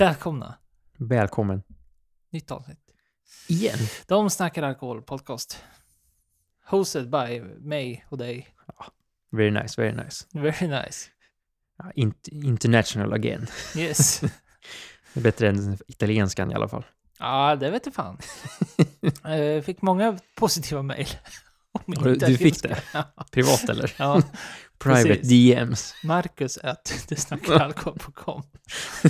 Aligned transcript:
Välkomna! 0.00 0.54
Välkommen. 0.98 1.62
Nytt 2.30 2.50
avsnitt. 2.50 2.78
Igen. 3.48 3.78
De 4.06 4.30
snackar 4.30 4.62
alkohol 4.62 5.02
podcast. 5.02 5.64
Hosted 6.66 7.10
by 7.10 7.40
mig 7.58 8.04
och 8.08 8.18
dig. 8.18 8.48
Very 9.30 9.50
nice, 9.50 9.82
very 9.82 9.92
nice. 10.04 10.26
Very 10.32 10.68
nice. 10.68 11.08
Ja, 11.78 11.92
int- 11.96 12.44
international 12.46 13.12
again. 13.12 13.46
Yes. 13.76 14.20
Det 15.14 15.20
är 15.20 15.22
bättre 15.22 15.48
än 15.48 15.78
italienskan 15.86 16.50
i 16.52 16.54
alla 16.54 16.68
fall. 16.68 16.84
Ja, 17.18 17.56
det 17.56 17.70
vet 17.70 17.86
jag 17.86 17.94
fan. 17.94 18.18
Jag 19.22 19.64
fick 19.64 19.82
många 19.82 20.18
positiva 20.34 20.82
mejl. 20.82 21.08
Du- 21.86 22.14
du 22.14 22.36
fick 22.36 22.62
det? 22.62 22.82
Privat 23.32 23.68
eller? 23.68 23.94
ja. 23.98 24.22
Private 24.78 25.04
Precis. 25.08 25.28
DMs. 25.28 25.94
Marcus 26.04 26.58
att 26.58 27.04
det 27.08 27.16
snackar 27.16 27.52
alkohol.com. 27.52 28.42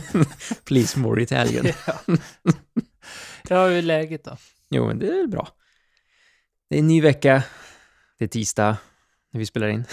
Please 0.64 0.98
more 0.98 1.22
Italian. 1.22 1.66
ja. 1.86 2.00
ja, 3.48 3.66
hur 3.66 3.76
är 3.76 3.82
läget 3.82 4.24
då? 4.24 4.36
Jo, 4.70 4.86
men 4.86 4.98
det 4.98 5.06
är 5.06 5.26
bra. 5.26 5.48
Det 6.70 6.76
är 6.76 6.80
en 6.80 6.86
ny 6.86 7.00
vecka. 7.00 7.42
Det 8.18 8.24
är 8.24 8.28
tisdag 8.28 8.76
när 9.32 9.38
vi 9.38 9.46
spelar 9.46 9.68
in. 9.68 9.84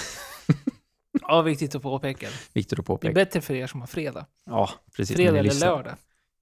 Ja, 1.21 1.41
viktigt 1.41 1.75
att 1.75 1.81
påpeka. 1.81 2.27
Viktigt 2.53 2.73
att 2.73 2.77
Det 2.77 2.81
är 2.81 2.95
påpeka. 2.95 3.13
bättre 3.13 3.41
för 3.41 3.53
er 3.53 3.67
som 3.67 3.79
har 3.79 3.87
fredag. 3.87 4.25
Ja, 4.45 4.69
precis. 4.95 5.15
Fredag 5.15 5.39
eller 5.39 5.53
lördag. 5.59 5.95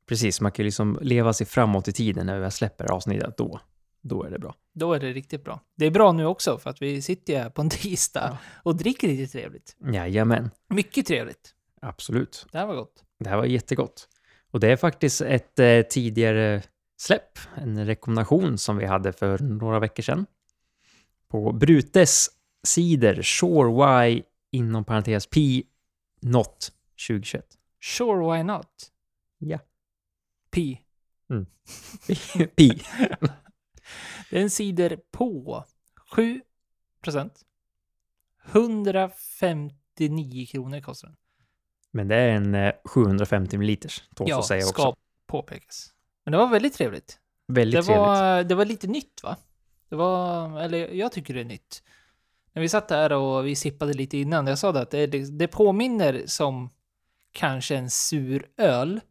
Precis, 0.07 0.41
man 0.41 0.51
kan 0.51 0.63
ju 0.63 0.67
liksom 0.67 0.99
leva 1.01 1.33
sig 1.33 1.47
framåt 1.47 1.87
i 1.87 1.91
tiden 1.93 2.25
när 2.25 2.39
vi 2.39 2.51
släpper 2.51 2.91
avsnittet. 2.91 3.37
Då, 3.37 3.59
då 4.07 4.23
är 4.23 4.29
det 4.31 4.39
bra. 4.39 4.55
Då 4.73 4.93
är 4.93 4.99
det 4.99 5.13
riktigt 5.13 5.43
bra. 5.43 5.59
Det 5.75 5.85
är 5.85 5.91
bra 5.91 6.11
nu 6.11 6.25
också, 6.25 6.57
för 6.57 6.69
att 6.69 6.81
vi 6.81 7.01
sitter 7.01 7.33
ju 7.33 7.39
här 7.39 7.49
på 7.49 7.61
en 7.61 7.69
tisdag 7.81 8.29
Ja. 8.31 8.37
och 8.63 8.75
dricker 8.75 9.07
lite 9.07 9.31
trevligt. 9.31 9.75
Jajamän, 9.93 10.49
Mycket 10.67 11.05
trevligt. 11.05 11.55
absolut. 11.81 12.45
Det 12.51 12.57
här 12.57 12.65
var 12.65 12.75
gott. 12.75 13.03
Det 13.19 13.29
här 13.29 13.37
var 13.37 13.45
jättegott. 13.45 14.09
Och 14.51 14.59
det 14.59 14.67
är 14.67 14.75
faktiskt 14.75 15.21
ett 15.21 15.59
eh, 15.59 15.81
tidigare 15.81 16.63
släpp, 16.97 17.39
en 17.55 17.85
rekommendation 17.85 18.57
som 18.57 18.77
vi 18.77 18.85
hade 18.85 19.13
för 19.13 19.39
några 19.39 19.79
veckor 19.79 20.03
sedan. 20.03 20.25
På 21.27 21.51
Brutes 21.51 22.27
sidor 22.63 23.21
Shore 23.21 24.09
Y 24.09 24.23
inom 24.51 24.83
parentes 24.85 25.27
P 25.27 25.63
Not 26.21 26.71
2021. 27.07 27.45
Sure, 27.81 28.37
why 28.37 28.43
not? 28.43 28.91
Ja. 29.37 29.59
Pi. 30.51 30.81
Pi. 32.55 32.81
Det 33.19 33.29
är 34.29 34.41
en 34.41 34.49
cider 34.49 34.99
på 35.11 35.65
7 36.15 36.41
procent. 37.01 37.41
159 38.51 40.45
kronor 40.45 40.79
kostar 40.81 41.07
den. 41.07 41.17
Men 41.91 42.07
det 42.07 42.15
är 42.15 42.29
en 42.29 42.55
eh, 42.55 42.73
750 42.85 43.57
ml, 43.57 43.77
tål 44.15 44.29
Ja, 44.29 44.39
att 44.39 44.45
säga 44.45 44.61
ska 44.61 44.87
också. 44.89 45.01
påpekas. 45.27 45.93
Men 46.23 46.31
det 46.31 46.37
var 46.37 46.47
väldigt 46.47 46.73
trevligt. 46.73 47.19
Väldigt 47.47 47.79
Det 47.79 47.83
trevligt. 47.85 47.99
var, 48.07 48.43
det 48.43 48.55
var 48.55 48.65
lite 48.65 48.87
nytt 48.87 49.23
va? 49.23 49.37
Det 49.89 49.95
var, 49.95 50.59
eller 50.61 50.87
jag 50.93 51.11
tycker 51.11 51.33
det 51.33 51.39
är 51.39 51.45
nytt. 51.45 51.83
När 52.53 52.61
vi 52.61 52.69
satt 52.69 52.87
där 52.87 53.11
och 53.13 53.47
vi 53.47 53.55
sippade 53.55 53.93
lite 53.93 54.17
innan, 54.17 54.47
jag 54.47 54.59
sa 54.59 54.71
det 54.71 54.81
att 54.81 54.91
det, 54.91 55.07
det 55.07 55.47
påminner 55.47 56.23
som 56.25 56.69
kanske 57.31 57.75
en 57.75 57.89
sur 57.89 58.47
öl, 58.57 59.01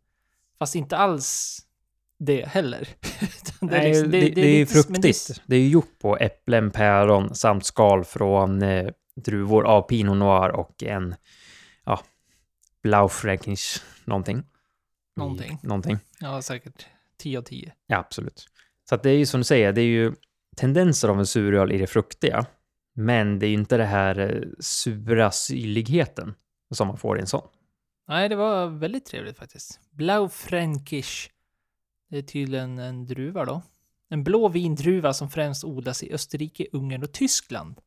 fast 0.58 0.74
inte 0.74 0.96
alls 0.96 1.58
det 2.24 2.48
heller. 2.48 2.80
Utan 3.20 3.68
Nej, 3.68 3.80
det, 3.80 3.88
liksom- 3.88 4.10
det, 4.10 4.20
men 4.20 4.34
det 4.34 4.60
är 4.60 4.66
fruktigt. 4.66 5.42
Det 5.46 5.56
är 5.56 5.60
ju 5.60 5.68
gjort 5.68 5.98
på 5.98 6.16
äpplen, 6.16 6.70
päron 6.70 7.34
samt 7.34 7.64
skal 7.64 8.04
från 8.04 8.62
eh, 8.62 8.90
druvor 9.16 9.66
av 9.66 9.82
Pinot 9.82 10.16
Noir 10.16 10.50
och 10.50 10.82
en 10.82 11.14
ja, 11.84 12.00
Blaufränkisch 12.82 13.82
någonting. 14.04 14.42
Någonting. 15.16 15.58
Någonting. 15.62 15.98
Ja, 16.20 16.42
säkert 16.42 16.86
10 17.18 17.38
av 17.38 17.42
10. 17.42 17.72
Ja, 17.86 17.96
absolut. 17.96 18.46
Så 18.88 18.94
att 18.94 19.02
det 19.02 19.10
är 19.10 19.16
ju 19.16 19.26
som 19.26 19.40
du 19.40 19.44
säger, 19.44 19.72
det 19.72 19.80
är 19.80 19.86
ju 19.86 20.14
tendenser 20.56 21.08
av 21.08 21.18
en 21.18 21.26
suröl 21.26 21.72
i 21.72 21.78
det 21.78 21.86
fruktiga. 21.86 22.46
Men 22.94 23.38
det 23.38 23.46
är 23.46 23.48
ju 23.48 23.54
inte 23.54 23.76
det 23.76 23.84
här 23.84 24.18
eh, 24.18 24.42
sura 24.60 25.30
syrligheten 25.30 26.34
som 26.74 26.88
man 26.88 26.96
får 26.96 27.18
i 27.18 27.20
en 27.20 27.26
sån. 27.26 27.48
Nej, 28.08 28.28
det 28.28 28.36
var 28.36 28.66
väldigt 28.66 29.06
trevligt 29.06 29.38
faktiskt. 29.38 29.80
Blaufränkisch. 29.90 31.30
Det 32.08 32.18
är 32.18 32.22
tydligen 32.22 32.78
en 32.78 33.06
druva 33.06 33.44
då. 33.44 33.62
En 34.08 34.24
blå 34.24 34.48
vindruva 34.48 35.12
som 35.12 35.30
främst 35.30 35.64
odlas 35.64 36.02
i 36.02 36.12
Österrike, 36.12 36.66
Ungern 36.72 37.02
och 37.02 37.12
Tyskland. 37.12 37.80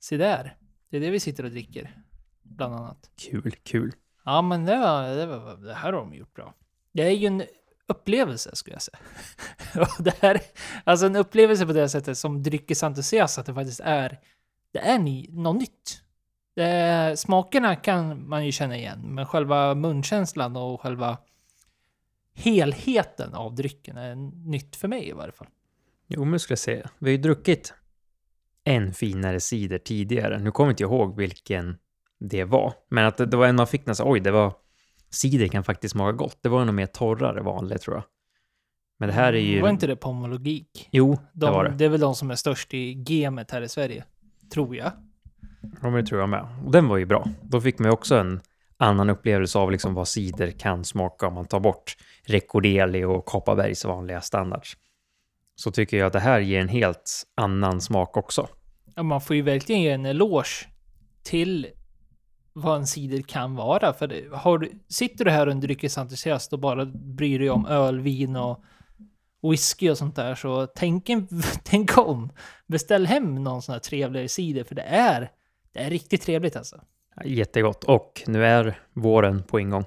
Se 0.00 0.16
där. 0.16 0.56
Det 0.90 0.96
är 0.96 1.00
det 1.00 1.10
vi 1.10 1.20
sitter 1.20 1.44
och 1.44 1.50
dricker. 1.50 1.98
Bland 2.42 2.74
annat. 2.74 3.10
Kul, 3.16 3.54
kul. 3.62 3.92
Ja, 4.24 4.42
men 4.42 4.64
det, 4.64 4.76
var, 4.76 5.08
det, 5.08 5.26
var, 5.26 5.56
det 5.56 5.74
här 5.74 5.92
har 5.92 6.00
de 6.00 6.14
gjort 6.14 6.34
bra. 6.34 6.54
Det 6.92 7.02
är 7.02 7.10
ju 7.10 7.26
en 7.26 7.42
upplevelse, 7.86 8.50
skulle 8.56 8.74
jag 8.74 8.82
säga. 8.82 8.98
Och 9.80 10.04
det 10.04 10.22
här, 10.22 10.40
alltså 10.84 11.06
en 11.06 11.16
upplevelse 11.16 11.66
på 11.66 11.72
det 11.72 11.88
sättet 11.88 12.18
som 12.18 12.42
dryckesentusiast, 12.42 13.38
att 13.38 13.46
det 13.46 13.54
faktiskt 13.54 13.80
är, 13.80 14.18
det 14.72 14.78
är 14.78 14.98
ny, 14.98 15.28
något 15.30 15.56
nytt. 15.56 16.00
Det 16.54 17.18
smakerna 17.18 17.76
kan 17.76 18.28
man 18.28 18.46
ju 18.46 18.52
känna 18.52 18.76
igen, 18.76 19.14
men 19.14 19.26
själva 19.26 19.74
munkänslan 19.74 20.56
och 20.56 20.80
själva 20.80 21.18
helheten 22.34 23.34
av 23.34 23.54
drycken 23.54 23.96
är 23.96 24.14
nytt 24.50 24.76
för 24.76 24.88
mig 24.88 25.08
i 25.08 25.12
varje 25.12 25.32
fall. 25.32 25.48
Jo, 26.06 26.24
men 26.24 26.40
skulle 26.40 26.52
jag 26.52 26.58
säga. 26.58 26.90
Vi 26.98 27.10
har 27.10 27.16
ju 27.16 27.22
druckit 27.22 27.74
en 28.64 28.92
finare 28.94 29.40
cider 29.40 29.78
tidigare. 29.78 30.38
Nu 30.38 30.50
kommer 30.50 30.68
jag 30.68 30.72
inte 30.72 30.82
ihåg 30.82 31.16
vilken 31.16 31.76
det 32.20 32.44
var. 32.44 32.74
Men 32.90 33.06
att 33.06 33.16
det, 33.16 33.26
det 33.26 33.36
var 33.36 33.46
en 33.46 33.56
man 33.56 33.66
fick 33.66 33.86
nästan, 33.86 34.06
oj, 34.12 34.20
det 34.20 34.30
var... 34.30 34.52
Cider 35.10 35.48
kan 35.48 35.64
faktiskt 35.64 35.92
smaka 35.92 36.12
gott. 36.12 36.38
Det 36.40 36.48
var 36.48 36.64
nog 36.64 36.74
mer 36.74 36.86
torrare 36.86 37.42
vanligt 37.42 37.82
tror 37.82 37.96
jag. 37.96 38.04
Men 38.98 39.08
det 39.08 39.14
här 39.14 39.32
är 39.32 39.38
ju... 39.38 39.60
Var 39.60 39.68
inte 39.68 39.86
det 39.86 39.96
Pomologik? 39.96 40.88
Jo, 40.92 41.18
De, 41.32 41.46
det 41.46 41.52
var 41.52 41.64
det. 41.64 41.70
det 41.70 41.84
är 41.84 41.88
väl 41.88 42.00
de 42.00 42.14
som 42.14 42.30
är 42.30 42.34
störst 42.34 42.74
i 42.74 42.94
gamet 42.94 43.50
här 43.50 43.62
i 43.62 43.68
Sverige. 43.68 44.04
Tror 44.52 44.76
jag. 44.76 44.92
Ja, 45.62 45.90
men 45.90 45.92
det 45.92 46.02
tror 46.06 46.20
jag 46.20 46.28
med. 46.28 46.46
Och 46.64 46.72
den 46.72 46.88
var 46.88 46.96
ju 46.96 47.06
bra. 47.06 47.26
Då 47.42 47.60
fick 47.60 47.78
man 47.78 47.86
ju 47.88 47.92
också 47.92 48.16
en 48.16 48.40
annan 48.76 49.10
upplevelse 49.10 49.58
av 49.58 49.72
liksom 49.72 49.94
vad 49.94 50.08
cider 50.08 50.50
kan 50.50 50.84
smaka 50.84 51.26
om 51.26 51.34
man 51.34 51.46
tar 51.46 51.60
bort 51.60 51.96
Recordeli 52.26 53.04
och 53.04 53.24
Kopparbergs 53.24 53.84
vanliga 53.84 54.20
standards. 54.20 54.76
Så 55.56 55.70
tycker 55.70 55.96
jag 55.96 56.06
att 56.06 56.12
det 56.12 56.20
här 56.20 56.40
ger 56.40 56.60
en 56.60 56.68
helt 56.68 57.24
annan 57.34 57.80
smak 57.80 58.16
också. 58.16 58.48
Ja, 58.94 59.02
man 59.02 59.20
får 59.20 59.36
ju 59.36 59.42
verkligen 59.42 59.82
ge 59.82 59.90
en 59.90 60.06
eloge 60.06 60.68
till 61.22 61.66
vad 62.52 62.76
en 62.76 62.86
cider 62.86 63.22
kan 63.22 63.54
vara. 63.54 63.92
För 63.92 64.34
har 64.36 64.58
du, 64.58 64.72
sitter 64.88 65.24
du 65.24 65.30
här 65.30 65.46
och 65.46 65.52
är 65.52 65.54
en 65.54 65.60
dryckesentusiast 65.60 66.52
och 66.52 66.58
bara 66.58 66.84
bryr 66.86 67.38
dig 67.38 67.50
om 67.50 67.66
öl, 67.66 68.00
vin 68.00 68.36
och 68.36 68.64
whisky 69.50 69.90
och 69.90 69.98
sånt 69.98 70.16
där, 70.16 70.34
så 70.34 70.66
tänk, 70.66 71.08
en, 71.08 71.28
tänk 71.64 71.98
om. 71.98 72.32
Beställ 72.66 73.06
hem 73.06 73.42
någon 73.42 73.62
sån 73.62 73.72
här 73.72 73.80
trevligare 73.80 74.28
cider, 74.28 74.64
för 74.64 74.74
det 74.74 74.82
är, 74.82 75.30
det 75.72 75.80
är 75.80 75.90
riktigt 75.90 76.22
trevligt 76.22 76.56
alltså. 76.56 76.80
Jättegott. 77.24 77.84
Och 77.84 78.22
nu 78.26 78.46
är 78.46 78.78
våren 78.92 79.42
på 79.42 79.60
ingång. 79.60 79.84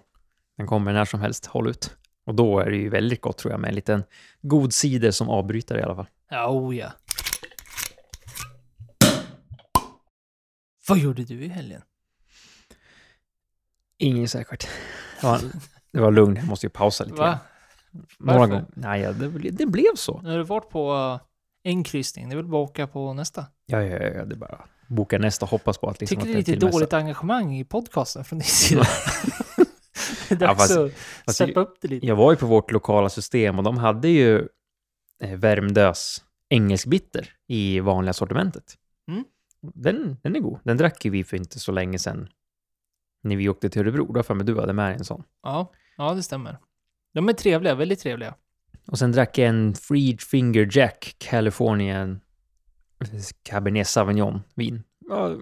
Den 0.57 0.67
kommer 0.67 0.93
när 0.93 1.05
som 1.05 1.21
helst. 1.21 1.45
Håll 1.45 1.69
ut. 1.69 1.97
Och 2.25 2.35
då 2.35 2.59
är 2.59 2.69
det 2.71 2.77
ju 2.77 2.89
väldigt 2.89 3.21
gott 3.21 3.37
tror 3.37 3.51
jag 3.51 3.59
med 3.59 3.67
en 3.69 3.75
liten 3.75 4.03
god 4.41 4.73
cider 4.73 5.11
som 5.11 5.29
avbrytare 5.29 5.79
i 5.79 5.83
alla 5.83 5.95
fall. 5.95 6.07
Ja, 6.29 6.49
oh 6.49 6.77
ja. 6.77 6.91
Vad 10.89 10.97
gjorde 10.97 11.23
du 11.23 11.43
i 11.43 11.47
helgen? 11.47 11.81
Inget 13.97 14.31
särskilt. 14.31 14.69
Det 15.21 15.27
var, 15.27 15.39
det 15.91 15.99
var 15.99 16.11
lugnt. 16.11 16.37
Jag 16.37 16.47
måste 16.47 16.65
ju 16.65 16.69
pausa 16.69 17.03
lite. 17.03 17.15
Va? 17.17 17.39
Några 17.91 18.39
Varför? 18.39 18.39
gånger. 18.53 18.65
Nej, 18.73 19.01
ja, 19.01 19.11
det, 19.11 19.27
ble- 19.27 19.51
det 19.51 19.65
blev 19.65 19.95
så. 19.95 20.21
Nu 20.21 20.29
har 20.29 20.37
du 20.37 20.43
varit 20.43 20.69
på 20.69 20.93
uh, 20.93 21.19
en 21.63 21.83
kryssning, 21.83 22.29
det 22.29 22.33
är 22.33 22.37
väl 22.37 22.45
bara 22.47 22.61
åka 22.61 22.87
på 22.87 23.13
nästa. 23.13 23.45
Ja, 23.65 23.83
ja, 23.83 24.03
ja, 24.03 24.25
det 24.25 24.35
är 24.35 24.39
bara 24.39 24.65
boka 24.87 25.17
nästa 25.19 25.45
och 25.45 25.49
hoppas 25.49 25.77
på 25.77 25.89
att 25.89 25.99
liksom 25.99 26.15
Tycker 26.17 26.29
att 26.39 26.45
det 26.45 26.51
är 26.51 26.55
lite 26.55 26.67
dåligt 26.71 26.93
engagemang 26.93 27.55
i 27.57 27.63
podcasten 27.63 28.23
från 28.23 28.39
din 28.39 28.45
sida. 28.47 28.81
det 30.29 30.35
är 30.35 30.41
Ja, 30.41 30.47
dags 30.47 30.57
fast- 30.57 30.77
att 31.25 31.35
steppa 31.35 31.59
upp 31.59 31.77
det 31.81 31.87
lite. 31.87 32.05
Jag 32.05 32.15
var 32.15 32.31
ju 32.31 32.37
på 32.37 32.45
vårt 32.45 32.71
lokala 32.71 33.09
system 33.09 33.57
och 33.57 33.63
de 33.63 33.77
hade 33.77 34.07
ju 34.07 34.47
eh, 35.23 35.37
Värmdös 35.37 36.23
engelskbitter 36.49 37.29
i 37.47 37.79
vanliga 37.79 38.13
sortimentet. 38.13 38.75
Mm. 39.11 39.23
Den, 39.61 40.17
den 40.23 40.35
är 40.35 40.39
god. 40.39 40.59
Den 40.63 40.77
drack 40.77 41.05
ju 41.05 41.11
vi 41.11 41.23
för 41.23 41.37
inte 41.37 41.59
så 41.59 41.71
länge 41.71 41.99
sedan 41.99 42.29
när 43.23 43.35
vi 43.35 43.49
åkte 43.49 43.69
till 43.69 43.81
Örebro. 43.81 44.13
Då 44.13 44.23
för 44.23 44.33
mig 44.33 44.45
du 44.45 44.59
hade 44.59 44.73
med 44.73 44.95
en 44.95 45.05
sån. 45.05 45.23
Ja, 45.43 45.71
ja, 45.97 46.13
det 46.13 46.23
stämmer. 46.23 46.57
De 47.13 47.29
är 47.29 47.33
trevliga, 47.33 47.75
väldigt 47.75 47.99
trevliga. 47.99 48.33
Och 48.87 48.99
sen 48.99 49.11
drack 49.11 49.37
jag 49.37 49.47
en 49.49 49.73
Free 49.75 50.17
Finger 50.17 50.69
Jack 50.77 51.15
Californian 51.17 52.19
Cabernet 53.43 53.87
Sauvignon 53.87 54.41
vin. 54.55 54.83
Ja, 55.09 55.35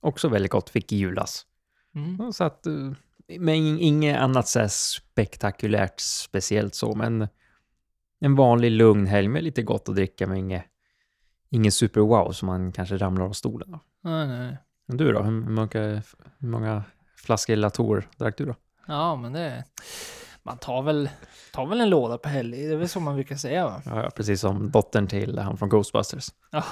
också 0.00 0.28
väldigt 0.28 0.52
gott, 0.52 0.70
fick 0.70 0.92
i 0.92 0.96
julas. 0.96 1.46
Mm. 1.94 2.32
Så 2.32 2.44
att, 2.44 2.66
eh, 2.66 2.72
men 3.38 3.54
ing- 3.54 3.78
inget 3.80 4.18
annat 4.18 4.48
så 4.48 4.68
spektakulärt 4.68 6.00
speciellt 6.00 6.74
så, 6.74 6.94
men 6.94 7.28
en 8.20 8.34
vanlig 8.34 8.70
lugn 8.70 9.06
helg 9.06 9.28
med 9.28 9.44
lite 9.44 9.62
gott 9.62 9.88
att 9.88 9.94
dricka, 9.94 10.26
men 10.26 10.36
inget, 10.36 10.64
ingen 11.50 11.72
super 11.72 12.00
wow 12.00 12.32
som 12.32 12.46
man 12.46 12.72
kanske 12.72 12.96
ramlar 12.96 13.24
av 13.24 13.32
stolen 13.32 13.74
av. 13.74 13.80
Nej, 14.00 14.28
nej. 14.28 14.56
Men 14.86 14.96
du 14.96 15.12
då? 15.12 15.22
Hur 15.22 15.30
många, 15.30 16.02
hur 16.38 16.48
många 16.48 16.84
flaskor 17.16 17.56
Latour 17.56 18.08
drack 18.18 18.36
du 18.38 18.44
då? 18.46 18.54
Ja, 18.86 19.16
men 19.16 19.32
det... 19.32 19.64
Man 20.44 20.58
tar 20.58 20.82
väl, 20.82 21.08
tar 21.52 21.66
väl 21.66 21.80
en 21.80 21.90
låda 21.90 22.18
på 22.18 22.28
helg, 22.28 22.66
det 22.66 22.72
är 22.72 22.76
väl 22.76 22.88
så 22.88 23.00
man 23.00 23.14
brukar 23.14 23.36
säga 23.36 23.64
va? 23.64 23.82
Ja, 23.86 24.02
ja, 24.02 24.10
precis 24.10 24.40
som 24.40 24.70
dottern 24.70 25.06
till 25.06 25.38
han 25.38 25.56
från 25.56 25.68
Ghostbusters. 25.68 26.28
Ja, 26.50 26.64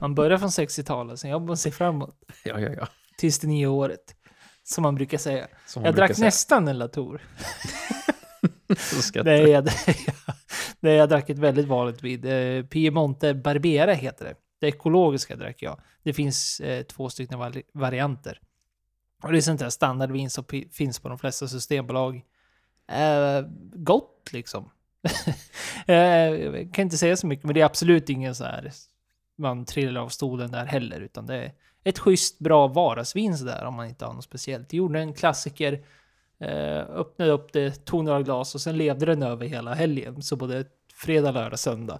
man 0.00 0.14
börjar 0.14 0.38
från 0.38 0.48
60-talet, 0.48 1.20
sen 1.20 1.30
jobbar 1.30 1.46
man 1.46 1.56
sig 1.56 1.72
framåt 1.72 2.16
Ja, 2.44 2.60
ja, 2.60 2.70
ja. 2.78 2.88
tills 3.18 3.38
det 3.38 3.46
nya 3.48 3.70
året. 3.70 4.14
Som 4.62 4.82
man 4.82 4.94
brukar 4.94 5.18
säga. 5.18 5.46
Som 5.66 5.84
Jag 5.84 5.94
brukar 5.94 6.06
drack 6.06 6.16
säga. 6.16 6.26
nästan 6.26 6.68
en 6.68 6.78
Latour. 6.78 7.22
Nej, 9.24 9.48
jag, 9.50 9.64
nej, 10.80 10.94
jag 10.94 11.08
drack 11.08 11.30
ett 11.30 11.38
väldigt 11.38 11.66
vanligt 11.68 12.02
vin. 12.02 12.24
Eh, 12.26 12.64
Piemonte 12.64 13.34
Barbera 13.34 13.92
heter 13.92 14.24
det. 14.24 14.34
Det 14.60 14.66
ekologiska 14.66 15.36
drack 15.36 15.56
jag. 15.62 15.80
Det 16.02 16.12
finns 16.12 16.60
eh, 16.60 16.82
två 16.82 17.08
stycken 17.10 17.38
vari- 17.38 17.62
varianter. 17.74 18.40
Och 19.22 19.32
det 19.32 19.38
är 19.38 19.42
sånt 19.42 19.60
där 19.60 19.70
standardvin 19.70 20.30
som 20.30 20.44
finns 20.72 21.00
på 21.00 21.08
de 21.08 21.18
flesta 21.18 21.48
systembolag. 21.48 22.22
Eh, 22.90 23.44
gott 23.74 24.28
liksom. 24.32 24.70
eh, 25.86 25.96
jag 25.96 26.74
kan 26.74 26.82
inte 26.82 26.98
säga 26.98 27.16
så 27.16 27.26
mycket, 27.26 27.44
men 27.44 27.54
det 27.54 27.60
är 27.60 27.64
absolut 27.64 28.08
ingen 28.08 28.34
så 28.34 28.44
här 28.44 28.72
man 29.40 29.64
trillar 29.64 30.00
av 30.00 30.08
stolen 30.08 30.50
där 30.50 30.64
heller, 30.64 31.00
utan 31.00 31.26
det 31.26 31.36
är 31.36 31.52
ett 31.84 31.98
schysst 31.98 32.38
bra 32.38 32.66
vardagsvin 32.66 33.38
sådär 33.38 33.64
om 33.64 33.74
man 33.74 33.86
inte 33.86 34.04
har 34.04 34.12
något 34.12 34.24
speciellt. 34.24 34.72
Jag 34.72 34.78
gjorde 34.78 35.00
en 35.00 35.14
klassiker, 35.14 35.84
eh, 36.40 36.78
öppnade 36.78 37.30
upp 37.30 37.52
det, 37.52 37.84
tog 37.84 38.04
några 38.04 38.22
glas 38.22 38.54
och 38.54 38.60
sen 38.60 38.76
levde 38.76 39.06
den 39.06 39.22
över 39.22 39.46
hela 39.46 39.74
helgen. 39.74 40.22
Så 40.22 40.36
både 40.36 40.64
fredag, 40.94 41.30
lördag, 41.30 41.58
söndag. 41.58 41.98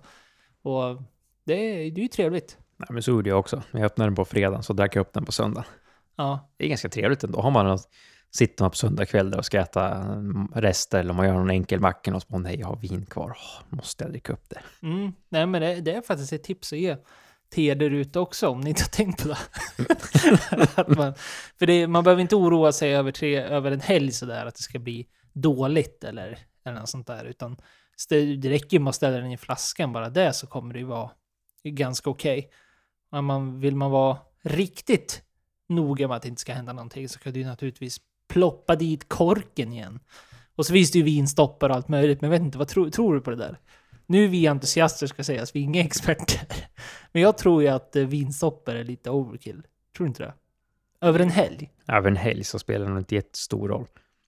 Och 0.63 1.03
det 1.45 1.55
är, 1.55 1.91
det 1.91 2.01
är 2.01 2.03
ju 2.03 2.09
trevligt. 2.09 2.59
Nej, 2.77 2.89
men 2.91 3.03
så 3.03 3.11
gjorde 3.11 3.29
jag 3.29 3.39
också. 3.39 3.63
Jag 3.71 3.83
öppnade 3.83 4.11
den 4.11 4.15
på 4.15 4.25
fredagen, 4.25 4.63
så 4.63 4.73
drack 4.73 4.97
jag 4.97 5.01
upp 5.01 5.13
den 5.13 5.25
på 5.25 5.33
söndagen. 5.33 5.69
Ja, 6.17 6.51
Det 6.57 6.65
är 6.65 6.69
ganska 6.69 6.89
trevligt 6.89 7.25
ändå. 7.25 7.41
Har 7.41 7.51
man 7.51 7.67
något, 7.67 7.89
sitter 8.31 8.65
man 8.65 8.71
på 8.71 8.77
söndag 8.77 9.07
kväll 9.07 9.31
där 9.31 9.39
och 9.39 9.45
ska 9.45 9.61
äta 9.61 9.95
mm, 9.95 10.49
rester 10.55 10.99
eller 10.99 11.11
om 11.11 11.17
man 11.17 11.27
gör 11.27 11.35
någon 11.35 11.51
enkel 11.51 11.81
macka 11.81 12.15
och 12.15 12.23
så, 12.23 12.39
nej, 12.39 12.61
jag 12.61 12.67
har 12.67 12.77
vin 12.77 13.07
kvar. 13.07 13.31
Åh, 13.31 13.77
måste 13.77 14.05
jag 14.05 14.11
dricka 14.11 14.33
upp 14.33 14.49
det? 14.49 14.61
mm. 14.83 15.13
nej 15.29 15.47
men 15.47 15.63
det, 15.63 15.81
det 15.81 15.95
är 15.95 16.03
faktiskt 16.03 16.33
ett 16.33 16.43
tips 16.43 16.73
att 16.73 16.79
ge 16.79 16.97
till 17.51 17.65
er 17.65 17.75
där 17.75 17.91
ute 17.91 18.19
också, 18.19 18.49
om 18.49 18.61
ni 18.61 18.69
inte 18.69 18.83
har 18.83 18.89
tänkt 18.89 19.23
på 19.23 19.29
det. 19.29 19.39
man, 20.97 21.15
för 21.59 21.67
det, 21.67 21.87
man 21.87 22.05
behöver 22.05 22.23
inte 22.23 22.37
oroa 22.37 22.73
sig 22.73 22.97
över, 22.97 23.13
tre, 23.13 23.37
över 23.37 23.71
en 23.71 23.81
helg 23.81 24.13
sådär, 24.13 24.47
att 24.47 24.55
det 24.55 24.63
ska 24.63 24.79
bli 24.79 25.07
dåligt 25.33 26.05
eller, 26.05 26.39
eller 26.65 26.81
något 26.81 26.89
sånt 26.89 27.07
där, 27.07 27.25
utan 27.25 27.57
det, 28.09 28.37
det 28.37 28.51
räcker 28.51 28.77
ju 28.77 28.83
med 28.83 28.89
att 28.89 28.95
ställa 28.95 29.17
den 29.17 29.33
i 29.33 29.37
flaskan, 29.37 29.93
bara 29.93 30.09
det 30.11 30.33
så 30.33 30.47
kommer 30.47 30.75
det 30.75 30.81
ju 30.81 30.87
vara 30.87 31.11
ganska 31.65 32.11
okej. 32.11 32.39
Okay. 32.39 33.23
Man, 33.23 33.61
vill 33.61 33.77
man 33.77 33.91
vara 33.91 34.19
riktigt 34.43 35.23
noga 35.69 36.09
med 36.09 36.17
att 36.17 36.23
det 36.23 36.29
inte 36.29 36.41
ska 36.41 36.53
hända 36.53 36.73
någonting 36.73 37.09
så 37.09 37.19
kan 37.19 37.33
du 37.33 37.41
ju 37.41 37.47
naturligtvis 37.47 38.01
ploppa 38.31 38.77
dit 38.77 39.09
korken 39.09 39.73
igen. 39.73 40.01
Och 40.57 40.67
så 40.67 40.73
finns 40.73 40.91
det 40.91 40.99
ju 40.99 41.05
vinstoppar 41.05 41.69
och 41.69 41.77
allt 41.77 41.89
möjligt, 41.89 42.21
men 42.21 42.31
jag 42.31 42.39
vet 42.39 42.47
inte, 42.47 42.59
vad 42.59 42.69
tro, 42.69 42.91
tror 42.91 43.15
du 43.15 43.21
på 43.21 43.31
det 43.31 43.37
där? 43.37 43.59
Nu 44.07 44.25
är 44.25 44.29
vi 44.29 44.47
entusiaster 44.47 45.07
ska 45.07 45.25
sägas, 45.25 45.57
vi 45.57 45.61
är 45.61 45.65
inga 45.65 45.81
experter. 45.85 46.41
Men 47.13 47.23
jag 47.23 47.39
tror 47.39 47.63
ju 47.63 47.69
att 47.69 47.97
eh, 47.97 48.05
vinstoppar 48.05 48.75
är 48.75 48.85
lite 48.85 49.11
overkill. 49.11 49.63
Tror 49.97 50.05
du 50.05 50.09
inte 50.09 50.23
det? 50.23 50.35
Över 51.01 51.21
en 51.21 51.31
helg? 51.31 51.71
Över 51.89 52.11
en 52.11 52.17
helg 52.17 52.45
så 52.45 52.59
spelar 52.59 52.87
det 52.87 52.91
nog 52.91 53.01
inte 53.01 53.15
jättestor 53.15 53.69
roll. 53.69 53.87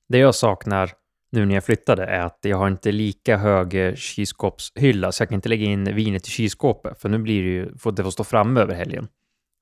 Det 0.09 0.19
jag 0.19 0.35
saknar 0.35 0.93
nu 1.33 1.47
när 1.47 1.55
jag 1.55 1.65
flyttade 1.65 2.05
är 2.05 2.21
att 2.21 2.39
jag 2.43 2.57
har 2.57 2.69
inte 2.69 2.93
lika 2.93 3.37
hög 3.37 3.75
eh, 3.75 3.95
kylskåpshylla, 3.95 5.13
så 5.13 5.23
jag 5.23 5.29
kan 5.29 5.37
inte 5.37 5.49
lägga 5.49 5.65
in 5.65 5.95
vinet 5.95 6.27
i 6.27 6.31
kylskåpet, 6.31 7.01
för 7.01 7.09
nu 7.09 7.19
blir 7.19 7.43
det 7.43 7.49
ju, 7.49 7.79
får 7.79 7.93
det 7.93 8.03
får 8.03 8.11
stå 8.11 8.25
framme 8.25 8.61
över 8.61 8.75
helgen. 8.75 9.09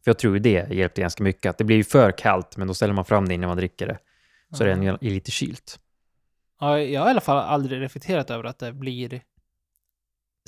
För 0.05 0.11
jag 0.11 0.19
tror 0.19 0.35
ju 0.35 0.41
det 0.41 0.71
hjälpte 0.71 1.01
ganska 1.01 1.25
mycket, 1.25 1.51
att 1.51 1.59
det 1.59 1.65
blir 1.65 1.77
ju 1.77 1.85
för 1.85 2.13
kallt, 2.13 2.57
men 2.57 2.69
då 2.69 2.75
ställer 2.75 2.95
man 2.95 3.05
fram 3.05 3.29
det 3.29 3.35
innan 3.35 3.49
man 3.49 3.57
dricker 3.57 3.87
det. 3.87 3.99
Så 4.53 4.65
det 4.65 4.71
är 4.73 4.99
lite 5.01 5.31
kylt. 5.31 5.81
Ja, 6.61 6.79
jag 6.81 7.01
har 7.01 7.09
i 7.09 7.11
alla 7.11 7.21
fall 7.21 7.37
aldrig 7.39 7.81
reflekterat 7.81 8.31
över 8.31 8.45
att 8.45 8.59
det 8.59 8.73
blir 8.73 9.23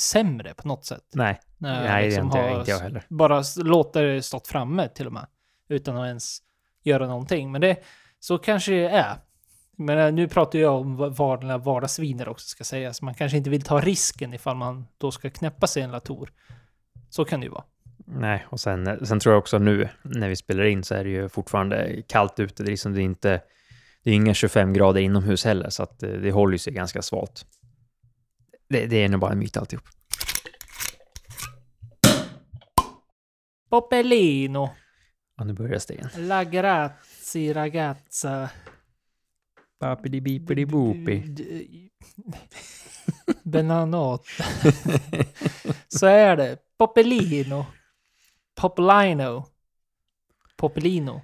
sämre 0.01 0.55
på 0.55 0.69
något 0.69 0.85
sätt. 0.85 1.05
Nej, 1.15 1.41
När 1.59 1.85
nej 1.89 2.03
det 2.03 2.07
liksom 2.09 2.25
inte, 2.27 2.39
har 2.39 2.59
inte 2.59 2.71
jag 2.71 2.79
heller. 2.79 3.05
Bara 3.09 3.43
låter 3.57 4.03
det 4.03 4.23
stått 4.23 4.49
framme 4.49 4.89
till 4.89 5.07
och 5.07 5.13
med. 5.13 5.27
Utan 5.69 5.97
att 5.97 6.07
ens 6.07 6.39
göra 6.83 7.07
någonting. 7.07 7.53
Men 7.53 7.61
det, 7.61 7.77
så 8.21 8.39
kanske 8.39 8.73
det 8.73 8.89
är. 8.89 9.17
Men 9.77 9.99
eh, 9.99 10.13
nu 10.13 10.29
pratar 10.29 10.59
jag 10.59 10.81
om 10.81 10.97
va- 10.97 11.09
vanliga 11.09 11.59
vardagsviner 11.59 12.29
också 12.29 12.49
ska 12.49 12.65
sägas. 12.65 13.03
Man 13.03 13.15
kanske 13.15 13.39
inte 13.39 13.51
vill 13.51 13.63
ta 13.63 13.81
risken 13.81 14.35
ifall 14.35 14.57
man 14.57 14.87
då 14.99 15.11
ska 15.11 15.31
knäppa 15.31 15.67
sig 15.67 15.83
en 15.83 15.91
Latour. 15.91 16.33
Så 17.11 17.25
kan 17.25 17.41
det 17.41 17.45
ju 17.47 17.51
vara. 17.53 17.65
Nej, 18.07 18.47
och 18.49 18.61
sen, 18.61 19.07
sen 19.07 19.21
tror 19.21 19.33
jag 19.35 19.39
också 19.39 19.59
nu 19.59 19.89
när 20.03 20.29
vi 20.29 20.37
spelar 20.37 20.65
in 20.65 20.85
så 20.85 20.95
är 20.95 21.05
det 21.05 21.11
ju 21.11 21.29
fortfarande 21.29 22.03
kallt 22.09 22.41
ute. 22.41 22.63
Det 22.63 22.69
är 22.69 22.71
liksom 22.71 22.93
det 22.93 23.01
är 23.01 23.05
inte, 23.05 23.41
det 24.05 24.11
är 24.11 24.15
inga 24.15 24.35
25 24.35 24.73
grader 24.73 25.01
inomhus 25.01 25.45
heller, 25.45 25.71
så 25.71 25.83
att 25.83 25.99
det, 25.99 26.21
det 26.21 26.31
håller 26.33 26.59
sig 26.59 26.73
ganska 26.73 27.03
svalt. 27.03 27.47
Det, 28.69 28.87
det 28.87 28.97
är 29.05 29.09
nog 29.09 29.21
bara 29.21 29.33
en 29.33 29.39
myt 29.39 29.57
alltihop. 29.57 29.85
Popelino. 33.71 34.71
Ja, 35.37 35.45
nu 35.45 35.53
börjar 35.53 35.81
det 35.89 35.95
igen. 35.95 36.09
La 36.17 36.45
grazie 36.45 37.53
ragazza. 37.55 38.51
Papidi 39.81 40.21
bipidi 40.21 40.67
bopi. 40.67 41.19
D- 41.19 41.89
Benanot. 43.43 44.27
Så 45.89 46.07
är 46.07 46.37
det. 46.37 46.59
Popelino. 46.79 47.67
Popelino. 48.61 49.45
Popelino. 50.57 51.21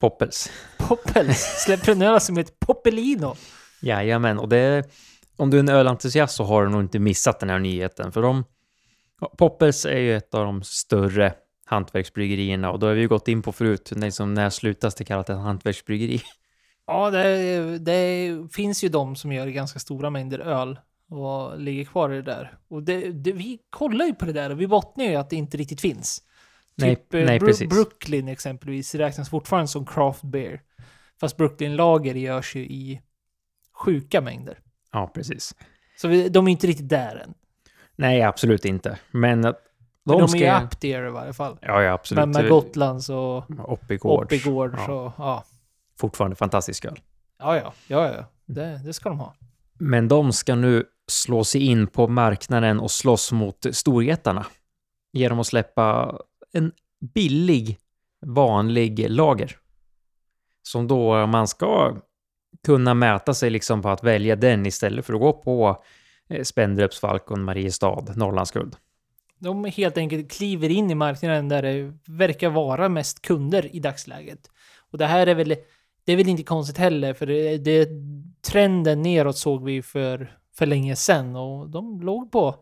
Poppels. 0.00 0.50
Poppels. 0.78 1.62
Släpper 1.64 1.86
den 1.86 2.02
öl 2.02 2.20
som 2.20 2.36
heter 2.36 2.54
Popelino. 2.58 3.36
Jajamän, 3.80 4.38
och 4.38 4.48
det, 4.48 4.90
om 5.36 5.50
du 5.50 5.56
är 5.56 5.60
en 5.60 5.68
ölentusiast 5.68 6.36
så 6.36 6.44
har 6.44 6.64
du 6.64 6.70
nog 6.70 6.80
inte 6.80 6.98
missat 6.98 7.40
den 7.40 7.50
här 7.50 7.58
nyheten. 7.58 8.12
För 8.12 8.22
de, 8.22 8.44
Poppels 9.38 9.84
är 9.84 9.98
ju 9.98 10.16
ett 10.16 10.34
av 10.34 10.44
de 10.44 10.62
större 10.62 11.34
hantverksbryggerierna 11.64 12.70
och 12.70 12.78
då 12.78 12.86
har 12.86 12.94
vi 12.94 13.00
ju 13.00 13.08
gått 13.08 13.28
in 13.28 13.42
på 13.42 13.52
förut, 13.52 13.92
liksom 13.96 14.34
när 14.34 14.50
slutas 14.50 14.94
det 14.94 15.04
kallat 15.04 15.30
ett 15.30 15.36
hantverksbryggeri? 15.36 16.20
Ja, 16.86 17.10
det, 17.10 17.78
det 17.78 18.32
finns 18.52 18.84
ju 18.84 18.88
de 18.88 19.16
som 19.16 19.32
gör 19.32 19.46
ganska 19.46 19.78
stora 19.78 20.10
mängder 20.10 20.38
öl 20.38 20.78
och 21.10 21.58
ligger 21.58 21.84
kvar 21.84 22.12
i 22.12 22.16
det 22.16 22.22
där. 22.22 22.58
Och 22.68 22.82
det, 22.82 23.12
det, 23.12 23.32
vi 23.32 23.58
kollar 23.70 24.04
ju 24.04 24.14
på 24.14 24.24
det 24.24 24.32
där 24.32 24.50
och 24.50 24.60
vi 24.60 24.66
bottnar 24.66 25.04
ju 25.04 25.14
att 25.14 25.30
det 25.30 25.36
inte 25.36 25.56
riktigt 25.56 25.80
finns. 25.80 26.22
Nej, 26.78 26.96
typ 26.96 27.14
eh, 27.14 27.24
nej, 27.24 27.38
Bru- 27.38 27.44
precis. 27.46 27.68
Brooklyn 27.68 28.28
exempelvis 28.28 28.94
räknas 28.94 29.30
fortfarande 29.30 29.68
som 29.68 29.86
craft 29.86 30.22
beer. 30.22 30.60
Fast 31.20 31.36
Brooklyn 31.36 31.76
Lager 31.76 32.14
görs 32.14 32.56
ju 32.56 32.60
i 32.60 33.00
sjuka 33.72 34.20
mängder. 34.20 34.58
Ja, 34.92 35.10
precis. 35.14 35.54
Så 35.96 36.08
vi, 36.08 36.28
de 36.28 36.46
är 36.48 36.50
inte 36.52 36.66
riktigt 36.66 36.88
där 36.88 37.16
än. 37.16 37.34
Nej, 37.96 38.22
absolut 38.22 38.64
inte. 38.64 38.98
Men 39.10 39.44
att 39.44 39.58
Men 40.04 40.12
de 40.16 40.20
de, 40.20 40.28
ska... 40.28 40.38
är 40.38 40.60
ju 40.60 40.66
up 40.66 40.80
there 40.80 41.06
i 41.08 41.10
varje 41.10 41.32
fall. 41.32 41.58
Ja, 41.62 41.82
ja, 41.82 41.92
absolut. 41.92 42.18
Men 42.28 42.30
med 42.42 42.50
Gotlands 42.50 43.08
och 43.08 43.36
Oppigårds. 43.70 44.24
Oppigårds 44.24 44.78
Ja. 44.86 44.92
och 45.04 45.12
ja. 45.18 45.44
Fortfarande 45.98 46.36
fantastisk 46.36 46.84
öl. 46.84 47.00
Ja, 47.38 47.56
ja, 47.56 47.72
ja, 47.88 48.14
ja. 48.16 48.24
Det, 48.46 48.80
det 48.84 48.92
ska 48.92 49.08
de 49.08 49.18
ha. 49.18 49.34
Men 49.78 50.08
de 50.08 50.32
ska 50.32 50.54
nu 50.54 50.84
slå 51.10 51.44
sig 51.44 51.66
in 51.66 51.86
på 51.86 52.08
marknaden 52.08 52.80
och 52.80 52.90
slåss 52.90 53.32
mot 53.32 53.66
storjättarna. 53.72 54.46
Genom 55.12 55.40
att 55.40 55.46
släppa 55.46 56.18
en 56.52 56.72
billig, 57.14 57.78
vanlig 58.26 59.10
lager. 59.10 59.56
Som 60.62 60.86
då 60.86 61.26
man 61.26 61.48
ska 61.48 61.96
kunna 62.66 62.94
mäta 62.94 63.34
sig 63.34 63.50
liksom 63.50 63.82
på 63.82 63.88
att 63.88 64.04
välja 64.04 64.36
den 64.36 64.66
istället 64.66 65.06
för 65.06 65.14
att 65.14 65.20
gå 65.20 65.32
på 65.32 65.82
eh, 66.28 66.42
Spendrups, 66.42 67.00
Falcon, 67.00 67.44
Mariestad, 67.44 68.04
Norrlandsguld. 68.16 68.76
De 69.38 69.64
helt 69.64 69.98
enkelt 69.98 70.32
kliver 70.32 70.68
in 70.68 70.90
i 70.90 70.94
marknaden 70.94 71.48
där 71.48 71.62
det 71.62 71.92
verkar 72.06 72.50
vara 72.50 72.88
mest 72.88 73.22
kunder 73.22 73.76
i 73.76 73.80
dagsläget. 73.80 74.50
Och 74.90 74.98
det 74.98 75.06
här 75.06 75.26
är 75.26 75.34
väl, 75.34 75.56
det 76.04 76.12
är 76.12 76.16
väl 76.16 76.28
inte 76.28 76.42
konstigt 76.42 76.78
heller, 76.78 77.14
för 77.14 77.26
det, 77.26 77.58
det, 77.58 77.88
trenden 78.42 79.02
neråt 79.02 79.36
såg 79.36 79.64
vi 79.64 79.82
för, 79.82 80.38
för 80.54 80.66
länge 80.66 80.96
sedan 80.96 81.36
och 81.36 81.70
de 81.70 82.00
låg 82.00 82.32
på, 82.32 82.54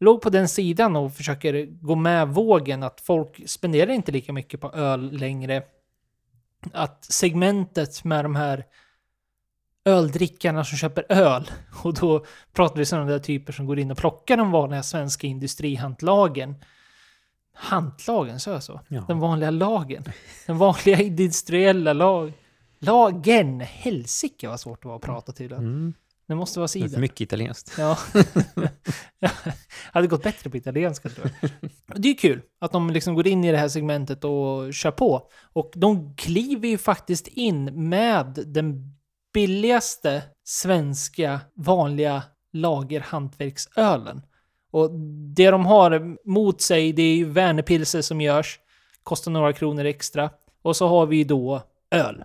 låg 0.00 0.20
på 0.20 0.30
den 0.30 0.48
sidan 0.48 0.96
och 0.96 1.14
försöker 1.14 1.66
gå 1.66 1.94
med 1.94 2.28
vågen 2.28 2.82
att 2.82 3.00
folk 3.00 3.48
spenderar 3.48 3.92
inte 3.92 4.12
lika 4.12 4.32
mycket 4.32 4.60
på 4.60 4.70
öl 4.70 5.12
längre. 5.12 5.62
Att 6.72 7.04
segmentet 7.04 8.04
med 8.04 8.24
de 8.24 8.36
här 8.36 8.64
öldrickarna 9.84 10.64
som 10.64 10.78
köper 10.78 11.04
öl. 11.08 11.50
Och 11.82 11.94
då 11.94 12.24
pratar 12.52 12.76
vi 12.76 12.84
sådana 12.84 13.10
där 13.10 13.18
typer 13.18 13.52
som 13.52 13.66
går 13.66 13.78
in 13.78 13.90
och 13.90 13.98
plockar 13.98 14.36
de 14.36 14.50
vanliga 14.50 14.82
svenska 14.82 15.26
industrihantlagen. 15.26 16.54
Hantlagen, 17.54 18.40
sa 18.40 18.52
jag 18.52 18.62
så? 18.62 18.80
Ja. 18.88 19.04
Den 19.08 19.18
vanliga 19.18 19.50
lagen. 19.50 20.04
Den 20.46 20.58
vanliga 20.58 21.00
industriella 21.00 21.92
lag... 21.92 22.32
Lagen! 22.82 23.60
Helsike 23.60 24.48
vad 24.48 24.60
svårt 24.60 24.82
det 24.82 24.88
var 24.88 24.96
att 24.96 25.02
prata 25.02 25.32
till. 25.32 25.52
Mm. 25.52 25.94
Det 26.30 26.36
måste 26.36 26.58
vara 26.58 26.68
Det 26.74 26.80
är 26.80 26.88
för 26.88 27.00
mycket 27.00 27.20
italienskt. 27.20 27.74
Ja. 27.78 27.98
Jag 29.18 29.30
hade 29.92 30.06
gått 30.06 30.22
bättre 30.22 30.50
på 30.50 30.56
italienska 30.56 31.08
tror 31.08 31.30
jag. 31.40 31.50
Det 32.02 32.08
är 32.08 32.14
kul 32.14 32.42
att 32.60 32.72
de 32.72 32.90
liksom 32.90 33.14
går 33.14 33.26
in 33.26 33.44
i 33.44 33.52
det 33.52 33.58
här 33.58 33.68
segmentet 33.68 34.24
och 34.24 34.74
kör 34.74 34.90
på. 34.90 35.30
Och 35.52 35.72
de 35.74 36.16
kliver 36.16 36.68
ju 36.68 36.78
faktiskt 36.78 37.26
in 37.28 37.88
med 37.88 38.44
den 38.46 38.94
billigaste 39.34 40.22
svenska 40.44 41.40
vanliga 41.56 42.22
lagerhantverksölen. 42.52 44.22
Och 44.70 44.90
det 45.34 45.50
de 45.50 45.66
har 45.66 46.16
mot 46.28 46.60
sig, 46.60 46.92
det 46.92 47.02
är 47.02 47.16
ju 47.16 47.24
Värnepilser 47.24 48.02
som 48.02 48.20
görs. 48.20 48.58
Kostar 49.02 49.30
några 49.30 49.52
kronor 49.52 49.84
extra. 49.84 50.30
Och 50.62 50.76
så 50.76 50.88
har 50.88 51.06
vi 51.06 51.24
då 51.24 51.62
öl. 51.90 52.24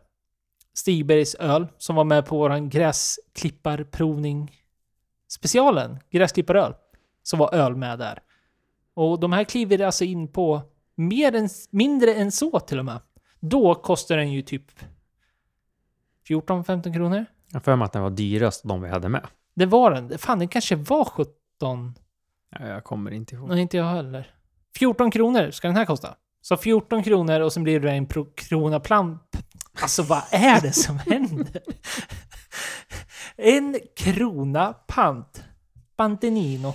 Stigbergs 0.76 1.36
öl, 1.36 1.68
som 1.78 1.96
var 1.96 2.04
med 2.04 2.26
på 2.26 2.38
våran 2.38 2.70
gräsklipparprovning 2.70 4.52
specialen, 5.28 6.00
gräsklipparöl. 6.10 6.74
Så 7.24 7.38
var 7.38 7.54
öl 7.54 7.76
med 7.76 8.00
där. 8.00 8.20
Och 8.94 9.20
de 9.20 9.34
här 9.34 9.44
kliver 9.44 9.82
alltså 9.82 10.04
in 10.04 10.28
på 10.28 10.62
mer 10.96 11.36
än, 11.36 11.50
mindre 11.70 12.14
än 12.14 12.32
så 12.32 12.60
till 12.60 12.80
och 12.80 12.86
med. 12.86 13.00
Då 13.40 13.76
kostar 13.76 14.18
den 14.18 14.32
ju 14.32 14.42
typ 14.42 14.72
14-15 16.30 16.94
kronor. 16.94 17.26
Jag 17.52 17.64
för 17.64 17.76
mig 17.76 17.86
att 17.86 17.94
den 17.94 18.02
var 18.02 18.10
dyrast 18.10 18.64
de 18.64 18.82
vi 18.82 18.90
hade 18.90 19.10
med. 19.10 19.28
Det 19.54 19.66
var 19.66 19.92
den. 19.92 20.18
Fan, 20.18 20.40
den 20.40 20.48
kanske 20.48 20.76
var 20.76 21.06
17. 21.06 21.34
Ja, 22.50 22.68
Jag 22.68 22.84
kommer 22.84 23.12
inte 23.12 23.36
ihåg. 23.36 23.50
Nej, 23.50 23.62
inte 23.62 23.78
jag 23.78 23.86
heller. 23.86 24.36
14 24.78 25.12
kronor 25.12 25.52
ska 25.52 25.68
den 25.68 25.78
här 25.78 25.86
kosta. 25.86 26.16
Så 26.42 26.58
14 26.58 27.04
kronor 27.04 27.40
och 27.40 27.54
sen 27.54 27.64
blir 27.64 27.80
det 27.80 27.92
en 27.92 28.08
krona 28.36 28.80
plamp. 28.80 29.22
Alltså 29.82 30.04
vad 30.04 30.24
är 30.32 30.62
det 30.62 30.72
som 30.72 30.98
händer? 30.98 31.62
En 33.36 33.80
krona 33.96 34.74
pant. 34.74 35.44
Pantenino. 35.96 36.74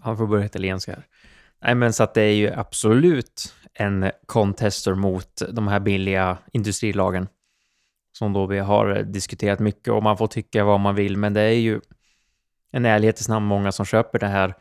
Han 0.00 0.16
får 0.16 0.26
börja 0.26 0.44
italienska 0.44 0.92
här. 0.92 1.06
Nej, 1.62 1.74
men 1.74 1.92
så 1.92 2.02
att 2.02 2.14
det 2.14 2.22
är 2.22 2.34
ju 2.34 2.52
absolut 2.52 3.54
en 3.74 4.10
contester 4.26 4.94
mot 4.94 5.42
de 5.52 5.68
här 5.68 5.80
billiga 5.80 6.38
industrilagen. 6.52 7.28
Som 8.12 8.32
då 8.32 8.46
vi 8.46 8.58
har 8.58 9.02
diskuterat 9.02 9.58
mycket 9.58 9.92
och 9.92 10.02
man 10.02 10.18
får 10.18 10.26
tycka 10.26 10.64
vad 10.64 10.80
man 10.80 10.94
vill, 10.94 11.16
men 11.16 11.34
det 11.34 11.40
är 11.40 11.50
ju 11.50 11.80
en 12.72 12.84
ärlighetens 12.84 13.28
namn 13.28 13.46
många 13.46 13.72
som 13.72 13.86
köper 13.86 14.18
det 14.18 14.26
här. 14.26 14.54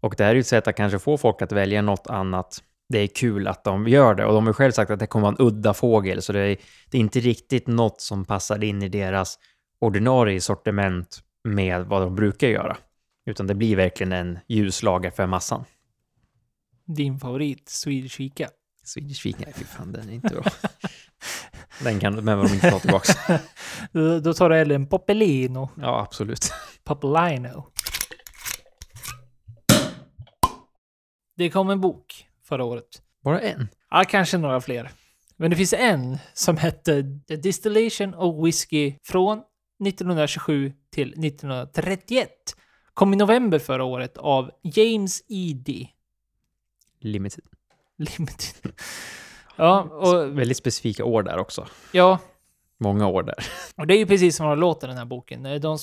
Och 0.00 0.14
det 0.18 0.24
här 0.24 0.30
är 0.30 0.34
ju 0.34 0.40
ett 0.40 0.46
sätt 0.46 0.68
att 0.68 0.76
kanske 0.76 0.98
få 0.98 1.18
folk 1.18 1.42
att 1.42 1.52
välja 1.52 1.82
något 1.82 2.06
annat. 2.06 2.62
Det 2.92 2.98
är 2.98 3.06
kul 3.06 3.48
att 3.48 3.64
de 3.64 3.88
gör 3.88 4.14
det 4.14 4.24
och 4.24 4.34
de 4.34 4.46
har 4.46 4.52
själv 4.52 4.72
sagt 4.72 4.90
att 4.90 4.98
det 4.98 5.06
kommer 5.06 5.22
vara 5.22 5.36
en 5.38 5.46
udda 5.46 5.74
fågel, 5.74 6.22
så 6.22 6.32
det 6.32 6.40
är, 6.40 6.56
det 6.90 6.98
är 6.98 7.00
inte 7.00 7.20
riktigt 7.20 7.66
något 7.66 8.00
som 8.00 8.24
passar 8.24 8.64
in 8.64 8.82
i 8.82 8.88
deras 8.88 9.38
ordinarie 9.80 10.40
sortiment 10.40 11.20
med 11.44 11.86
vad 11.86 12.02
de 12.02 12.14
brukar 12.14 12.48
göra. 12.48 12.76
Utan 13.26 13.46
det 13.46 13.54
blir 13.54 13.76
verkligen 13.76 14.12
en 14.12 14.38
ljuslager 14.48 15.10
för 15.10 15.26
massan. 15.26 15.64
Din 16.86 17.18
favorit, 17.18 17.68
Swedish 17.68 18.16
Fika. 18.16 18.48
Swedish 18.84 19.22
Fika, 19.22 19.52
fy 19.54 19.64
fan 19.64 19.92
den 19.92 20.08
är 20.08 20.12
inte 20.12 20.34
bra. 20.34 20.44
den 21.82 22.00
kan 22.00 22.24
men 22.24 22.38
de 22.38 22.54
inte 22.54 22.70
ta 22.70 22.78
tillbaka. 22.78 23.12
Då, 23.92 24.20
då 24.20 24.34
tar 24.34 24.50
du 24.50 24.56
hellre 24.56 24.74
en 24.74 24.86
Popelino. 24.86 25.68
Ja, 25.76 26.00
absolut. 26.00 26.52
Popelino. 26.84 27.66
Det 31.36 31.50
kom 31.50 31.70
en 31.70 31.80
bok 31.80 32.26
förra 32.52 32.64
året. 32.64 33.02
Bara 33.24 33.40
en? 33.40 33.68
Ja, 33.90 34.04
kanske 34.08 34.38
några 34.38 34.60
fler. 34.60 34.90
Men 35.36 35.50
det 35.50 35.56
finns 35.56 35.72
en 35.72 36.18
som 36.34 36.56
hette 36.56 37.04
The 37.28 37.36
Distillation 37.36 38.14
of 38.14 38.46
Whiskey 38.46 38.94
från 39.02 39.42
1927 39.86 40.72
till 40.90 41.08
1931. 41.08 42.28
Kom 42.94 43.12
i 43.14 43.16
november 43.16 43.58
förra 43.58 43.84
året 43.84 44.16
av 44.16 44.50
James 44.62 45.22
E.D. 45.28 45.88
Limited. 47.00 47.44
Limited. 47.98 48.72
Ja, 49.56 49.82
och, 49.82 50.28
Väldigt 50.38 50.56
specifika 50.56 51.04
år 51.04 51.22
där 51.22 51.38
också. 51.38 51.66
ja, 51.92 52.18
Många 52.78 53.06
år 53.08 53.22
där. 53.22 53.44
och 53.76 53.86
det 53.86 53.94
är 53.94 53.98
ju 53.98 54.06
precis 54.06 54.36
som 54.36 54.48
det 54.48 54.56
låter 54.56 54.88
den 54.88 54.96
här 54.98 55.04
boken. 55.04 55.60
De 55.60 55.78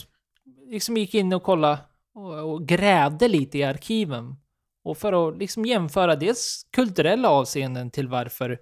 liksom 0.68 0.98
gick 0.98 1.14
in 1.14 1.34
och 1.34 1.44
kollade 1.44 1.80
och, 2.14 2.52
och 2.52 2.68
grävde 2.68 3.28
lite 3.28 3.58
i 3.58 3.64
arkiven. 3.64 4.36
Och 4.83 4.98
för 4.98 5.29
att 5.29 5.38
liksom 5.38 5.65
jämföra 5.65 6.15
dels 6.15 6.67
kulturella 6.71 7.29
avseenden 7.29 7.91
till 7.91 8.07
varför 8.07 8.59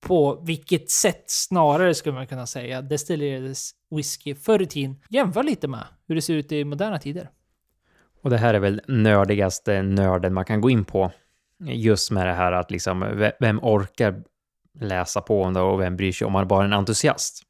på 0.00 0.42
vilket 0.46 0.90
sätt 0.90 1.24
snarare 1.26 1.94
skulle 1.94 2.14
man 2.14 2.26
kunna 2.26 2.46
säga 2.46 2.82
destillerades 2.82 3.70
whisky 3.90 4.34
förr 4.34 4.62
i 4.62 4.66
tiden. 4.66 4.96
Jämför 5.08 5.42
lite 5.42 5.68
med 5.68 5.84
hur 6.08 6.14
det 6.14 6.22
ser 6.22 6.34
ut 6.34 6.52
i 6.52 6.64
moderna 6.64 6.98
tider. 6.98 7.30
Och 8.22 8.30
det 8.30 8.38
här 8.38 8.54
är 8.54 8.58
väl 8.58 8.80
nördigaste 8.88 9.82
nörden 9.82 10.34
man 10.34 10.44
kan 10.44 10.60
gå 10.60 10.70
in 10.70 10.84
på. 10.84 11.12
Just 11.64 12.10
med 12.10 12.26
det 12.26 12.32
här 12.32 12.52
att 12.52 12.70
liksom, 12.70 13.30
vem 13.40 13.60
orkar 13.62 14.22
läsa 14.80 15.20
på 15.20 15.42
om 15.42 15.54
det 15.54 15.60
och 15.60 15.80
vem 15.80 15.96
bryr 15.96 16.12
sig 16.12 16.26
om 16.26 16.32
man 16.32 16.48
bara 16.48 16.60
är 16.60 16.64
en 16.64 16.72
entusiast. 16.72 17.42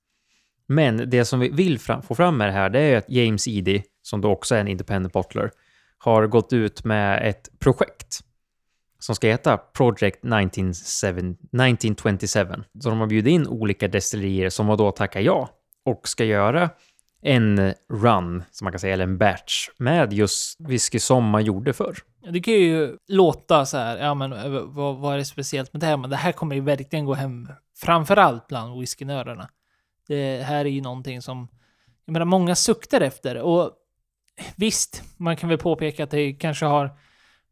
Men 0.67 1.11
det 1.11 1.25
som 1.25 1.41
vi 1.41 1.49
vill 1.49 1.79
fram, 1.79 2.03
få 2.03 2.15
fram 2.15 2.37
med 2.37 2.49
det 2.49 2.53
här, 2.53 2.71
det 2.71 2.81
är 2.81 2.91
ju 2.91 2.97
att 2.97 3.11
James 3.11 3.49
Eady, 3.49 3.83
som 4.03 4.21
då 4.21 4.31
också 4.31 4.55
är 4.55 4.61
en 4.61 4.69
independent 4.69 5.13
bottler, 5.13 5.51
har 6.05 6.27
gått 6.27 6.53
ut 6.53 6.85
med 6.85 7.29
ett 7.29 7.49
projekt 7.59 8.21
som 8.99 9.15
ska 9.15 9.27
heta 9.27 9.57
Project 9.57 10.25
1927. 10.25 11.45
Så 12.81 12.89
de 12.89 13.01
har 13.01 13.07
bjudit 13.07 13.31
in 13.31 13.47
olika 13.47 13.89
destillerier 13.89 14.51
som 14.51 14.69
har 14.69 14.77
då 14.77 14.91
tackat 14.91 15.23
ja 15.23 15.49
och 15.85 16.09
ska 16.09 16.25
göra 16.25 16.71
en 17.23 17.75
run, 17.93 18.43
som 18.51 18.65
man 18.65 18.73
kan 18.73 18.79
säga, 18.79 18.93
eller 18.93 19.05
en 19.05 19.19
batch 19.19 19.69
med 19.77 20.13
just 20.13 20.61
whisky 20.61 20.99
som 20.99 21.25
man 21.25 21.45
gjorde 21.45 21.73
förr. 21.73 21.97
Det 22.33 22.41
kan 22.41 22.55
ju 22.55 22.97
låta 23.09 23.67
så 23.67 23.77
här, 23.77 23.99
ja 23.99 24.15
men 24.15 24.33
eh, 24.33 24.49
vad, 24.49 24.97
vad 24.97 25.15
är 25.15 25.19
det 25.19 25.25
speciellt 25.25 25.73
med 25.73 25.81
det 25.81 25.87
här? 25.87 25.97
Men 25.97 26.11
det 26.11 26.17
här 26.17 26.33
kommer 26.33 26.55
ju 26.55 26.61
verkligen 26.61 27.05
gå 27.05 27.15
hem, 27.15 27.49
framförallt 27.77 28.47
bland 28.47 28.81
whiskynördarna. 28.81 29.49
Det 30.09 30.43
här 30.43 30.65
är 30.65 30.71
ju 30.71 30.81
någonting 30.81 31.23
som, 31.23 31.49
jag 32.05 32.13
menar, 32.13 32.27
många 32.27 32.55
suktar 32.55 33.01
efter. 33.01 33.37
Och 33.37 33.71
visst, 34.57 35.03
man 35.17 35.37
kan 35.37 35.49
väl 35.49 35.59
påpeka 35.59 36.05
att 36.05 36.11
det 36.11 36.33
kanske 36.33 36.67
har 36.67 36.99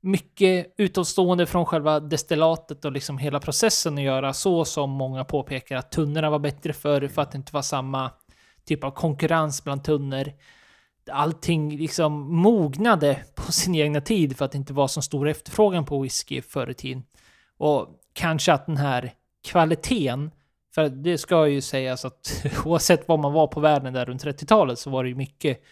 mycket 0.00 0.74
utomstående 0.78 1.46
från 1.46 1.66
själva 1.66 2.00
destillatet 2.00 2.84
och 2.84 2.92
liksom 2.92 3.18
hela 3.18 3.40
processen 3.40 3.94
att 3.98 4.04
göra, 4.04 4.32
så 4.32 4.64
som 4.64 4.90
många 4.90 5.24
påpekar 5.24 5.76
att 5.76 5.92
tunnorna 5.92 6.30
var 6.30 6.38
bättre 6.38 6.72
förr 6.72 7.08
för 7.08 7.22
att 7.22 7.32
det 7.32 7.38
inte 7.38 7.54
var 7.54 7.62
samma 7.62 8.10
typ 8.64 8.84
av 8.84 8.90
konkurrens 8.90 9.64
bland 9.64 9.84
tunnor 9.84 10.32
allting 11.10 11.76
liksom 11.76 12.36
mognade 12.36 13.24
på 13.34 13.52
sin 13.52 13.74
egna 13.74 14.00
tid 14.00 14.36
för 14.36 14.44
att 14.44 14.52
det 14.52 14.58
inte 14.58 14.72
var 14.72 14.88
så 14.88 15.02
stor 15.02 15.28
efterfrågan 15.28 15.84
på 15.84 16.00
whisky 16.00 16.42
förr 16.42 16.70
i 16.70 16.74
tiden. 16.74 17.02
Och 17.58 17.88
kanske 18.12 18.52
att 18.52 18.66
den 18.66 18.76
här 18.76 19.12
kvaliteten, 19.44 20.30
för 20.74 20.88
det 20.88 21.18
ska 21.18 21.46
ju 21.46 21.60
sägas 21.60 22.04
att 22.04 22.44
oavsett 22.64 23.08
var 23.08 23.18
man 23.18 23.32
var 23.32 23.46
på 23.46 23.60
världen 23.60 23.92
där 23.92 24.06
runt 24.06 24.24
30-talet 24.24 24.78
så 24.78 24.90
var 24.90 25.02
det 25.02 25.08
ju 25.08 25.16
mycket, 25.16 25.62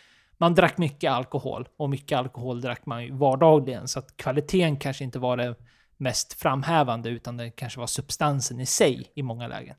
man 0.40 0.54
drack 0.54 0.78
mycket 0.78 1.12
alkohol 1.12 1.68
och 1.76 1.90
mycket 1.90 2.18
alkohol 2.18 2.60
drack 2.60 2.86
man 2.86 3.04
ju 3.04 3.12
vardagligen 3.12 3.88
så 3.88 3.98
att 3.98 4.16
kvaliteten 4.16 4.76
kanske 4.76 5.04
inte 5.04 5.18
var 5.18 5.36
det 5.36 5.54
mest 5.96 6.32
framhävande 6.32 7.08
utan 7.08 7.36
det 7.36 7.50
kanske 7.50 7.80
var 7.80 7.86
substansen 7.86 8.60
i 8.60 8.66
sig 8.66 9.12
i 9.14 9.22
många 9.22 9.48
lägen. 9.48 9.76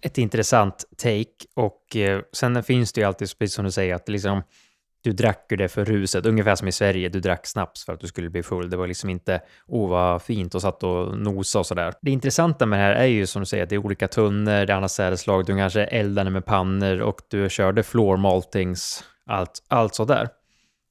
Ett 0.00 0.18
intressant 0.18 0.84
take 0.96 1.46
och 1.54 1.96
eh, 1.96 2.20
sen 2.32 2.62
finns 2.62 2.92
det 2.92 3.00
ju 3.00 3.06
alltid, 3.06 3.38
precis 3.38 3.54
som 3.54 3.64
du 3.64 3.70
säger, 3.70 3.94
att 3.94 4.08
liksom 4.08 4.42
du 5.04 5.12
drack 5.12 5.46
ju 5.50 5.56
det 5.56 5.68
för 5.68 5.84
ruset, 5.84 6.26
ungefär 6.26 6.54
som 6.54 6.68
i 6.68 6.72
Sverige, 6.72 7.08
du 7.08 7.20
drack 7.20 7.46
snaps 7.46 7.84
för 7.84 7.92
att 7.92 8.00
du 8.00 8.06
skulle 8.06 8.30
bli 8.30 8.42
full. 8.42 8.70
Det 8.70 8.76
var 8.76 8.86
liksom 8.86 9.10
inte, 9.10 9.40
oh 9.66 9.90
vad 9.90 10.22
fint 10.22 10.54
och 10.54 10.62
satt 10.62 10.82
och 10.82 11.18
nosa 11.18 11.58
och 11.58 11.66
sådär. 11.66 11.94
Det 12.02 12.10
intressanta 12.10 12.66
med 12.66 12.78
det 12.78 12.82
här 12.82 12.94
är 12.94 13.06
ju 13.06 13.26
som 13.26 13.42
du 13.42 13.46
säger 13.46 13.62
att 13.62 13.68
det 13.68 13.74
är 13.74 13.86
olika 13.86 14.08
tunnor, 14.08 14.52
det 14.52 14.72
är 14.72 14.76
andra 14.76 14.88
sädeslag, 14.88 15.46
du 15.46 15.56
kanske 15.56 15.84
eldade 15.84 16.30
med 16.30 16.44
pannor 16.44 17.00
och 17.00 17.20
du 17.28 17.50
körde 17.50 17.82
floor 17.82 18.16
maltings, 18.16 19.04
allt, 19.26 19.62
allt 19.68 19.94
sådär. 19.94 20.28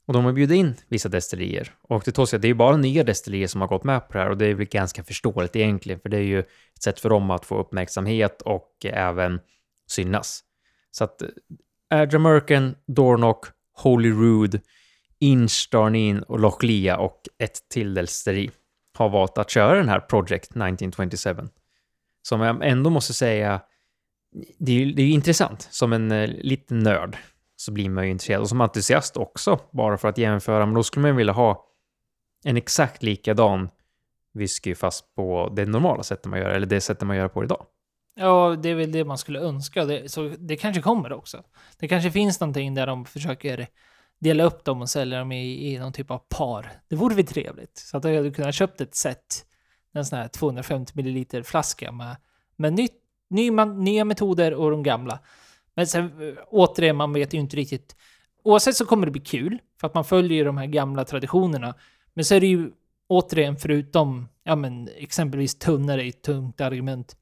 Och 0.05 0.13
de 0.13 0.25
har 0.25 0.33
bjudit 0.33 0.55
in 0.55 0.75
vissa 0.87 1.09
destillerier. 1.09 1.75
Och 1.81 2.01
det 2.05 2.17
att 2.19 2.41
det 2.41 2.45
är 2.45 2.49
ju 2.49 2.53
bara 2.53 2.77
nya 2.77 3.03
destillerier 3.03 3.47
som 3.47 3.61
har 3.61 3.67
gått 3.67 3.83
med 3.83 4.07
på 4.07 4.13
det 4.13 4.19
här 4.19 4.29
och 4.29 4.37
det 4.37 4.45
är 4.45 4.53
väl 4.53 4.65
ganska 4.65 5.03
förståeligt 5.03 5.55
egentligen, 5.55 5.99
för 5.99 6.09
det 6.09 6.17
är 6.17 6.21
ju 6.21 6.39
ett 6.39 6.83
sätt 6.83 6.99
för 6.99 7.09
dem 7.09 7.31
att 7.31 7.45
få 7.45 7.57
uppmärksamhet 7.57 8.41
och 8.41 8.85
även 8.85 9.39
synas. 9.87 10.43
Så 10.91 11.03
att 11.03 11.21
eh, 11.21 11.29
Adramurken, 11.89 12.75
Dornock, 12.87 13.45
Holyrood, 13.73 14.59
Inch, 15.19 15.69
Darnin 15.71 16.23
och 16.23 16.39
Lochlia 16.39 16.97
och 16.97 17.21
ett 17.39 17.69
till 17.69 17.93
destilleri 17.93 18.51
har 18.97 19.09
valt 19.09 19.37
att 19.37 19.49
köra 19.49 19.75
den 19.75 19.89
här 19.89 19.99
Project 19.99 20.45
1927. 20.45 21.35
Som 22.21 22.41
jag 22.41 22.67
ändå 22.67 22.89
måste 22.89 23.13
säga, 23.13 23.61
det 24.57 24.71
är 24.71 24.75
ju 24.75 24.91
det 24.91 25.01
är 25.01 25.05
ju 25.05 25.11
intressant. 25.11 25.67
Som 25.71 25.93
en 25.93 26.11
eh, 26.11 26.29
liten 26.29 26.79
nörd 26.79 27.17
så 27.63 27.71
blir 27.71 27.89
man 27.89 28.05
ju 28.05 28.11
intresserad. 28.11 28.41
Och 28.41 28.49
som 28.49 28.61
entusiast 28.61 29.17
också, 29.17 29.59
bara 29.71 29.97
för 29.97 30.07
att 30.07 30.17
jämföra. 30.17 30.65
Men 30.65 30.75
då 30.75 30.83
skulle 30.83 31.07
man 31.07 31.15
vilja 31.15 31.33
ha 31.33 31.65
en 32.43 32.57
exakt 32.57 33.03
likadan 33.03 33.69
whisky 34.33 34.75
fast 34.75 35.15
på 35.15 35.53
det 35.55 35.65
normala 35.65 36.03
sättet 36.03 36.25
man 36.25 36.39
gör, 36.39 36.49
eller 36.49 36.67
det 36.67 36.81
sättet 36.81 37.07
man 37.07 37.17
gör 37.17 37.27
på 37.27 37.43
idag. 37.43 37.65
Ja, 38.15 38.55
det 38.63 38.69
är 38.69 38.75
väl 38.75 38.91
det 38.91 39.05
man 39.05 39.17
skulle 39.17 39.39
önska. 39.39 39.85
Det, 39.85 40.11
så 40.11 40.33
det 40.39 40.55
kanske 40.55 40.81
kommer 40.81 41.13
också. 41.13 41.43
Det 41.79 41.87
kanske 41.87 42.11
finns 42.11 42.39
någonting 42.39 42.73
där 42.73 42.87
de 42.87 43.05
försöker 43.05 43.67
dela 44.19 44.43
upp 44.43 44.63
dem 44.63 44.81
och 44.81 44.89
sälja 44.89 45.19
dem 45.19 45.31
i, 45.31 45.73
i 45.73 45.79
någon 45.79 45.93
typ 45.93 46.11
av 46.11 46.17
par. 46.17 46.71
Det 46.87 46.95
vore 46.95 47.15
väl 47.15 47.25
trevligt. 47.25 47.77
Så 47.77 47.97
att 47.97 48.03
jag 48.03 48.15
hade 48.15 48.31
kunnat 48.31 48.55
köpt 48.55 48.81
ett 48.81 48.95
set, 48.95 49.45
en 49.93 50.05
sån 50.05 50.19
här 50.19 50.27
250 50.27 50.93
ml 50.95 51.43
flaska 51.43 51.91
med, 51.91 52.15
med 52.55 52.73
nytt, 52.73 52.95
ny, 53.29 53.51
man, 53.51 53.83
nya 53.83 54.05
metoder 54.05 54.53
och 54.53 54.71
de 54.71 54.83
gamla. 54.83 55.19
Men 55.75 55.87
sen 55.87 56.05
eh, 56.05 56.43
återigen, 56.47 56.95
man 56.95 57.13
vet 57.13 57.33
ju 57.33 57.37
inte 57.37 57.55
riktigt. 57.55 57.95
Oavsett 58.43 58.75
så 58.75 58.85
kommer 58.85 59.05
det 59.05 59.11
bli 59.11 59.21
kul, 59.21 59.59
för 59.79 59.87
att 59.87 59.93
man 59.93 60.05
följer 60.05 60.37
ju 60.37 60.43
de 60.43 60.57
här 60.57 60.65
gamla 60.65 61.05
traditionerna. 61.05 61.75
Men 62.13 62.25
så 62.25 62.35
är 62.35 62.39
det 62.39 62.47
ju 62.47 62.71
återigen, 63.07 63.57
förutom 63.57 64.29
ja, 64.43 64.55
men, 64.55 64.89
exempelvis 64.97 65.59
tunnare 65.59 66.03
i 66.03 66.09
ett 66.09 66.21
tungt 66.21 66.61
argument. 66.61 67.17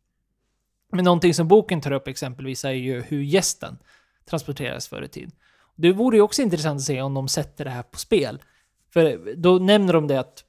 Men 0.91 1.05
någonting 1.05 1.34
som 1.34 1.48
boken 1.48 1.81
tar 1.81 1.91
upp 1.91 2.08
exempelvis 2.08 2.65
är 2.65 2.72
ju 2.72 3.01
hur 3.01 3.22
gästen 3.22 3.77
transporteras 4.25 4.88
förr 4.88 5.01
i 5.01 5.08
tiden. 5.08 5.31
Det 5.75 5.91
vore 5.91 6.17
ju 6.17 6.22
också 6.22 6.41
intressant 6.41 6.77
att 6.77 6.86
se 6.86 7.01
om 7.01 7.13
de 7.13 7.27
sätter 7.27 7.65
det 7.65 7.72
här 7.72 7.84
på 7.84 8.00
spel. 8.00 8.41
För 8.93 9.36
då 9.36 9.58
nämner 9.58 9.93
de 9.93 10.08
det 10.08 10.20
att, 10.20 10.43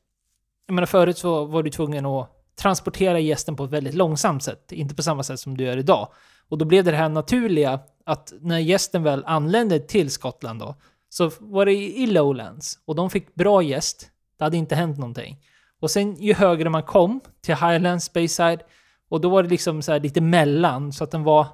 jag 0.67 0.75
menar 0.75 0.87
förut 0.87 1.19
så 1.19 1.45
var 1.45 1.63
du 1.63 1.71
tvungen 1.71 2.07
att 2.07 2.42
transportera 2.57 3.19
gästen 3.19 3.57
på 3.57 3.65
ett 3.65 3.71
väldigt 3.71 3.95
långsamt 3.95 4.43
sätt, 4.43 4.73
inte 4.73 4.95
på 4.95 5.03
samma 5.03 5.23
sätt 5.23 5.41
som 5.41 5.57
du 5.57 5.65
gör 5.65 5.77
idag. 5.77 6.09
Och 6.49 6.59
då 6.59 6.65
blev 6.65 6.85
det 6.85 6.97
här 6.97 7.09
naturliga 7.09 7.81
att 8.05 8.33
när 8.41 8.59
gästen 8.59 9.03
väl 9.03 9.25
anlände 9.27 9.79
till 9.79 10.11
Skottland 10.11 10.61
då, 10.61 10.75
så 11.09 11.31
var 11.39 11.67
det 11.67 11.73
i 11.73 12.07
Lowlands 12.07 12.79
och 12.85 12.95
de 12.95 13.11
fick 13.11 13.35
bra 13.35 13.63
gäst. 13.63 14.11
Det 14.39 14.45
hade 14.45 14.57
inte 14.57 14.75
hänt 14.75 14.99
någonting. 14.99 15.39
Och 15.81 15.91
sen 15.91 16.17
ju 16.17 16.35
högre 16.35 16.71
man 16.71 16.83
kom 16.83 17.21
till 17.41 17.55
Highlands, 17.55 18.13
Bayside, 18.13 18.61
och 19.09 19.21
då 19.21 19.29
var 19.29 19.43
det 19.43 19.49
liksom 19.49 19.83
så 19.83 19.93
här 19.93 20.01
lite 20.01 20.21
mellan 20.21 20.93
så 20.93 21.05
att 21.05 21.11
den 21.11 21.23
var, 21.23 21.47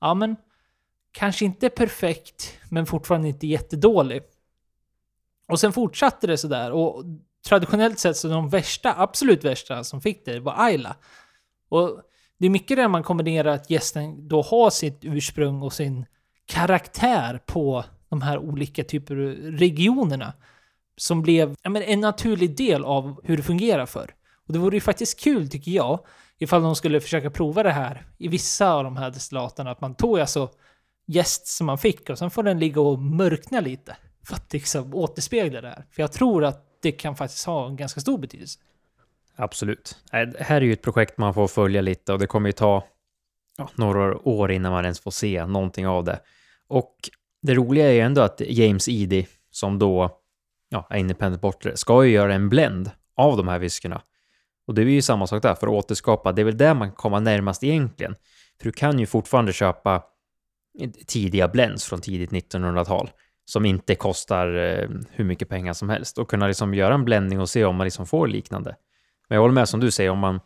ja 0.00 0.14
men, 0.14 0.36
kanske 1.12 1.44
inte 1.44 1.68
perfekt, 1.68 2.52
men 2.70 2.86
fortfarande 2.86 3.28
inte 3.28 3.46
jättedålig. 3.46 4.22
Och 5.48 5.60
sen 5.60 5.72
fortsatte 5.72 6.26
det 6.26 6.38
sådär 6.38 6.72
och 6.72 7.04
traditionellt 7.46 7.98
sett 7.98 8.16
så 8.16 8.28
de 8.28 8.48
värsta, 8.48 8.94
absolut 8.96 9.44
värsta 9.44 9.84
som 9.84 10.00
fick 10.00 10.24
det 10.24 10.40
var 10.40 10.54
Ayla. 10.56 10.96
Och 11.68 12.02
det 12.38 12.46
är 12.46 12.50
mycket 12.50 12.76
där 12.76 12.88
man 12.88 13.02
kombinerar 13.02 13.50
att 13.50 13.70
gästen 13.70 14.28
då 14.28 14.42
har 14.42 14.70
sitt 14.70 14.98
ursprung 15.02 15.62
och 15.62 15.72
sin 15.72 16.06
karaktär 16.46 17.40
på 17.46 17.84
de 18.08 18.22
här 18.22 18.38
olika 18.38 18.84
typer 18.84 19.16
av 19.16 19.32
regionerna. 19.58 20.32
Som 20.96 21.22
blev 21.22 21.54
ja, 21.62 21.70
men 21.70 21.82
en 21.82 22.00
naturlig 22.00 22.56
del 22.56 22.84
av 22.84 23.20
hur 23.24 23.36
det 23.36 23.42
fungerar 23.42 23.86
för. 23.86 24.14
Och 24.46 24.52
det 24.52 24.58
vore 24.58 24.76
ju 24.76 24.80
faktiskt 24.80 25.20
kul 25.20 25.48
tycker 25.48 25.70
jag, 25.70 26.00
ifall 26.38 26.62
de 26.62 26.76
skulle 26.76 27.00
försöka 27.00 27.30
prova 27.30 27.62
det 27.62 27.72
här 27.72 28.06
i 28.18 28.28
vissa 28.28 28.72
av 28.72 28.84
de 28.84 28.96
här 28.96 29.10
destillaterna. 29.10 29.70
Att 29.70 29.80
man 29.80 29.94
tog 29.94 30.20
alltså 30.20 30.50
gäst 31.06 31.46
som 31.46 31.66
man 31.66 31.78
fick 31.78 32.10
och 32.10 32.18
sen 32.18 32.30
får 32.30 32.42
den 32.42 32.58
ligga 32.58 32.80
och 32.80 32.98
mörkna 32.98 33.60
lite. 33.60 33.96
För 34.26 34.34
att 34.34 34.52
liksom 34.52 34.94
återspegla 34.94 35.60
det 35.60 35.68
här. 35.68 35.86
För 35.90 36.02
jag 36.02 36.12
tror 36.12 36.44
att 36.44 36.65
det 36.82 36.92
kan 36.92 37.16
faktiskt 37.16 37.46
ha 37.46 37.66
en 37.66 37.76
ganska 37.76 38.00
stor 38.00 38.18
betydelse. 38.18 38.58
Absolut. 39.36 39.96
Det 40.10 40.36
här 40.40 40.56
är 40.56 40.60
ju 40.60 40.72
ett 40.72 40.82
projekt 40.82 41.18
man 41.18 41.34
får 41.34 41.48
följa 41.48 41.80
lite 41.80 42.12
och 42.12 42.18
det 42.18 42.26
kommer 42.26 42.48
ju 42.48 42.52
ta 42.52 42.84
ja, 43.58 43.70
några 43.74 44.28
år 44.28 44.52
innan 44.52 44.72
man 44.72 44.84
ens 44.84 45.00
får 45.00 45.10
se 45.10 45.46
någonting 45.46 45.86
av 45.86 46.04
det. 46.04 46.20
Och 46.68 46.96
det 47.42 47.54
roliga 47.54 47.88
är 47.88 47.92
ju 47.92 48.00
ändå 48.00 48.20
att 48.20 48.40
James 48.40 48.88
Eady, 48.88 49.26
som 49.50 49.78
då 49.78 50.20
ja, 50.68 50.86
är 50.90 50.98
independent 50.98 51.42
bottlare, 51.42 51.76
ska 51.76 52.04
ju 52.04 52.10
göra 52.10 52.34
en 52.34 52.48
blend 52.48 52.90
av 53.16 53.36
de 53.36 53.48
här 53.48 53.58
whiskyna. 53.58 54.02
Och 54.66 54.74
det 54.74 54.82
är 54.82 54.86
ju 54.86 55.02
samma 55.02 55.26
sak 55.26 55.42
där, 55.42 55.54
för 55.54 55.66
att 55.66 55.72
återskapa, 55.72 56.32
det 56.32 56.42
är 56.42 56.44
väl 56.44 56.56
där 56.56 56.74
man 56.74 56.92
kommer 56.92 57.20
närmast 57.20 57.64
egentligen. 57.64 58.14
För 58.58 58.64
du 58.64 58.72
kan 58.72 58.98
ju 58.98 59.06
fortfarande 59.06 59.52
köpa 59.52 60.02
tidiga 61.06 61.48
blends 61.48 61.84
från 61.84 62.00
tidigt 62.00 62.30
1900-tal 62.30 63.10
som 63.48 63.64
inte 63.64 63.94
kostar 63.94 64.54
eh, 64.54 64.88
hur 65.10 65.24
mycket 65.24 65.48
pengar 65.48 65.72
som 65.72 65.88
helst 65.88 66.18
och 66.18 66.30
kunna 66.30 66.46
liksom 66.46 66.74
göra 66.74 66.94
en 66.94 67.04
bländning 67.04 67.40
och 67.40 67.48
se 67.48 67.64
om 67.64 67.76
man 67.76 67.84
liksom 67.84 68.06
får 68.06 68.26
liknande. 68.26 68.76
Men 69.28 69.36
jag 69.36 69.42
håller 69.42 69.54
med 69.54 69.68
som 69.68 69.80
du 69.80 69.90
säger, 69.90 70.10
om 70.10 70.18
man 70.18 70.40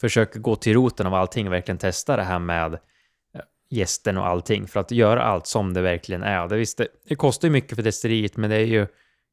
försöker 0.00 0.40
gå 0.40 0.56
till 0.56 0.74
roten 0.74 1.06
av 1.06 1.14
allting 1.14 1.46
och 1.46 1.52
verkligen 1.52 1.78
testa 1.78 2.16
det 2.16 2.22
här 2.22 2.38
med 2.38 2.74
eh, 2.74 3.40
gästen 3.70 4.18
och 4.18 4.26
allting 4.26 4.66
för 4.66 4.80
att 4.80 4.90
göra 4.90 5.22
allt 5.22 5.46
som 5.46 5.74
det 5.74 5.80
verkligen 5.80 6.22
är. 6.22 6.48
Det, 6.48 6.56
visst, 6.56 6.80
det, 7.08 7.14
kostar 7.14 7.48
ju 7.48 7.52
mycket 7.52 7.76
för 7.76 7.82
destilleriet, 7.82 8.36
men 8.36 8.50
det 8.50 8.56
är 8.56 8.66
ju 8.66 8.86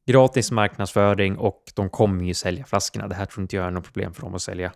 gratis 0.06 0.50
marknadsföring 0.50 1.38
och 1.38 1.62
de 1.74 1.90
kommer 1.90 2.24
ju 2.24 2.34
sälja 2.34 2.64
flaskorna. 2.64 3.08
Det 3.08 3.14
här 3.14 3.26
tror 3.26 3.42
inte 3.42 3.56
jag 3.56 3.66
är 3.66 3.70
något 3.70 3.84
problem 3.84 4.14
för 4.14 4.22
dem 4.22 4.34
att 4.34 4.42
sälja. 4.42 4.72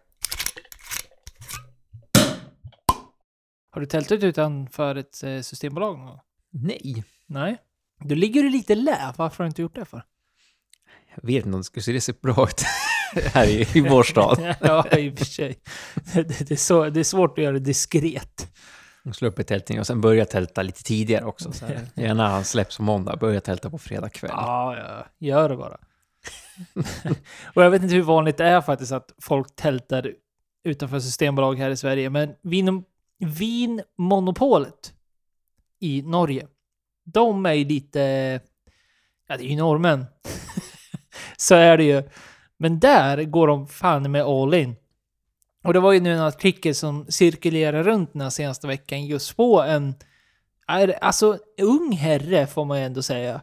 Har 3.71 3.81
du 3.81 3.87
tältat 3.87 4.23
utanför 4.23 4.95
ett 4.95 5.23
eh, 5.23 5.41
systembolag 5.41 5.99
någon 5.99 6.07
gång? 6.07 6.21
Nej. 6.51 7.05
Nej. 7.27 7.59
Då 8.01 8.15
ligger 8.15 8.43
du 8.43 8.49
lite 8.49 8.75
lä. 8.75 9.13
Varför 9.17 9.39
har 9.39 9.45
du 9.45 9.49
inte 9.49 9.63
gjort 9.63 9.75
det 9.75 9.85
för? 9.85 10.03
Jag 11.15 11.27
vet 11.27 11.47
inte 11.47 11.55
om 11.55 11.61
det 11.61 11.65
skulle 11.65 11.83
se 11.83 12.01
så 12.01 12.13
bra 12.23 12.49
ut 12.49 12.63
här 13.35 13.47
i, 13.47 13.67
i 13.75 13.81
vår 13.81 14.03
stad. 14.03 14.55
ja, 14.61 14.99
i 14.99 15.11
och 15.11 15.19
för 15.19 15.25
sig. 15.25 15.59
Det, 16.15 16.23
det, 16.23 16.51
är 16.51 16.57
så, 16.57 16.91
det 16.91 17.01
är 17.01 17.05
svårt 17.05 17.39
att 17.39 17.45
göra 17.45 17.53
det 17.53 17.59
diskret. 17.59 18.53
Slå 19.13 19.29
upp 19.29 19.39
i 19.39 19.45
tältning 19.45 19.81
och 19.81 19.87
sen 19.87 20.01
börja 20.01 20.25
tälta 20.25 20.63
lite 20.63 20.83
tidigare 20.83 21.25
också. 21.25 21.53
Så 21.53 21.67
här. 21.67 21.81
Gärna 21.95 22.29
han 22.29 22.45
släpps 22.45 22.77
på 22.77 22.83
måndag, 22.83 23.17
börja 23.17 23.41
tälta 23.41 23.71
på 23.71 23.79
fredag 23.79 24.09
kväll. 24.09 24.31
Ja, 24.35 24.77
ja. 24.77 25.27
Gör 25.27 25.49
det 25.49 25.57
bara. 25.57 25.79
och 27.55 27.65
jag 27.65 27.71
vet 27.71 27.83
inte 27.83 27.95
hur 27.95 28.03
vanligt 28.03 28.37
det 28.37 28.45
är 28.45 28.61
faktiskt 28.61 28.93
att 28.93 29.13
folk 29.23 29.57
tältar 29.57 30.13
utanför 30.65 31.01
systembolag 31.01 31.59
här 31.59 31.71
i 31.71 31.77
Sverige, 31.77 32.11
men 32.11 32.35
vin, 32.43 32.85
vinmonopolet 33.19 34.95
i 35.81 36.03
Norge 36.03 36.47
de 37.07 37.47
är 37.47 37.53
ju 37.53 37.65
lite... 37.65 38.01
Ja, 39.29 39.37
det 39.37 39.45
är 39.45 39.49
ju 39.49 39.57
normen. 39.57 40.07
så 41.37 41.55
är 41.55 41.77
det 41.77 41.85
ju. 41.85 42.03
Men 42.57 42.81
där 42.81 43.25
går 43.25 43.47
de 43.47 43.67
fan 43.67 44.13
med 44.13 44.23
all 44.23 44.55
in. 44.55 44.77
Och 45.65 45.73
det 45.73 45.81
var 45.81 45.93
ju 45.93 46.01
nu 46.01 46.13
en 46.13 46.21
artikel 46.21 46.75
som 46.75 47.07
cirkulerar 47.09 47.83
runt 47.83 48.13
den 48.13 48.23
här 48.23 48.31
senaste 48.31 48.67
veckan 48.67 49.07
just 49.07 49.37
på 49.37 49.63
en... 49.63 49.95
Alltså, 51.01 51.39
ung 51.61 51.93
herre 51.93 52.47
får 52.47 52.65
man 52.65 52.79
ju 52.79 52.85
ändå 52.85 53.03
säga. 53.03 53.41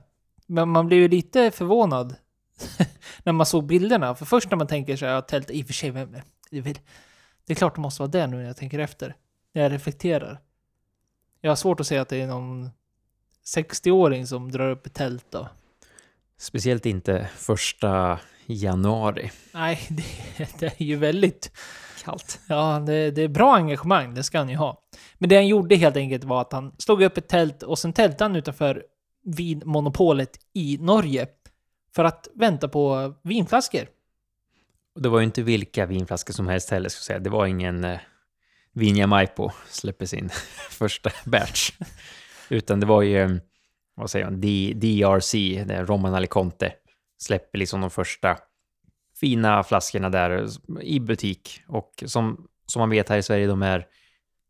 Men 0.48 0.70
man 0.70 0.88
blev 0.88 1.00
ju 1.00 1.08
lite 1.08 1.52
förvånad 1.52 2.16
när 3.24 3.34
man 3.34 3.46
såg 3.46 3.66
bilderna. 3.66 4.16
För 4.16 4.26
först 4.26 4.50
när 4.50 4.58
man 4.58 4.68
tänker 4.68 4.96
så 4.96 5.06
här, 5.06 5.22
tält, 5.22 5.50
i 5.50 5.64
och 5.64 5.68
för 5.68 5.74
sig, 5.74 5.92
vem 5.92 6.16
är, 6.16 6.24
det 7.46 7.54
är 7.54 7.56
klart 7.56 7.76
det 7.76 7.82
måste 7.82 8.02
vara 8.02 8.12
det 8.12 8.28
nu 8.28 8.38
när 8.38 8.46
jag 8.46 8.58
tänker 8.58 8.80
efter. 8.80 9.16
När 9.54 9.62
jag 9.62 9.72
reflekterar. 9.72 10.40
Jag 11.42 11.52
har 11.52 11.56
svårt 11.56 11.80
att 11.80 11.88
säga 11.88 12.02
att 12.02 12.10
det 12.10 12.22
är 12.22 12.28
någon 12.28 12.70
60-åring 13.56 14.28
som 14.28 14.52
drar 14.52 14.70
upp 14.70 14.86
ett 14.86 14.94
tält 14.94 15.26
då. 15.30 15.50
Speciellt 16.38 16.86
inte 16.86 17.30
första 17.38 18.20
januari. 18.46 19.32
Nej, 19.54 19.80
det, 19.90 20.60
det 20.60 20.82
är 20.82 20.86
ju 20.86 20.96
väldigt 20.96 21.52
kallt. 22.04 22.40
Ja, 22.48 22.80
det, 22.80 23.12
det, 23.12 23.22
är 23.22 23.28
bra 23.28 23.56
engagemang, 23.56 24.14
det 24.14 24.24
ska 24.24 24.38
han 24.38 24.50
ju 24.50 24.56
ha. 24.56 24.84
Men 25.18 25.30
det 25.30 25.36
han 25.36 25.48
gjorde 25.48 25.76
helt 25.76 25.96
enkelt 25.96 26.24
var 26.24 26.42
att 26.42 26.54
han 26.54 26.76
slog 26.78 27.02
upp 27.04 27.18
ett 27.18 27.28
tält 27.28 27.64
och 27.64 27.80
sen 27.80 27.94
tältade 27.94 28.24
han 28.24 28.36
utanför 28.36 28.84
vinmonopolet 29.24 30.40
i 30.54 30.78
Norge 30.78 31.28
för 31.96 32.04
att 32.04 32.28
vänta 32.36 32.68
på 32.68 33.14
vinflaskor. 33.24 33.88
Och 34.96 35.02
det 35.02 35.10
var 35.10 35.20
ju 35.20 35.26
inte 35.26 35.42
vilka 35.42 35.86
vinflaskor 35.86 36.34
som 36.34 36.48
helst 36.48 36.70
heller, 36.70 36.90
ska 36.90 36.98
jag 36.98 37.04
säga. 37.04 37.20
Det 37.20 37.30
var 37.30 37.46
ingen 37.46 37.84
eh, 37.84 38.00
Vinja 38.74 39.08
Maipo 39.08 39.50
släpper 39.70 40.06
sin 40.06 40.30
första 40.70 41.12
batch. 41.26 41.72
Utan 42.50 42.80
det 42.80 42.86
var 42.86 43.02
ju, 43.02 43.40
vad 43.96 44.10
säger 44.10 44.26
man, 44.26 44.42
DRC, 44.42 45.34
det 45.66 45.84
Roman 45.84 46.14
Aliconte, 46.14 46.74
släpper 47.18 47.60
liksom 47.60 47.82
de 47.82 47.90
första 47.90 48.38
fina 49.20 49.64
flaskorna 49.64 50.10
där 50.10 50.48
i 50.82 51.00
butik. 51.00 51.62
Och 51.68 52.04
som, 52.06 52.48
som 52.66 52.80
man 52.80 52.90
vet 52.90 53.10
här 53.10 53.18
i 53.18 53.24
Sverige, 53.24 53.48
de 53.48 53.62
är 53.62 53.88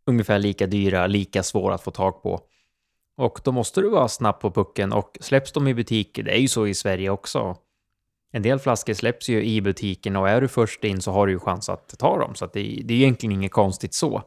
ungefär 0.05 0.39
lika 0.39 0.67
dyra, 0.67 1.07
lika 1.07 1.43
svåra 1.43 1.75
att 1.75 1.83
få 1.83 1.91
tag 1.91 2.23
på. 2.23 2.41
Och 3.17 3.39
då 3.43 3.51
måste 3.51 3.81
du 3.81 3.89
vara 3.89 4.07
snabb 4.07 4.39
på 4.39 4.51
pucken 4.51 4.93
och 4.93 5.17
släpps 5.21 5.51
de 5.51 5.67
i 5.67 5.73
butik, 5.73 6.19
det 6.23 6.31
är 6.31 6.39
ju 6.39 6.47
så 6.47 6.67
i 6.67 6.73
Sverige 6.73 7.09
också. 7.09 7.57
En 8.31 8.41
del 8.41 8.59
flaskor 8.59 8.93
släpps 8.93 9.29
ju 9.29 9.43
i 9.43 9.61
butiken 9.61 10.15
och 10.15 10.29
är 10.29 10.41
du 10.41 10.47
först 10.47 10.83
in 10.83 11.01
så 11.01 11.11
har 11.11 11.27
du 11.27 11.33
ju 11.33 11.39
chans 11.39 11.69
att 11.69 11.99
ta 11.99 12.17
dem, 12.19 12.35
så 12.35 12.45
att 12.45 12.53
det, 12.53 12.59
det 12.59 12.93
är 12.93 12.97
egentligen 12.97 13.31
inget 13.33 13.51
konstigt 13.51 13.93
så. 13.93 14.23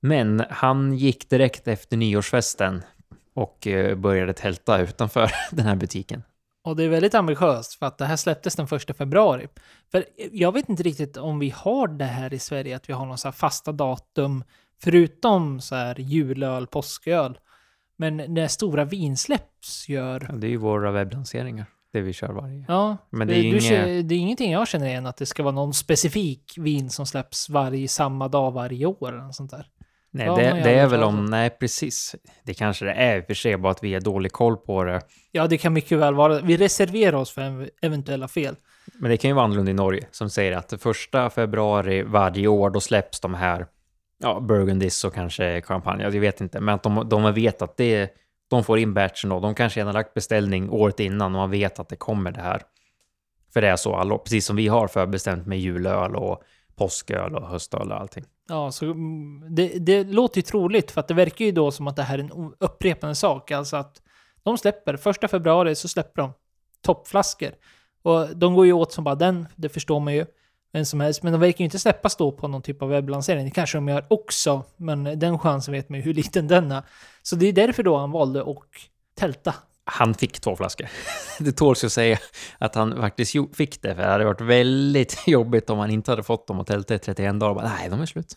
Men 0.00 0.44
han 0.50 0.94
gick 0.94 1.30
direkt 1.30 1.68
efter 1.68 1.96
nyårsfesten 1.96 2.82
och 3.34 3.66
eh, 3.66 3.96
började 3.96 4.32
tälta 4.32 4.80
utanför 4.80 5.30
den 5.50 5.66
här 5.66 5.76
butiken. 5.76 6.22
Och 6.64 6.76
det 6.76 6.84
är 6.84 6.88
väldigt 6.88 7.14
ambitiöst 7.14 7.74
för 7.74 7.86
att 7.86 7.98
det 7.98 8.04
här 8.04 8.16
släpptes 8.16 8.56
den 8.56 8.66
första 8.66 8.94
februari. 8.94 9.48
För 9.90 10.04
jag 10.32 10.52
vet 10.52 10.68
inte 10.68 10.82
riktigt 10.82 11.16
om 11.16 11.38
vi 11.38 11.50
har 11.50 11.88
det 11.88 12.04
här 12.04 12.34
i 12.34 12.38
Sverige, 12.38 12.76
att 12.76 12.88
vi 12.88 12.92
har 12.92 13.06
några 13.06 13.32
fasta 13.32 13.72
datum, 13.72 14.44
förutom 14.82 15.60
så 15.60 15.74
här 15.74 16.00
julöl, 16.00 16.66
påsköl. 16.66 17.38
Men 17.96 18.16
när 18.16 18.48
stora 18.48 18.84
vin 18.84 19.16
släpps 19.16 19.88
gör... 19.88 20.26
Ja, 20.28 20.34
det 20.34 20.46
är 20.46 20.50
ju 20.50 20.56
våra 20.56 20.90
webblanseringar, 20.90 21.66
det 21.92 22.00
vi 22.00 22.12
kör 22.12 22.32
varje. 22.32 22.64
Ja, 22.68 22.96
men 23.10 23.28
det 23.28 23.34
är, 23.34 23.42
du, 23.42 23.58
inga... 23.58 24.02
det 24.02 24.14
är 24.14 24.18
ingenting 24.18 24.52
jag 24.52 24.68
känner 24.68 24.86
igen, 24.86 25.06
att 25.06 25.16
det 25.16 25.26
ska 25.26 25.42
vara 25.42 25.54
någon 25.54 25.74
specifik 25.74 26.54
vin 26.58 26.90
som 26.90 27.06
släpps 27.06 27.48
varje, 27.48 27.88
samma 27.88 28.28
dag 28.28 28.50
varje 28.50 28.86
år 28.86 29.12
eller 29.12 29.32
sånt 29.32 29.50
där. 29.50 29.66
Nej, 30.18 30.26
ja, 30.26 30.34
det, 30.36 30.60
det 30.62 30.70
är 30.70 30.86
väl 30.86 31.02
om... 31.02 31.26
Nej, 31.26 31.50
precis. 31.50 32.14
Det 32.42 32.54
kanske 32.54 32.84
det 32.84 32.92
är 32.92 33.18
i 33.18 33.20
och 33.20 33.26
för 33.26 33.34
sig, 33.34 33.56
bara 33.56 33.72
att 33.72 33.82
vi 33.82 33.94
har 33.94 34.00
dålig 34.00 34.32
koll 34.32 34.56
på 34.56 34.84
det. 34.84 35.00
Ja, 35.32 35.46
det 35.46 35.58
kan 35.58 35.72
mycket 35.72 35.98
väl 35.98 36.14
vara. 36.14 36.40
Vi 36.40 36.56
reserverar 36.56 37.16
oss 37.16 37.30
för 37.30 37.70
eventuella 37.82 38.28
fel. 38.28 38.56
Men 38.94 39.10
det 39.10 39.16
kan 39.16 39.28
ju 39.28 39.34
vara 39.34 39.44
annorlunda 39.44 39.70
i 39.70 39.74
Norge, 39.74 40.06
som 40.10 40.30
säger 40.30 40.52
att 40.52 40.74
första 40.82 41.30
februari 41.30 42.02
varje 42.02 42.48
år, 42.48 42.70
då 42.70 42.80
släpps 42.80 43.20
de 43.20 43.34
här 43.34 43.66
ja, 44.18 44.40
Burgundys 44.40 45.04
och 45.04 45.14
kanske 45.14 45.62
champagne. 45.62 46.04
Jag 46.04 46.10
vet 46.10 46.40
inte, 46.40 46.60
men 46.60 46.74
att 46.74 46.82
de, 46.82 47.08
de 47.08 47.34
vet 47.34 47.62
att 47.62 47.76
det, 47.76 48.10
de 48.50 48.64
får 48.64 48.78
in 48.78 48.94
batchen 48.94 49.32
och 49.32 49.40
de 49.40 49.54
kanske 49.54 49.82
har 49.82 49.92
lagt 49.92 50.14
beställning 50.14 50.70
året 50.70 51.00
innan 51.00 51.34
och 51.34 51.38
man 51.38 51.50
vet 51.50 51.78
att 51.78 51.88
det 51.88 51.96
kommer 51.96 52.30
det 52.30 52.40
här. 52.40 52.62
För 53.52 53.60
det 53.60 53.68
är 53.68 53.76
så, 53.76 53.96
alla, 53.96 54.18
precis 54.18 54.46
som 54.46 54.56
vi 54.56 54.68
har 54.68 54.88
förbestämt 54.88 55.46
med 55.46 55.58
julöl 55.58 56.16
och 56.16 56.42
påsköl 56.78 57.34
och 57.34 57.48
höstöl 57.48 57.92
och 57.92 58.00
allting. 58.00 58.24
Ja, 58.48 58.72
så 58.72 58.84
mm, 58.84 59.54
det, 59.54 59.68
det 59.68 60.04
låter 60.04 60.38
ju 60.38 60.42
troligt 60.42 60.90
för 60.90 61.00
att 61.00 61.08
det 61.08 61.14
verkar 61.14 61.44
ju 61.44 61.52
då 61.52 61.70
som 61.70 61.88
att 61.88 61.96
det 61.96 62.02
här 62.02 62.18
är 62.18 62.22
en 62.22 62.54
upprepande 62.58 63.14
sak. 63.14 63.50
Alltså 63.50 63.76
att 63.76 64.02
de 64.42 64.58
släpper, 64.58 64.96
första 64.96 65.28
februari 65.28 65.74
så 65.74 65.88
släpper 65.88 66.22
de 66.22 66.32
toppflaskor. 66.82 67.50
Och 68.02 68.36
de 68.36 68.54
går 68.54 68.66
ju 68.66 68.72
åt 68.72 68.92
som 68.92 69.04
bara 69.04 69.14
den, 69.14 69.46
det 69.56 69.68
förstår 69.68 70.00
man 70.00 70.14
ju. 70.14 70.26
Vem 70.72 70.84
som 70.84 71.00
helst. 71.00 71.22
Men 71.22 71.32
de 71.32 71.40
verkar 71.40 71.58
ju 71.58 71.64
inte 71.64 71.78
släppas 71.78 72.16
då 72.16 72.32
på 72.32 72.48
någon 72.48 72.62
typ 72.62 72.82
av 72.82 72.88
webblansering. 72.88 73.44
Det 73.44 73.50
kanske 73.50 73.78
de 73.78 73.88
gör 73.88 74.06
också, 74.10 74.62
men 74.76 75.18
den 75.18 75.38
chansen 75.38 75.72
vet 75.72 75.88
man 75.88 75.98
ju 75.98 76.04
hur 76.04 76.14
liten 76.14 76.48
den 76.48 76.72
är. 76.72 76.82
Så 77.22 77.36
det 77.36 77.46
är 77.46 77.52
därför 77.52 77.82
då 77.82 77.96
han 77.96 78.10
valde 78.10 78.40
att 78.40 78.56
tälta. 79.14 79.54
Han 79.90 80.14
fick 80.14 80.40
två 80.40 80.56
flaskor. 80.56 80.86
Det 81.44 81.52
tåls 81.52 81.84
ju 81.84 81.86
att 81.86 81.92
säga 81.92 82.18
att 82.58 82.74
han 82.74 82.96
faktiskt 82.96 83.34
fick 83.56 83.82
det, 83.82 83.94
för 83.94 84.02
det 84.02 84.08
hade 84.08 84.24
varit 84.24 84.40
väldigt 84.40 85.22
jobbigt 85.26 85.70
om 85.70 85.78
han 85.78 85.90
inte 85.90 86.10
hade 86.12 86.22
fått 86.22 86.46
dem 86.46 86.60
och 86.60 86.66
tälta 86.66 86.94
i 86.94 86.98
31 86.98 87.40
dagar 87.40 87.50
och 87.50 87.56
bara, 87.56 87.68
nej, 87.78 87.88
de 87.90 88.00
är 88.00 88.06
slut. 88.06 88.34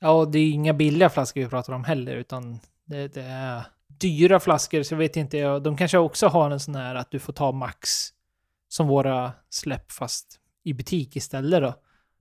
Ja, 0.00 0.24
det 0.24 0.38
är 0.38 0.50
inga 0.50 0.74
billiga 0.74 1.10
flaskor 1.10 1.40
vi 1.40 1.48
pratar 1.48 1.72
om 1.72 1.84
heller, 1.84 2.16
utan 2.16 2.60
det, 2.84 3.08
det 3.14 3.22
är 3.22 3.62
dyra 3.86 4.40
flaskor, 4.40 4.82
så 4.82 4.94
jag 4.94 4.98
vet 4.98 5.16
inte, 5.16 5.38
jag- 5.38 5.62
de 5.62 5.76
kanske 5.76 5.98
också 5.98 6.26
har 6.28 6.50
en 6.50 6.60
sån 6.60 6.74
här 6.74 6.94
att 6.94 7.10
du 7.10 7.18
får 7.18 7.32
ta 7.32 7.52
max 7.52 7.90
som 8.68 8.86
våra 8.88 9.32
släpp 9.50 9.92
fast 9.92 10.26
i 10.64 10.72
butik 10.74 11.16
istället 11.16 11.62
då. 11.62 11.74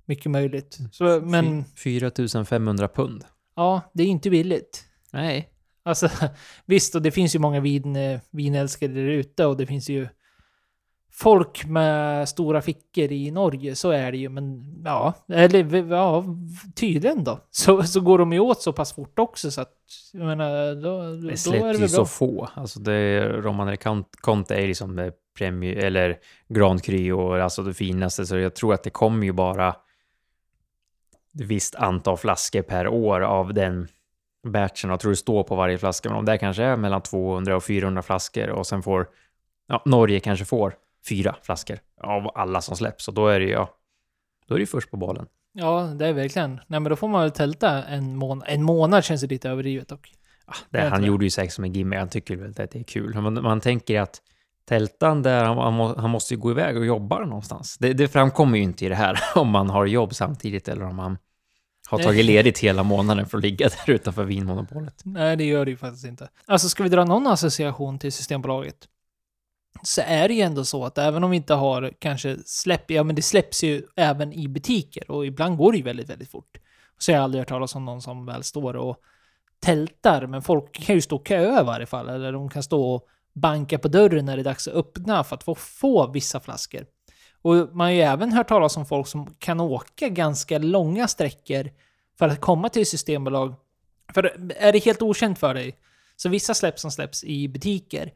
Mycket 0.06 0.32
möjligt. 0.32 0.78
Så, 0.92 1.22
men 1.22 1.66
Fy- 1.76 2.00
4 2.00 2.46
500 2.46 2.88
pund. 2.88 3.26
ja, 3.56 3.82
det 3.94 4.04
är 4.04 4.08
inte 4.08 4.30
billigt. 4.30 4.84
Nej. 5.12 5.50
Alltså 5.88 6.10
visst, 6.66 6.96
och 6.96 7.02
det 7.02 7.12
finns 7.12 7.36
ju 7.36 7.40
många 7.40 7.60
vin, 7.60 7.96
eh, 7.96 8.20
vinälskare 8.32 8.92
där 8.92 9.02
ute 9.02 9.46
och 9.46 9.58
det 9.58 9.66
finns 9.66 9.90
ju 9.90 10.08
folk 11.12 11.66
med 11.66 12.30
stora 12.30 12.62
fickor 12.62 13.12
i 13.12 13.32
Norge, 13.32 13.76
så 13.76 13.92
är 13.92 14.12
det 14.12 14.18
ju. 14.18 14.30
Men 14.30 14.64
ja, 14.86 15.14
eller 15.28 15.92
ja, 15.92 16.26
tydligen 16.76 17.24
då. 17.24 17.40
Så, 17.52 17.84
så 17.84 18.02
går 18.02 18.18
de 18.18 18.34
ju 18.34 18.40
åt 18.40 18.62
så 18.62 18.74
pass 18.74 18.94
fort 18.94 19.20
också 19.20 19.52
så 19.52 19.62
att 19.62 19.74
jag 20.14 20.26
menar, 20.26 20.76
då, 20.76 20.82
då 20.82 21.52
Det 21.52 21.58
är 21.58 21.74
det 21.74 21.80
väl 21.80 21.90
så 21.90 21.98
bra. 21.98 22.06
få. 22.06 22.50
Alltså 22.54 22.80
det, 22.80 23.28
Roman 23.30 23.78
Conte 24.22 24.56
är 24.56 24.68
liksom 24.68 25.00
eh, 25.00 25.12
Premier, 25.38 25.78
eller 25.78 26.18
Grand 26.48 26.84
Cru 26.84 27.12
och 27.12 27.38
alltså 27.38 27.64
det 27.64 27.74
finaste, 27.74 28.26
så 28.26 28.38
jag 28.38 28.56
tror 28.56 28.74
att 28.74 28.84
det 28.84 28.90
kommer 28.90 29.26
ju 29.26 29.34
bara 29.34 29.70
ett 29.70 31.42
visst 31.42 31.76
antal 31.76 32.18
flaskor 32.18 32.62
per 32.62 32.88
år 32.88 33.22
av 33.22 33.54
den 33.54 33.88
batchen. 34.44 34.90
Jag 34.90 35.00
tror 35.00 35.12
det 35.12 35.18
står 35.18 35.44
på 35.44 35.56
varje 35.56 35.78
flaska, 35.78 36.10
men 36.10 36.18
om 36.18 36.26
det 36.26 36.38
kanske 36.38 36.64
är 36.64 36.76
mellan 36.76 37.02
200 37.02 37.56
och 37.56 37.64
400 37.64 38.02
flaskor 38.02 38.50
och 38.50 38.68
sen 38.68 38.84
får 38.84 39.08
ja, 39.68 39.84
Norge 39.86 40.20
kanske 40.20 40.46
får 40.46 40.74
fyra 41.10 41.36
flaskor 41.42 41.80
av 42.02 42.32
alla 42.36 42.62
som 42.62 42.78
släpps 42.78 43.08
och 43.08 43.14
då 43.14 43.28
är 43.28 43.40
det 43.40 43.46
ju, 43.46 43.52
ja, 43.52 43.70
då 44.48 44.56
är 44.56 44.60
det 44.60 44.66
först 44.66 44.92
på 44.92 44.98
bollen. 44.98 45.26
Ja, 45.54 45.82
det 45.96 46.08
är 46.08 46.14
verkligen. 46.14 46.60
Nej, 46.68 46.80
men 46.80 46.84
då 46.84 46.96
får 46.96 47.08
man 47.08 47.22
väl 47.22 47.32
tälta 47.32 47.84
en 47.84 48.16
månad. 48.16 48.48
En 48.50 48.64
månad 48.64 49.04
känns 49.04 49.24
ju 49.24 49.28
lite 49.28 49.50
överdrivet 49.50 49.88
dock. 49.88 50.14
Ja, 50.48 50.54
det, 50.70 50.82
han 50.82 51.04
gjorde 51.04 51.26
ju 51.26 51.30
säkert 51.30 51.54
som 51.54 51.64
en 51.64 51.74
gimmick, 51.74 52.00
han 52.00 52.10
tycker 52.10 52.36
väl 52.36 52.50
att 52.50 52.56
det 52.72 52.76
är 52.76 52.84
kul. 52.84 53.22
Man, 53.22 53.44
man 53.44 53.60
tänker 53.60 54.02
att 54.02 54.22
tältan 54.66 55.22
där, 55.22 55.44
han, 55.44 55.58
han, 55.58 55.74
må, 55.74 55.96
han 56.00 56.10
måste 56.10 56.34
ju 56.34 56.40
gå 56.40 56.52
iväg 56.52 56.78
och 56.78 56.86
jobba 56.86 57.20
någonstans. 57.26 57.78
Det, 57.78 57.94
det 57.94 58.08
framkommer 58.08 58.58
ju 58.58 58.64
inte 58.64 58.86
i 58.86 58.90
det 58.90 58.96
här 58.96 59.20
om 59.36 59.50
man 59.50 59.70
har 59.70 59.86
jobb 59.86 60.16
samtidigt 60.16 60.68
eller 60.68 60.86
om 60.86 60.96
man 60.96 61.18
har 61.90 62.00
tagit 62.00 62.26
ledigt 62.26 62.60
hela 62.60 62.84
månaden 62.84 63.26
för 63.26 63.38
att 63.38 63.44
ligga 63.44 63.70
där 63.86 63.94
utanför 63.94 64.24
Vinmonopolet. 64.24 65.02
Nej, 65.06 65.36
det 65.36 65.44
gör 65.44 65.66
det 65.66 65.72
ju 65.72 65.78
faktiskt 65.78 66.06
inte. 66.06 66.30
Alltså, 66.46 66.70
ska 66.70 66.84
vi 66.84 66.90
dra 66.90 67.06
någon 67.06 67.28
association 67.28 68.00
till 68.00 68.14
Systembolaget? 68.14 68.88
Så 69.84 70.02
är 70.06 70.28
det 70.28 70.34
ju 70.34 70.42
ändå 70.42 70.66
så 70.66 70.86
att 70.86 70.98
även 70.98 71.24
om 71.24 71.32
vi 71.32 71.38
inte 71.38 71.54
har 71.54 71.94
kanske 72.00 72.38
släpp, 72.46 72.92
ja 72.92 73.04
men 73.04 73.16
det 73.16 73.22
släpps 73.22 73.64
ju 73.64 73.84
även 73.96 74.34
i 74.34 74.48
butiker 74.48 75.12
och 75.12 75.26
ibland 75.26 75.58
går 75.58 75.72
det 75.72 75.78
ju 75.78 75.84
väldigt, 75.84 76.10
väldigt 76.10 76.32
fort. 76.32 76.58
Så 76.98 77.12
jag 77.12 77.18
har 77.18 77.24
aldrig 77.24 77.42
hört 77.42 77.50
talas 77.50 77.76
om 77.76 77.86
någon 77.86 78.02
som 78.02 78.26
väl 78.26 78.44
står 78.44 78.76
och 78.76 78.98
tältar, 79.60 80.28
men 80.28 80.42
folk 80.42 80.74
kan 80.74 80.96
ju 80.96 81.02
stå 81.02 81.16
och 81.16 81.28
köa 81.28 81.62
i 81.62 81.64
varje 81.64 81.86
fall, 81.86 82.10
eller 82.10 82.32
de 82.32 82.50
kan 82.50 82.64
stå 82.64 82.96
och 82.96 83.08
banka 83.34 83.80
på 83.80 83.88
dörren 83.88 84.26
när 84.26 84.36
det 84.36 84.42
är 84.42 84.44
dags 84.44 84.68
att 84.68 84.74
öppna 84.74 85.24
för 85.24 85.36
att 85.36 85.44
få, 85.44 85.56
få 85.56 86.12
vissa 86.12 86.40
flaskor. 86.40 86.86
Och 87.42 87.56
man 87.56 87.86
har 87.86 87.92
ju 87.92 88.02
även 88.02 88.34
hört 88.34 88.48
talas 88.48 88.78
om 88.78 88.86
folk 88.86 89.08
som 89.08 89.36
kan 89.40 89.60
åka 89.60 90.10
ganska 90.10 90.58
långa 90.58 91.08
sträckor 91.08 91.70
för 92.20 92.28
att 92.28 92.42
komma 92.42 92.70
till 92.70 92.86
Systembolag. 92.86 93.56
För 94.14 94.52
är 94.56 94.72
det 94.72 94.86
helt 94.86 95.02
okänt 95.02 95.40
för 95.40 95.54
dig, 95.54 95.78
så 96.16 96.30
vissa 96.30 96.54
släpp 96.54 96.80
som 96.80 96.92
släpps 96.92 97.24
i 97.24 97.48
butiker 97.48 98.14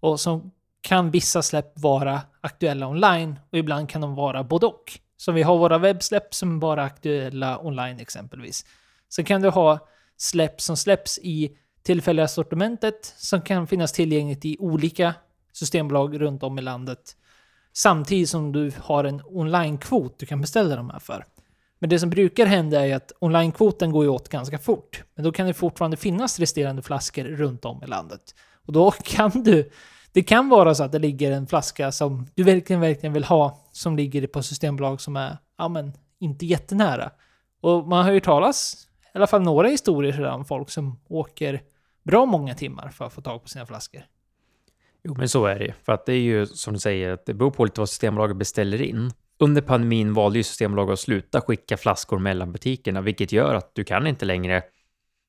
och 0.00 0.20
så 0.20 0.50
kan 0.80 1.10
vissa 1.10 1.42
släpp 1.42 1.78
vara 1.78 2.20
aktuella 2.40 2.88
online 2.88 3.40
och 3.52 3.58
ibland 3.58 3.88
kan 3.88 4.00
de 4.00 4.14
vara 4.14 4.44
både 4.44 4.66
och. 4.66 4.92
Så 5.16 5.32
vi 5.32 5.42
har 5.42 5.58
våra 5.58 5.78
webbsläpp 5.78 6.34
som 6.34 6.56
är 6.56 6.60
bara 6.60 6.82
aktuella 6.82 7.58
online 7.58 8.00
exempelvis. 8.00 8.66
Så 9.08 9.24
kan 9.24 9.42
du 9.42 9.48
ha 9.48 9.78
släpp 10.16 10.60
som 10.60 10.76
släpps 10.76 11.18
i 11.18 11.56
tillfälliga 11.82 12.28
sortimentet 12.28 13.14
som 13.16 13.42
kan 13.42 13.66
finnas 13.66 13.92
tillgängligt 13.92 14.44
i 14.44 14.56
olika 14.58 15.14
systembolag 15.52 16.20
runt 16.20 16.42
om 16.42 16.58
i 16.58 16.62
landet. 16.62 17.16
Samtidigt 17.72 18.30
som 18.30 18.52
du 18.52 18.72
har 18.78 19.04
en 19.04 19.22
online-kvot 19.24 20.18
du 20.18 20.26
kan 20.26 20.40
beställa 20.40 20.76
de 20.76 20.90
här 20.90 20.98
för. 20.98 21.24
Men 21.78 21.90
det 21.90 21.98
som 21.98 22.10
brukar 22.10 22.46
hända 22.46 22.86
är 22.86 22.96
att 22.96 23.12
online-kvoten 23.18 23.92
går 23.92 24.04
ju 24.04 24.10
åt 24.10 24.28
ganska 24.28 24.58
fort. 24.58 25.04
Men 25.14 25.24
då 25.24 25.32
kan 25.32 25.46
det 25.46 25.54
fortfarande 25.54 25.96
finnas 25.96 26.38
resterande 26.38 26.82
flaskor 26.82 27.24
runt 27.24 27.64
om 27.64 27.82
i 27.84 27.86
landet. 27.86 28.34
Och 28.66 28.72
då 28.72 28.90
kan 29.04 29.30
du... 29.30 29.70
Det 30.12 30.22
kan 30.22 30.48
vara 30.48 30.74
så 30.74 30.84
att 30.84 30.92
det 30.92 30.98
ligger 30.98 31.32
en 31.32 31.46
flaska 31.46 31.92
som 31.92 32.26
du 32.34 32.42
verkligen, 32.42 32.80
verkligen 32.80 33.12
vill 33.12 33.24
ha 33.24 33.58
som 33.72 33.96
ligger 33.96 34.26
på 34.26 34.42
systembolag 34.42 35.00
som 35.00 35.16
är, 35.16 35.38
ja 35.58 35.68
men, 35.68 35.92
inte 36.20 36.46
jättenära. 36.46 37.10
Och 37.60 37.88
man 37.88 38.04
har 38.04 38.12
ju 38.12 38.20
talas, 38.20 38.88
i 39.14 39.18
alla 39.18 39.26
fall 39.26 39.42
några 39.42 39.68
historier 39.68 40.12
sådär 40.12 40.30
om 40.30 40.44
folk 40.44 40.70
som 40.70 41.00
åker 41.08 41.62
bra 42.02 42.26
många 42.26 42.54
timmar 42.54 42.88
för 42.88 43.04
att 43.04 43.12
få 43.12 43.20
tag 43.20 43.42
på 43.42 43.48
sina 43.48 43.66
flaskor. 43.66 44.02
Jo, 45.02 45.14
men 45.18 45.28
så 45.28 45.46
är 45.46 45.58
det 45.58 45.64
ju. 45.64 45.72
För 45.82 45.92
att 45.92 46.06
det 46.06 46.12
är 46.12 46.20
ju 46.20 46.46
som 46.46 46.72
du 46.72 46.80
säger, 46.80 47.10
att 47.10 47.26
det 47.26 47.34
beror 47.34 47.50
på 47.50 47.64
lite 47.64 47.80
vad 47.80 47.88
Systembolaget 47.88 48.36
beställer 48.36 48.82
in. 48.82 49.10
Under 49.38 49.62
pandemin 49.62 50.14
valde 50.14 50.38
ju 50.38 50.42
Systembolaget 50.42 50.92
att 50.92 51.00
sluta 51.00 51.40
skicka 51.40 51.76
flaskor 51.76 52.18
mellan 52.18 52.52
butikerna, 52.52 53.00
vilket 53.00 53.32
gör 53.32 53.54
att 53.54 53.74
du 53.74 53.84
kan 53.84 54.06
inte 54.06 54.24
längre 54.24 54.62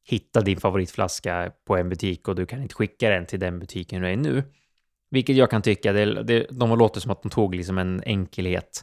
hitta 0.04 0.42
din 0.42 0.60
favoritflaska 0.60 1.52
på 1.68 1.78
en 1.78 1.90
butik 1.90 2.28
och 2.28 2.36
du 2.36 2.46
kan 2.46 2.62
inte 2.62 2.76
skicka 2.76 3.10
den 3.10 3.26
till 3.26 3.40
den 3.40 3.60
butiken 3.60 4.02
du 4.02 4.08
är 4.08 4.12
i 4.12 4.18
nu. 4.18 4.44
Vilket 5.10 5.36
jag 5.36 5.50
kan 5.50 5.62
tycka, 5.62 5.94
det, 5.94 6.24
det, 6.24 6.48
de 6.52 6.78
låter 6.80 7.02
som 7.02 7.12
att 7.12 7.22
de 7.22 7.30
tog 7.30 7.56
liksom 7.56 7.78
en 7.78 8.04
enkelhet 8.06 8.82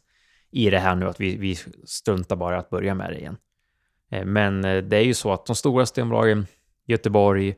i 0.50 0.70
det 0.70 0.78
här 0.78 0.94
nu, 0.94 1.06
att 1.06 1.20
vi, 1.20 1.36
vi 1.36 1.56
struntar 1.84 2.36
bara 2.36 2.58
att 2.58 2.70
börja 2.70 2.94
med 2.94 3.10
det 3.10 3.18
igen. 3.18 3.36
Eh, 4.10 4.24
men 4.24 4.64
eh, 4.64 4.82
det 4.82 4.96
är 4.96 5.04
ju 5.04 5.14
så 5.14 5.32
att 5.32 5.46
de 5.46 5.56
stora 5.56 5.86
Systembolagen, 5.86 6.46
Göteborg, 6.86 7.54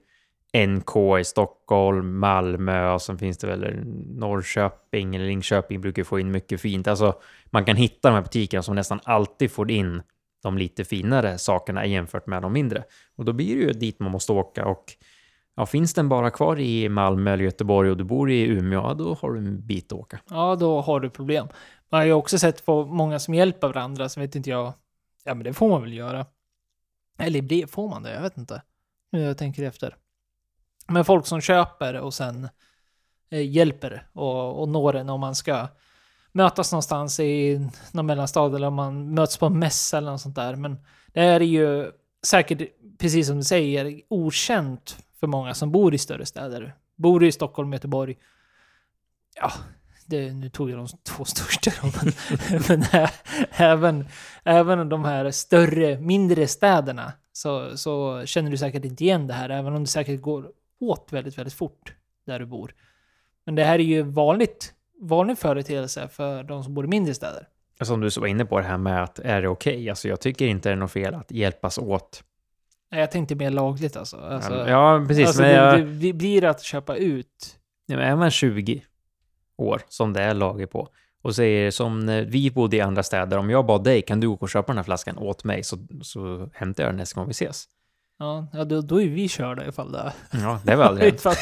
NK 0.57 0.97
i 1.21 1.25
Stockholm, 1.25 2.19
Malmö 2.19 2.93
och 2.93 3.03
sen 3.03 3.19
finns 3.19 3.39
det 3.39 3.47
väl 3.47 3.85
Norrköping 4.07 5.17
eller 5.17 5.27
Linköping 5.27 5.81
brukar 5.81 6.05
få 6.05 6.19
in 6.21 6.31
mycket 6.31 6.61
fint. 6.61 6.89
Alltså 6.89 7.15
man 7.47 7.65
kan 7.65 7.77
hitta 7.77 8.09
de 8.09 8.15
här 8.15 8.23
butikerna 8.23 8.63
som 8.63 8.75
nästan 8.75 9.01
alltid 9.05 9.51
får 9.51 9.71
in 9.71 10.03
de 10.43 10.59
lite 10.59 10.85
finare 10.85 11.39
sakerna 11.39 11.87
jämfört 11.87 12.27
med 12.27 12.43
de 12.43 12.53
mindre. 12.53 12.85
Och 13.17 13.25
då 13.25 13.33
blir 13.33 13.57
det 13.57 13.63
ju 13.63 13.73
dit 13.73 14.01
man 14.01 14.11
måste 14.11 14.33
åka 14.33 14.67
och 14.67 14.85
ja, 15.57 15.67
finns 15.67 15.95
den 15.95 16.09
bara 16.09 16.31
kvar 16.31 16.59
i 16.59 16.89
Malmö 16.89 17.33
eller 17.33 17.45
Göteborg 17.45 17.91
och 17.91 17.97
du 17.97 18.05
bor 18.05 18.31
i 18.31 18.47
Umeå, 18.47 18.81
ja, 18.81 18.95
då 18.95 19.15
har 19.15 19.33
du 19.33 19.39
en 19.39 19.67
bit 19.67 19.93
att 19.93 19.99
åka. 19.99 20.21
Ja, 20.31 20.57
då 20.57 20.81
har 20.81 21.01
du 21.01 21.11
problem. 21.11 21.49
Man 21.89 22.01
har 22.01 22.07
ju 22.07 22.13
också 22.13 22.39
sett 22.39 22.67
på 22.67 22.85
många 22.85 23.19
som 23.19 23.35
hjälper 23.35 23.69
varandra, 23.69 24.09
så 24.09 24.21
vet 24.21 24.35
inte 24.35 24.51
jag. 24.51 24.73
Ja, 25.25 25.35
men 25.35 25.45
det 25.45 25.53
får 25.53 25.69
man 25.69 25.83
väl 25.83 25.93
göra. 25.93 26.27
Eller 27.19 27.43
det 27.43 27.71
får 27.71 27.89
man 27.89 28.03
det, 28.03 28.15
jag 28.15 28.23
vet 28.23 28.37
inte. 28.37 28.63
Nu 29.13 29.21
jag 29.21 29.39
tänker 29.39 29.63
efter. 29.63 29.97
Men 30.91 31.05
folk 31.05 31.27
som 31.27 31.41
köper 31.41 31.95
och 31.95 32.15
sen 32.15 32.49
eh, 33.31 33.51
hjälper 33.51 34.07
och, 34.13 34.61
och 34.61 34.69
når 34.69 34.97
en 34.97 35.11
om 35.11 35.21
man 35.21 35.35
ska 35.35 35.69
mötas 36.33 36.73
någonstans 36.73 37.21
i 37.21 37.69
någon 37.93 38.07
mellanstad 38.07 38.57
eller 38.57 38.67
om 38.67 38.75
man 38.75 39.15
möts 39.15 39.39
på 39.39 39.47
en 39.47 39.59
mässa 39.59 39.99
eller 39.99 40.11
något 40.11 40.21
sånt 40.21 40.37
där. 40.37 40.57
Men 40.57 40.79
det 41.13 41.21
är 41.21 41.41
ju 41.41 41.91
säkert, 42.23 42.69
precis 42.99 43.27
som 43.27 43.37
du 43.37 43.45
säger, 43.45 44.01
okänt 44.09 44.97
för 45.21 45.27
många 45.27 45.55
som 45.55 45.73
bor 45.73 45.95
i 45.95 45.99
större 45.99 46.27
städer. 46.27 46.75
Bor 46.97 47.25
i 47.25 47.33
Stockholm, 47.33 47.73
Göteborg. 47.73 48.17
Ja, 49.37 49.53
det, 50.07 50.33
nu 50.33 50.49
tog 50.49 50.71
jag 50.71 50.79
de 50.79 50.89
två 51.03 51.25
största 51.25 51.71
men, 51.83 52.13
men 52.69 52.83
ä, 52.83 53.11
även, 53.51 54.09
även 54.45 54.89
de 54.89 55.05
här 55.05 55.31
större, 55.31 55.99
mindre 55.99 56.47
städerna 56.47 57.13
så, 57.33 57.77
så 57.77 58.23
känner 58.27 58.51
du 58.51 58.57
säkert 58.57 58.85
inte 58.85 59.05
igen 59.05 59.27
det 59.27 59.35
här, 59.35 59.51
även 59.51 59.75
om 59.75 59.85
det 59.85 59.91
säkert 59.91 60.21
går 60.21 60.51
åt 60.81 61.13
väldigt, 61.13 61.39
väldigt 61.39 61.55
fort 61.55 61.95
där 62.27 62.39
du 62.39 62.47
bor. 62.47 62.75
Men 63.45 63.55
det 63.55 63.65
här 63.65 63.79
är 63.79 63.83
ju 63.83 64.03
vanligt, 64.03 64.75
vanlig 65.01 65.39
företeelse 65.39 66.09
för 66.09 66.43
de 66.43 66.65
som 66.65 66.75
bor 66.75 66.85
i 66.85 66.89
mindre 66.89 67.15
städer. 67.15 67.49
Som 67.83 68.01
du 68.01 68.09
var 68.09 68.27
inne 68.27 68.45
på 68.45 68.59
det 68.59 68.67
här 68.67 68.79
med 68.79 69.03
att 69.03 69.19
är 69.19 69.43
det 69.43 69.49
okej? 69.49 69.91
Alltså 69.91 70.09
jag 70.09 70.21
tycker 70.21 70.47
inte 70.47 70.69
det 70.69 70.73
är 70.73 70.77
något 70.77 70.91
fel 70.91 71.15
att 71.15 71.31
hjälpas 71.31 71.79
åt 71.79 72.25
Nej, 72.91 73.01
jag 73.01 73.11
tänkte 73.11 73.35
mer 73.35 73.51
lagligt 73.51 73.97
alltså. 73.97 74.17
alltså 74.17 74.69
ja, 74.69 75.05
precis. 75.09 75.27
alltså, 75.27 75.43
men 75.43 75.51
det, 75.51 75.79
jag, 75.79 75.89
det 75.89 76.13
blir 76.13 76.45
att 76.45 76.63
köpa 76.63 76.97
ut. 76.97 77.57
Ja, 77.87 77.97
men 77.97 78.07
är 78.07 78.17
man 78.17 78.31
20 78.31 78.83
år 79.57 79.83
som 79.89 80.13
det 80.13 80.23
är 80.23 80.35
lager 80.35 80.67
på 80.67 80.89
och 81.23 81.35
säger 81.35 81.71
som 81.71 82.01
när 82.01 82.23
vi 82.23 82.51
bodde 82.51 82.77
i 82.77 82.81
andra 82.81 83.03
städer, 83.03 83.39
om 83.39 83.51
jag 83.51 83.67
bad 83.67 83.85
dig, 83.85 84.03
kan 84.03 84.21
du 84.21 84.29
gå 84.29 84.35
och 84.35 84.51
köpa 84.51 84.67
den 84.67 84.77
här 84.77 84.85
flaskan 84.85 85.19
åt 85.19 85.45
mig 85.45 85.63
så, 85.63 85.79
så 86.03 86.51
hämtar 86.55 86.83
jag 86.85 86.93
den 86.93 86.97
nästa 86.97 87.21
gång 87.21 87.29
vi 87.29 87.31
ses. 87.31 87.65
Ja, 88.21 88.47
ja 88.53 88.65
då, 88.65 88.81
då 88.81 89.03
är 89.03 89.09
vi 89.09 89.29
körda 89.29 89.69
ifall 89.69 89.93
det... 89.93 90.13
Ja, 90.31 90.61
det 90.65 90.77
var 90.77 90.85
aldrig 90.85 91.15
Ifall 91.15 91.35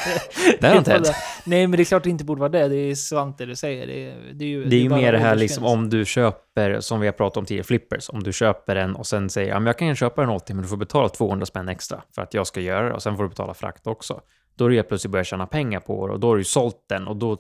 Det 0.61 0.69
har 0.69 0.77
inte 0.77 0.93
hänt. 0.93 1.11
Nej, 1.47 1.67
men 1.67 1.77
det 1.77 1.83
är 1.83 1.85
klart 1.85 2.05
det 2.05 2.11
inte 2.11 2.25
borde 2.25 2.41
vara 2.41 2.49
det. 2.49 2.69
Det 2.69 2.77
är 2.77 2.95
sant 2.95 3.39
det 3.39 3.47
du 3.47 3.57
säger. 3.57 3.87
Det 3.87 4.11
är, 4.11 4.33
det 4.33 4.45
är 4.45 4.49
ju, 4.49 4.65
Det 4.65 4.77
är 4.77 4.81
ju 4.81 4.89
mer 4.89 5.13
det 5.13 5.19
här 5.19 5.37
liksom 5.37 5.65
om 5.65 5.91
du 5.91 6.05
köper, 6.05 6.81
som 6.81 7.01
vi 7.01 7.07
har 7.07 7.13
pratat 7.13 7.37
om 7.37 7.45
tidigare, 7.45 7.65
flippers. 7.65 8.11
Om 8.11 8.23
du 8.23 8.33
köper 8.33 8.77
en 8.77 8.97
och 8.97 9.07
sen 9.07 9.31
säger 9.31 9.49
ja, 9.49 9.59
men 9.61 9.67
jag 9.67 9.79
kan 9.79 9.97
köpa 9.97 10.21
den 10.21 10.31
åt 10.31 10.47
dig, 10.47 10.55
men 10.55 10.63
du 10.63 10.69
får 10.69 10.77
betala 10.77 11.09
200 11.09 11.47
spänn 11.47 11.69
extra 11.69 12.03
för 12.15 12.23
att 12.23 12.35
jag 12.35 12.47
ska 12.47 12.61
göra 12.61 12.89
det 12.89 12.95
och 12.95 13.03
sen 13.03 13.17
får 13.17 13.23
du 13.23 13.29
betala 13.29 13.55
frakt 13.55 13.87
också. 13.87 14.21
Då 14.57 14.65
är 14.65 14.69
det 14.69 14.77
helt 14.77 14.89
plötsligt 14.89 15.11
börjat 15.11 15.27
tjäna 15.27 15.47
pengar 15.47 15.81
på 15.81 16.07
det 16.07 16.13
och 16.13 16.21
då 16.21 16.29
har 16.29 16.37
du 16.37 16.45
sålt 16.45 16.85
den 16.89 17.09
och 17.09 17.17
då, 17.17 17.39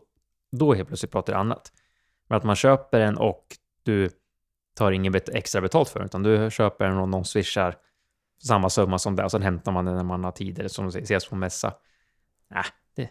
då 0.56 0.74
helt 0.74 0.88
plötsligt 0.88 1.12
pratar 1.12 1.32
du 1.32 1.38
annat. 1.38 1.72
Men 2.28 2.36
att 2.38 2.44
man 2.44 2.56
köper 2.56 2.98
den 2.98 3.16
och 3.16 3.44
du 3.82 4.10
tar 4.76 4.92
inget 4.92 5.28
extra 5.28 5.60
betalt 5.60 5.88
för 5.88 6.00
den, 6.00 6.06
utan 6.06 6.22
du 6.22 6.50
köper 6.50 6.84
den 6.84 6.98
och 6.98 7.08
någon 7.08 7.24
swishar 7.24 7.74
samma 8.44 8.70
summa 8.70 8.98
som 8.98 9.16
det 9.16 9.24
och 9.24 9.30
sen 9.30 9.42
hämtar 9.42 9.72
man 9.72 9.84
den 9.84 9.96
när 9.96 10.04
man 10.04 10.24
har 10.24 10.32
tid 10.32 10.58
eller 10.58 10.68
som 10.68 10.86
ses 10.86 11.28
på 11.28 11.36
mässa. 11.36 11.72
Nej, 12.50 12.64
det, 12.96 13.10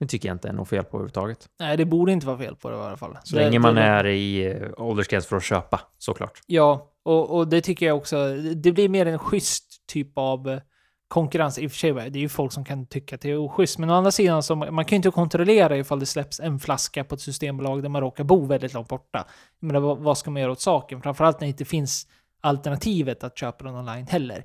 det 0.00 0.06
tycker 0.06 0.28
jag 0.28 0.34
inte 0.34 0.48
är 0.48 0.52
något 0.52 0.68
fel 0.68 0.84
på 0.84 0.96
överhuvudtaget. 0.96 1.48
Nej, 1.60 1.76
det 1.76 1.84
borde 1.84 2.12
inte 2.12 2.26
vara 2.26 2.38
fel 2.38 2.56
på 2.56 2.70
det 2.70 2.76
i 2.76 2.80
alla 2.80 2.96
fall. 2.96 3.18
Så 3.24 3.36
det, 3.36 3.44
länge 3.44 3.58
man 3.58 3.74
det, 3.74 3.82
är 3.82 4.06
i 4.06 4.46
eh, 4.46 4.68
åldersgräns 4.76 5.26
för 5.26 5.36
att 5.36 5.44
köpa, 5.44 5.80
såklart. 5.98 6.40
Ja, 6.46 6.92
och, 7.02 7.36
och 7.36 7.48
det 7.48 7.60
tycker 7.60 7.86
jag 7.86 7.96
också. 7.96 8.34
Det 8.36 8.72
blir 8.72 8.88
mer 8.88 9.06
en 9.06 9.18
schysst 9.18 9.86
typ 9.86 10.18
av 10.18 10.48
eh, 10.48 10.60
konkurrens. 11.08 11.58
I 11.58 11.66
och 11.66 11.70
för 11.70 11.78
sig, 11.78 11.92
det 11.92 12.18
är 12.18 12.20
ju 12.20 12.28
folk 12.28 12.52
som 12.52 12.64
kan 12.64 12.86
tycka 12.86 13.14
att 13.14 13.20
det 13.20 13.30
är 13.30 13.36
oschysst. 13.36 13.78
Men 13.78 13.90
å 13.90 13.94
andra 13.94 14.10
sidan, 14.10 14.42
så 14.42 14.54
man 14.56 14.84
kan 14.84 14.90
ju 14.90 14.96
inte 14.96 15.10
kontrollera 15.10 15.76
ifall 15.76 16.00
det 16.00 16.06
släpps 16.06 16.40
en 16.40 16.58
flaska 16.58 17.04
på 17.04 17.14
ett 17.14 17.20
systembolag 17.20 17.82
där 17.82 17.88
man 17.88 18.00
råkar 18.00 18.24
bo 18.24 18.46
väldigt 18.46 18.74
långt 18.74 18.88
borta. 18.88 19.26
Menar, 19.60 19.80
vad, 19.80 19.98
vad 19.98 20.18
ska 20.18 20.30
man 20.30 20.42
göra 20.42 20.52
åt 20.52 20.60
saken? 20.60 21.02
Framförallt 21.02 21.40
när 21.40 21.46
det 21.46 21.50
inte 21.50 21.64
finns 21.64 22.06
alternativet 22.40 23.24
att 23.24 23.38
köpa 23.38 23.64
den 23.64 23.74
online 23.74 24.06
heller. 24.06 24.44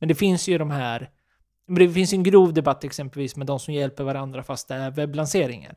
Men 0.00 0.08
det 0.08 0.14
finns 0.14 0.48
ju 0.48 0.58
de 0.58 0.70
här... 0.70 1.10
Men 1.66 1.86
det 1.86 1.92
finns 1.92 2.12
ju 2.12 2.16
en 2.16 2.22
grov 2.22 2.54
debatt 2.54 2.84
exempelvis 2.84 3.36
med 3.36 3.46
de 3.46 3.60
som 3.60 3.74
hjälper 3.74 4.04
varandra 4.04 4.42
fast 4.42 4.68
det 4.68 4.74
är 4.74 4.90
webblanseringar. 4.90 5.74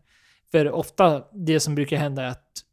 För 0.52 0.72
ofta 0.72 1.24
det 1.32 1.60
som 1.60 1.76
brukar 1.76 1.98
hända 1.98 2.24
är 2.24 2.28
att 2.28 2.64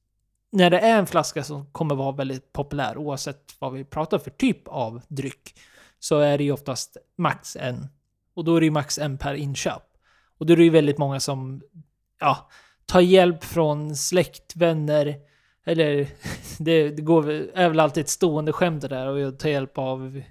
när 0.52 0.70
det 0.70 0.78
är 0.78 0.98
en 0.98 1.06
flaska 1.06 1.44
som 1.44 1.66
kommer 1.72 1.94
vara 1.94 2.12
väldigt 2.12 2.52
populär, 2.52 2.98
oavsett 2.98 3.54
vad 3.58 3.72
vi 3.72 3.84
pratar 3.84 4.18
för 4.18 4.30
typ 4.30 4.68
av 4.68 5.02
dryck, 5.08 5.54
så 5.98 6.18
är 6.18 6.38
det 6.38 6.44
ju 6.44 6.52
oftast 6.52 6.96
max 7.18 7.56
en. 7.56 7.86
Och 8.34 8.44
då 8.44 8.56
är 8.56 8.60
det 8.60 8.64
ju 8.64 8.70
max 8.70 8.98
en 8.98 9.18
per 9.18 9.34
inköp. 9.34 9.82
Och 10.38 10.46
då 10.46 10.52
är 10.52 10.56
det 10.56 10.64
ju 10.64 10.70
väldigt 10.70 10.98
många 10.98 11.20
som 11.20 11.62
ja, 12.20 12.50
tar 12.86 13.00
hjälp 13.00 13.44
från 13.44 13.96
släkt, 13.96 14.56
vänner, 14.56 15.16
eller 15.66 16.08
det, 16.58 16.90
det 16.90 17.02
går, 17.02 17.30
är 17.54 17.68
väl 17.68 17.80
alltid 17.80 18.00
ett 18.00 18.10
stående 18.10 18.52
skämt 18.52 18.82
det 18.82 18.88
där 18.88 19.06
och 19.06 19.38
tar 19.38 19.48
hjälp 19.48 19.78
av 19.78 20.22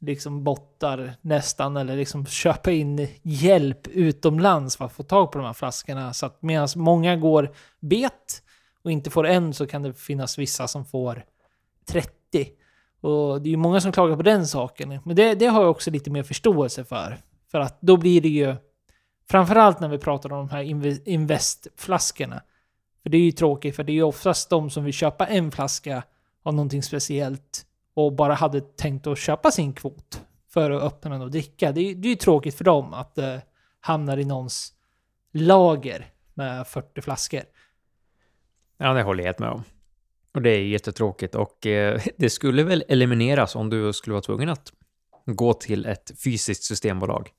liksom 0.00 0.44
bottar 0.44 1.12
nästan 1.20 1.76
eller 1.76 1.96
liksom 1.96 2.26
köpa 2.26 2.70
in 2.70 3.08
hjälp 3.22 3.88
utomlands 3.88 4.76
för 4.76 4.84
att 4.84 4.92
få 4.92 5.02
tag 5.02 5.32
på 5.32 5.38
de 5.38 5.44
här 5.44 5.52
flaskorna. 5.52 6.12
Så 6.12 6.26
att 6.26 6.42
medan 6.42 6.68
många 6.76 7.16
går 7.16 7.54
bet 7.80 8.42
och 8.82 8.90
inte 8.90 9.10
får 9.10 9.26
en 9.26 9.54
så 9.54 9.66
kan 9.66 9.82
det 9.82 9.94
finnas 9.94 10.38
vissa 10.38 10.68
som 10.68 10.84
får 10.84 11.24
30. 11.86 12.10
Och 13.00 13.42
det 13.42 13.48
är 13.48 13.50
ju 13.50 13.56
många 13.56 13.80
som 13.80 13.92
klagar 13.92 14.16
på 14.16 14.22
den 14.22 14.46
saken. 14.46 15.00
Men 15.04 15.16
det, 15.16 15.34
det 15.34 15.46
har 15.46 15.62
jag 15.62 15.70
också 15.70 15.90
lite 15.90 16.10
mer 16.10 16.22
förståelse 16.22 16.84
för. 16.84 17.18
För 17.50 17.60
att 17.60 17.80
då 17.80 17.96
blir 17.96 18.20
det 18.20 18.28
ju, 18.28 18.54
framförallt 19.30 19.80
när 19.80 19.88
vi 19.88 19.98
pratar 19.98 20.32
om 20.32 20.48
de 20.48 20.54
här 20.54 20.62
investflaskorna. 21.08 22.42
För 23.02 23.10
det 23.10 23.16
är 23.16 23.22
ju 23.22 23.32
tråkigt, 23.32 23.76
för 23.76 23.84
det 23.84 23.92
är 23.92 23.94
ju 23.94 24.02
oftast 24.02 24.50
de 24.50 24.70
som 24.70 24.84
vill 24.84 24.94
köpa 24.94 25.26
en 25.26 25.50
flaska 25.50 26.02
av 26.42 26.54
någonting 26.54 26.82
speciellt 26.82 27.66
och 27.94 28.12
bara 28.12 28.34
hade 28.34 28.60
tänkt 28.60 29.06
att 29.06 29.18
köpa 29.18 29.50
sin 29.50 29.72
kvot 29.72 30.22
för 30.52 30.70
att 30.70 30.82
öppna 30.82 31.10
den 31.10 31.22
och 31.22 31.30
dricka. 31.30 31.72
Det 31.72 31.80
är, 31.80 31.94
det 31.94 32.08
är 32.08 32.10
ju 32.10 32.16
tråkigt 32.16 32.54
för 32.54 32.64
dem 32.64 32.94
att 32.94 33.14
det 33.14 33.42
hamnar 33.80 34.16
i 34.16 34.24
någons 34.24 34.72
lager 35.32 36.06
med 36.34 36.66
40 36.66 37.00
flaskor. 37.00 37.42
Ja, 38.78 38.92
det 38.92 39.02
håller 39.02 39.22
jag 39.22 39.28
helt 39.28 39.38
med 39.38 39.50
om. 39.50 39.62
Och 40.34 40.42
det 40.42 40.50
är 40.50 40.62
jättetråkigt 40.62 41.34
och 41.34 41.66
eh, 41.66 42.00
det 42.16 42.30
skulle 42.30 42.62
väl 42.62 42.84
elimineras 42.88 43.56
om 43.56 43.70
du 43.70 43.92
skulle 43.92 44.14
vara 44.14 44.22
tvungen 44.22 44.48
att 44.48 44.72
gå 45.26 45.54
till 45.54 45.86
ett 45.86 46.12
fysiskt 46.24 46.64
systembolag 46.64 47.30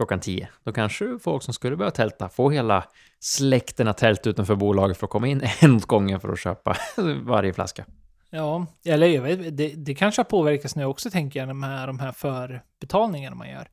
klockan 0.00 0.20
10. 0.20 0.48
Då 0.64 0.72
kanske 0.72 1.18
folk 1.18 1.42
som 1.42 1.54
skulle 1.54 1.76
börja 1.76 1.90
tälta 1.90 2.28
får 2.28 2.50
hela 2.50 2.84
släkten 3.18 3.88
att 3.88 3.98
tälta 3.98 4.30
utanför 4.30 4.54
bolaget 4.54 4.98
för 4.98 5.06
att 5.06 5.10
komma 5.10 5.26
in 5.28 5.42
en 5.60 5.76
åt 5.76 5.84
gången 5.84 6.20
för 6.20 6.32
att 6.32 6.38
köpa 6.38 6.76
varje 7.22 7.52
flaska. 7.52 7.84
Ja, 8.30 8.66
eller 8.84 9.06
jag 9.06 9.22
vet, 9.22 9.56
det, 9.56 9.68
det 9.68 9.94
kanske 9.94 10.20
har 10.20 10.24
påverkats 10.24 10.76
nu 10.76 10.84
också 10.84 11.10
tänker 11.10 11.40
jag 11.40 11.56
med 11.56 11.88
de 11.88 11.98
här 11.98 12.12
förbetalningarna 12.12 13.36
man 13.36 13.50
gör. 13.50 13.68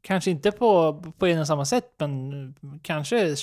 Kanske 0.00 0.30
inte 0.30 0.52
på, 0.52 1.02
på 1.18 1.26
en 1.26 1.40
och 1.40 1.46
samma 1.46 1.64
sätt, 1.64 1.94
men 1.98 2.54
kanske 2.82 3.36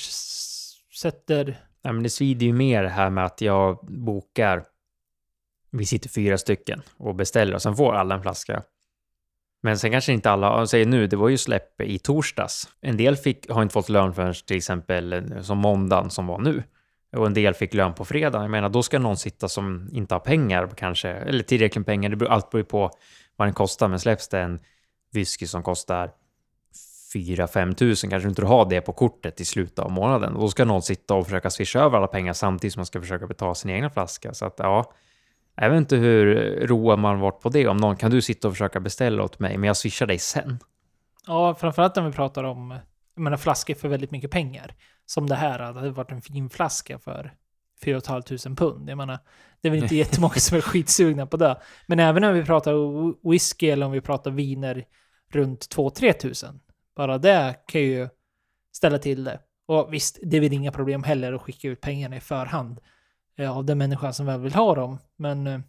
sätter... 1.01 1.45
Nej, 1.81 1.93
men 1.93 2.03
det 2.03 2.09
svider 2.09 2.45
ju 2.45 2.53
mer 2.53 2.83
det 2.83 2.89
här 2.89 3.09
med 3.09 3.25
att 3.25 3.41
jag 3.41 3.79
bokar, 3.85 4.63
vi 5.71 5.85
sitter 5.85 6.09
fyra 6.09 6.37
stycken 6.37 6.81
och 6.97 7.15
beställer 7.15 7.53
och 7.53 7.61
sen 7.61 7.75
får 7.75 7.93
alla 7.93 8.15
en 8.15 8.21
flaska. 8.21 8.63
Men 9.61 9.79
sen 9.79 9.91
kanske 9.91 10.13
inte 10.13 10.31
alla, 10.31 10.67
säger 10.67 10.85
nu, 10.85 11.07
det 11.07 11.15
var 11.15 11.29
ju 11.29 11.37
släpp 11.37 11.81
i 11.81 11.99
torsdags. 11.99 12.69
En 12.81 12.97
del 12.97 13.15
fick, 13.15 13.49
har 13.49 13.61
inte 13.61 13.73
fått 13.73 13.89
lön 13.89 14.13
förrän 14.13 14.33
till 14.33 14.57
exempel 14.57 15.13
eh, 15.13 15.41
som 15.41 15.57
måndagen 15.57 16.09
som 16.09 16.27
var 16.27 16.39
nu. 16.39 16.63
Och 17.17 17.25
en 17.25 17.33
del 17.33 17.53
fick 17.53 17.73
lön 17.73 17.93
på 17.93 18.05
fredag. 18.05 18.41
Jag 18.41 18.51
menar, 18.51 18.69
då 18.69 18.83
ska 18.83 18.99
någon 18.99 19.17
sitta 19.17 19.47
som 19.47 19.89
inte 19.91 20.15
har 20.15 20.19
pengar 20.19 20.69
kanske, 20.75 21.09
eller 21.09 21.43
tillräckligt 21.43 21.75
med 21.75 21.85
pengar. 21.85 22.09
Det 22.09 22.15
beror, 22.15 22.31
allt 22.31 22.49
beror 22.49 22.59
ju 22.59 22.65
på 22.65 22.91
vad 23.35 23.47
den 23.47 23.53
kostar, 23.53 23.87
men 23.87 23.99
släpps 23.99 24.27
det 24.27 24.39
en 24.39 24.59
whisky 25.13 25.47
som 25.47 25.63
kostar 25.63 26.11
4-5 27.13 27.73
tusen 27.73 28.09
kanske 28.09 28.29
inte 28.29 28.41
du 28.41 28.45
har 28.45 28.69
det 28.69 28.81
på 28.81 28.93
kortet 28.93 29.41
i 29.41 29.45
slutet 29.45 29.79
av 29.79 29.91
månaden. 29.91 30.33
Då 30.33 30.47
ska 30.49 30.65
någon 30.65 30.81
sitta 30.81 31.13
och 31.13 31.25
försöka 31.25 31.49
swisha 31.49 31.79
över 31.79 31.97
alla 31.97 32.07
pengar 32.07 32.33
samtidigt 32.33 32.73
som 32.73 32.79
man 32.79 32.85
ska 32.85 33.01
försöka 33.01 33.27
betala 33.27 33.55
sin 33.55 33.71
egna 33.71 33.89
flaska. 33.89 34.33
Så 34.33 34.45
att 34.45 34.55
ja, 34.57 34.93
jag 35.55 35.69
vet 35.69 35.77
inte 35.77 35.95
hur 35.95 36.35
road 36.67 36.99
man 36.99 37.19
varit 37.19 37.41
på 37.41 37.49
det. 37.49 37.67
Om 37.67 37.77
någon 37.77 37.95
kan 37.95 38.11
du 38.11 38.21
sitta 38.21 38.47
och 38.47 38.53
försöka 38.53 38.79
beställa 38.79 39.23
åt 39.23 39.39
mig, 39.39 39.57
men 39.57 39.67
jag 39.67 39.77
swishar 39.77 40.05
dig 40.05 40.19
sen. 40.19 40.59
Ja, 41.27 41.55
framförallt 41.55 41.95
när 41.95 42.03
vi 42.03 42.11
pratar 42.11 42.43
om 42.43 42.77
jag 43.21 43.23
menar, 43.23 43.37
flaskor 43.37 43.73
för 43.73 43.87
väldigt 43.87 44.11
mycket 44.11 44.31
pengar. 44.31 44.75
Som 45.05 45.27
det 45.27 45.35
här, 45.35 45.59
det 45.59 45.65
hade 45.65 45.91
varit 45.91 46.11
en 46.11 46.21
fin 46.21 46.49
flaska 46.49 46.99
för 46.99 47.33
4 47.83 48.01
500 48.01 48.55
pund. 48.55 48.89
Jag 48.89 48.97
menar, 48.97 49.19
det 49.61 49.67
är 49.67 49.71
väl 49.71 49.83
inte 49.83 49.95
jättemånga 49.95 50.33
som 50.33 50.57
är 50.57 50.61
skitsugna 50.61 51.25
på 51.25 51.37
det. 51.37 51.61
Men 51.87 51.99
även 51.99 52.21
när 52.21 52.33
vi 52.33 52.45
pratar 52.45 52.73
whisky 53.29 53.69
eller 53.69 53.85
om 53.85 53.91
vi 53.91 54.01
pratar 54.01 54.31
viner 54.31 54.85
runt 55.31 55.75
2-3 55.75 56.13
tusen. 56.13 56.59
Bara 56.95 57.17
det 57.17 57.55
kan 57.67 57.81
ju 57.81 58.09
ställa 58.75 58.97
till 58.97 59.23
det. 59.23 59.39
Och 59.65 59.93
visst, 59.93 60.19
det 60.23 60.37
är 60.37 60.41
väl 60.41 60.53
inga 60.53 60.71
problem 60.71 61.03
heller 61.03 61.33
att 61.33 61.41
skicka 61.41 61.67
ut 61.67 61.81
pengarna 61.81 62.15
i 62.15 62.19
förhand 62.19 62.79
eh, 63.37 63.57
av 63.57 63.65
den 63.65 63.77
människan 63.77 64.13
som 64.13 64.25
väl 64.25 64.39
vill 64.39 64.53
ha 64.53 64.75
dem. 64.75 64.97
Men 65.15 65.47
eh, 65.47 65.59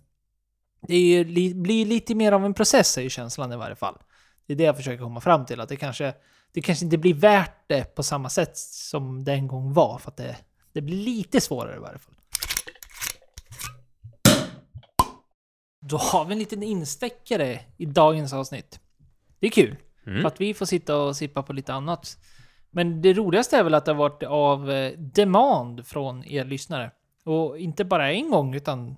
det 0.86 0.94
är 0.94 1.00
ju, 1.00 1.24
li, 1.24 1.54
blir 1.54 1.86
lite 1.86 2.14
mer 2.14 2.32
av 2.32 2.44
en 2.44 2.54
process 2.54 2.98
är 2.98 3.02
ju 3.02 3.10
känslan 3.10 3.52
i 3.52 3.56
varje 3.56 3.76
fall. 3.76 3.98
Det 4.46 4.52
är 4.52 4.56
det 4.56 4.64
jag 4.64 4.76
försöker 4.76 5.02
komma 5.02 5.20
fram 5.20 5.46
till. 5.46 5.60
Att 5.60 5.68
det 5.68 5.76
kanske, 5.76 6.14
det 6.52 6.62
kanske 6.62 6.84
inte 6.84 6.98
blir 6.98 7.14
värt 7.14 7.68
det 7.68 7.94
på 7.94 8.02
samma 8.02 8.30
sätt 8.30 8.56
som 8.56 9.24
det 9.24 9.32
en 9.32 9.46
gång 9.48 9.72
var. 9.72 9.98
För 9.98 10.10
att 10.10 10.16
det, 10.16 10.36
det 10.72 10.80
blir 10.80 10.96
lite 10.96 11.40
svårare 11.40 11.76
i 11.76 11.78
varje 11.78 11.98
fall. 11.98 12.14
Då 15.80 15.96
har 15.96 16.24
vi 16.24 16.32
en 16.32 16.38
liten 16.38 16.62
instäckare 16.62 17.60
i 17.76 17.86
dagens 17.86 18.32
avsnitt. 18.32 18.80
Det 19.38 19.46
är 19.46 19.50
kul. 19.50 19.76
Mm. 20.06 20.20
För 20.20 20.28
att 20.28 20.40
vi 20.40 20.54
får 20.54 20.66
sitta 20.66 20.96
och 20.96 21.16
sippa 21.16 21.42
på 21.42 21.52
lite 21.52 21.72
annat. 21.72 22.18
Men 22.70 23.02
det 23.02 23.12
roligaste 23.12 23.56
är 23.56 23.62
väl 23.62 23.74
att 23.74 23.84
det 23.84 23.92
har 23.92 23.98
varit 23.98 24.22
av 24.22 24.70
eh, 24.70 24.92
demand 24.98 25.86
från 25.86 26.24
er 26.24 26.44
lyssnare. 26.44 26.90
Och 27.24 27.58
inte 27.58 27.84
bara 27.84 28.12
en 28.12 28.30
gång, 28.30 28.54
utan 28.54 28.96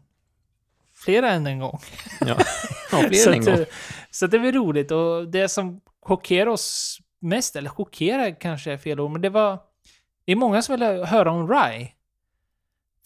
flera 0.95 1.31
än 1.31 1.47
en 1.47 1.59
gång. 1.59 1.79
Ja, 2.21 2.37
ja 2.93 2.99
fler 2.99 3.12
så, 3.12 3.31
än 3.31 3.35
en 3.35 3.40
att, 3.40 3.47
gång. 3.47 3.55
eh, 3.55 3.67
så 4.11 4.25
att 4.25 4.31
det 4.31 4.38
var 4.38 4.53
roligt. 4.53 4.90
Och 4.90 5.29
det 5.29 5.49
som 5.49 5.81
chockerar 6.03 6.47
oss 6.47 6.99
mest, 7.24 7.56
eller 7.56 7.70
chockerad 7.70 8.38
kanske 8.38 8.72
är 8.72 8.76
fel 8.76 9.00
ord, 9.00 9.10
men 9.10 9.22
det 9.22 9.30
var... 9.30 9.58
Det 10.24 10.32
är 10.32 10.37
många 10.37 10.62
som 10.62 10.72
vill 10.72 11.04
höra 11.04 11.30
om 11.30 11.48
Rai. 11.48 11.94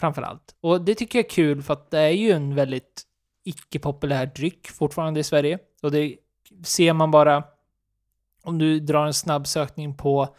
Framförallt. 0.00 0.56
Och 0.60 0.80
det 0.80 0.94
tycker 0.94 1.18
jag 1.18 1.26
är 1.26 1.30
kul 1.30 1.62
för 1.62 1.72
att 1.72 1.90
det 1.90 1.98
är 1.98 2.10
ju 2.10 2.30
en 2.30 2.54
väldigt 2.54 3.02
icke-populär 3.44 4.26
dryck 4.26 4.68
fortfarande 4.68 5.20
i 5.20 5.24
Sverige. 5.24 5.58
Och 5.82 5.90
det 5.90 6.16
ser 6.64 6.92
man 6.92 7.10
bara 7.10 7.44
om 8.42 8.58
du 8.58 8.80
drar 8.80 9.06
en 9.06 9.14
snabb 9.14 9.46
sökning 9.46 9.94
på 9.96 10.36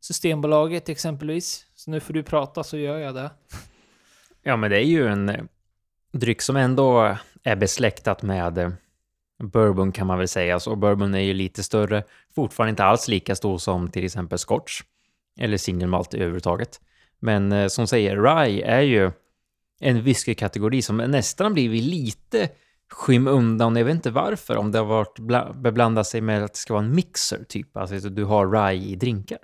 Systembolaget 0.00 0.88
exempelvis. 0.88 1.66
Så 1.74 1.90
nu 1.90 2.00
får 2.00 2.14
du 2.14 2.22
prata 2.22 2.64
så 2.64 2.76
gör 2.76 2.98
jag 2.98 3.14
det. 3.14 3.30
Ja, 4.42 4.56
men 4.56 4.70
det 4.70 4.76
är 4.76 4.84
ju 4.84 5.08
en 5.08 5.48
dryck 6.12 6.42
som 6.42 6.56
ändå 6.56 7.16
är 7.42 7.56
besläktat 7.56 8.22
med, 8.22 8.58
eh, 8.58 8.70
bourbon 9.42 9.92
kan 9.92 10.06
man 10.06 10.18
väl 10.18 10.28
säga. 10.28 10.60
Så 10.60 10.76
bourbon 10.76 11.14
är 11.14 11.20
ju 11.20 11.32
lite 11.32 11.62
större, 11.62 12.04
fortfarande 12.34 12.70
inte 12.70 12.84
alls 12.84 13.08
lika 13.08 13.34
stor 13.36 13.58
som 13.58 13.90
till 13.90 14.04
exempel 14.04 14.38
scotch 14.38 14.82
eller 15.38 15.56
single 15.56 15.86
malt 15.86 16.14
överhuvudtaget. 16.14 16.80
Men 17.18 17.52
eh, 17.52 17.68
som 17.68 17.86
säger, 17.86 18.16
rye 18.16 18.66
är 18.66 18.80
ju 18.80 19.10
en 19.80 20.02
whiskykategori 20.02 20.82
som 20.82 20.96
nästan 20.96 21.54
blivit 21.54 21.82
lite 21.82 22.48
skymundan. 22.90 23.76
Jag 23.76 23.84
vet 23.84 23.94
inte 23.94 24.10
varför, 24.10 24.56
om 24.56 24.72
det 24.72 24.78
har 24.78 24.86
varit 24.86 25.18
bla- 25.18 25.60
beblandat 25.60 26.06
sig 26.06 26.20
med 26.20 26.44
att 26.44 26.52
det 26.52 26.58
ska 26.58 26.74
vara 26.74 26.84
en 26.84 26.94
mixer 26.94 27.44
typ, 27.48 27.76
alltså 27.76 28.08
du 28.08 28.24
har 28.24 28.50
rye 28.50 28.84
i 28.84 28.96
drinkar. 28.96 29.38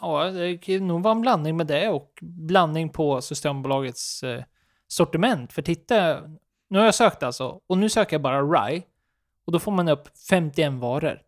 Ja, 0.00 0.24
det 0.24 0.58
kan 0.58 0.86
nog 0.86 1.02
vara 1.02 1.14
en 1.14 1.20
blandning 1.20 1.56
med 1.56 1.66
det 1.66 1.88
och 1.88 2.18
blandning 2.22 2.88
på 2.88 3.20
Systembolagets 3.20 4.22
eh, 4.22 4.42
sortiment. 4.88 5.52
För 5.52 5.62
titta, 5.62 6.22
nu 6.68 6.78
har 6.78 6.84
jag 6.84 6.94
sökt 6.94 7.22
alltså, 7.22 7.60
och 7.66 7.78
nu 7.78 7.88
söker 7.88 8.14
jag 8.14 8.22
bara 8.22 8.42
rye. 8.42 8.82
Och 9.44 9.52
då 9.52 9.58
får 9.58 9.72
man 9.72 9.88
upp 9.88 10.08
51 10.30 10.72
varor. 10.72 11.22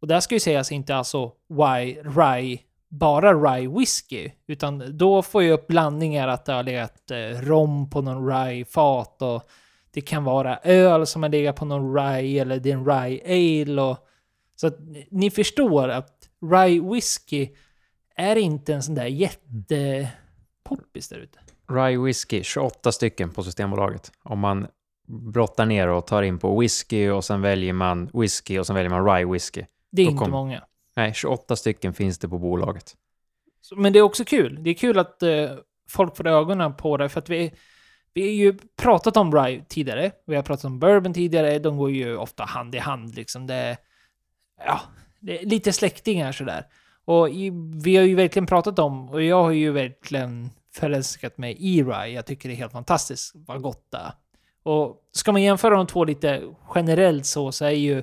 Och 0.00 0.08
det 0.08 0.14
här 0.14 0.20
ska 0.20 0.34
ju 0.34 0.40
sägas 0.40 0.72
inte 0.72 0.96
alltså 0.96 1.32
why, 1.48 2.02
rye, 2.02 2.58
bara 2.88 3.34
rye 3.34 3.68
whisky, 3.68 4.30
utan 4.46 4.98
då 4.98 5.22
får 5.22 5.42
jag 5.42 5.52
upp 5.52 5.66
blandningar 5.66 6.28
att 6.28 6.44
det 6.44 6.52
har 6.52 6.62
legat 6.62 7.10
eh, 7.10 7.16
rom 7.16 7.90
på 7.90 8.00
någon 8.00 8.28
rye-fat 8.28 9.22
och 9.22 9.42
det 9.90 10.00
kan 10.00 10.24
vara 10.24 10.58
öl 10.58 11.06
som 11.06 11.22
har 11.22 11.30
legat 11.30 11.56
på 11.56 11.64
någon 11.64 11.96
rye 11.96 12.42
eller 12.42 12.58
det 12.58 12.70
är 12.70 12.74
en 12.74 12.86
rye 12.86 13.22
ale 13.24 13.82
och 13.82 13.98
så 14.56 14.66
att 14.66 14.76
ni 15.10 15.30
förstår 15.30 15.88
att 15.88 16.28
rye 16.52 16.80
whisky 16.80 17.48
är 18.16 18.36
inte 18.36 18.74
en 18.74 18.82
sån 18.82 18.94
där 18.94 19.06
jättepoppis 19.06 21.08
där 21.08 21.18
ute. 21.18 21.38
Rye 21.68 21.98
whisky, 21.98 22.42
28 22.42 22.92
stycken 22.92 23.30
på 23.30 23.42
Systembolaget. 23.42 24.12
Om 24.22 24.38
man 24.38 24.66
brottar 25.06 25.66
ner 25.66 25.88
och 25.88 26.06
tar 26.06 26.22
in 26.22 26.38
på 26.38 26.60
whisky 26.60 27.08
och 27.10 27.24
sen 27.24 27.40
väljer 27.42 27.72
man 27.72 28.10
whisky 28.14 28.58
och 28.58 28.66
sen 28.66 28.76
väljer 28.76 28.90
man 28.90 29.06
rye 29.16 29.26
whisky. 29.32 29.64
Det 29.90 30.02
är 30.02 30.06
Då 30.06 30.10
inte 30.10 30.22
kom- 30.22 30.30
många. 30.30 30.62
Nej, 30.96 31.14
28 31.14 31.56
stycken 31.56 31.94
finns 31.94 32.18
det 32.18 32.28
på 32.28 32.38
bolaget. 32.38 32.94
Men 33.76 33.92
det 33.92 33.98
är 33.98 34.02
också 34.02 34.24
kul. 34.24 34.58
Det 34.62 34.70
är 34.70 34.74
kul 34.74 34.98
att 34.98 35.22
eh, 35.22 35.50
folk 35.90 36.16
får 36.16 36.26
ögonen 36.26 36.74
på 36.76 36.96
det, 36.96 37.08
för 37.08 37.18
att 37.20 37.28
vi, 37.30 37.52
vi 38.14 38.22
har 38.22 38.28
ju 38.28 38.58
pratat 38.76 39.16
om 39.16 39.34
rye 39.34 39.64
tidigare. 39.68 40.10
Vi 40.26 40.36
har 40.36 40.42
pratat 40.42 40.64
om 40.64 40.78
bourbon 40.78 41.14
tidigare. 41.14 41.58
De 41.58 41.76
går 41.76 41.90
ju 41.90 42.16
ofta 42.16 42.44
hand 42.44 42.74
i 42.74 42.78
hand 42.78 43.14
liksom. 43.14 43.46
Det, 43.46 43.76
ja, 44.66 44.80
det 45.20 45.40
är 45.42 45.46
lite 45.46 45.72
släktingar 45.72 46.32
sådär. 46.32 46.66
Och 47.04 47.30
i, 47.30 47.50
vi 47.84 47.96
har 47.96 48.04
ju 48.04 48.14
verkligen 48.14 48.46
pratat 48.46 48.78
om, 48.78 49.08
och 49.08 49.22
jag 49.22 49.42
har 49.42 49.50
ju 49.50 49.72
verkligen 49.72 50.50
förälskat 50.74 51.38
mig 51.38 51.56
i 51.58 51.82
rye. 51.82 52.08
Jag 52.08 52.26
tycker 52.26 52.48
det 52.48 52.54
är 52.54 52.56
helt 52.56 52.72
fantastiskt 52.72 53.32
vad 53.34 53.62
gott 53.62 53.86
det 53.90 53.98
är. 53.98 54.12
Och 54.62 54.96
ska 55.12 55.32
man 55.32 55.42
jämföra 55.42 55.76
de 55.76 55.86
två 55.86 56.04
lite 56.04 56.42
generellt 56.74 57.26
så, 57.26 57.52
så 57.52 57.64
är 57.64 57.70
ju 57.70 58.02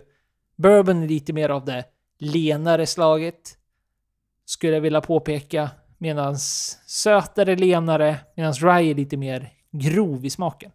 bourbon 0.56 1.08
lite 1.08 1.34
mer 1.34 1.50
av 1.50 1.66
det 1.66 1.86
lenare 2.20 2.88
slaget 2.88 3.58
skulle 4.46 4.74
jag 4.74 4.82
vilja 4.82 5.02
påpeka. 5.02 5.70
Medan 5.98 6.38
sötare, 6.88 7.56
lenare, 7.56 8.18
medan 8.36 8.54
rye 8.54 8.92
är 8.92 8.96
lite 8.96 9.18
mer 9.18 9.50
grov 9.72 10.26
i 10.26 10.30
smaken. 10.30 10.72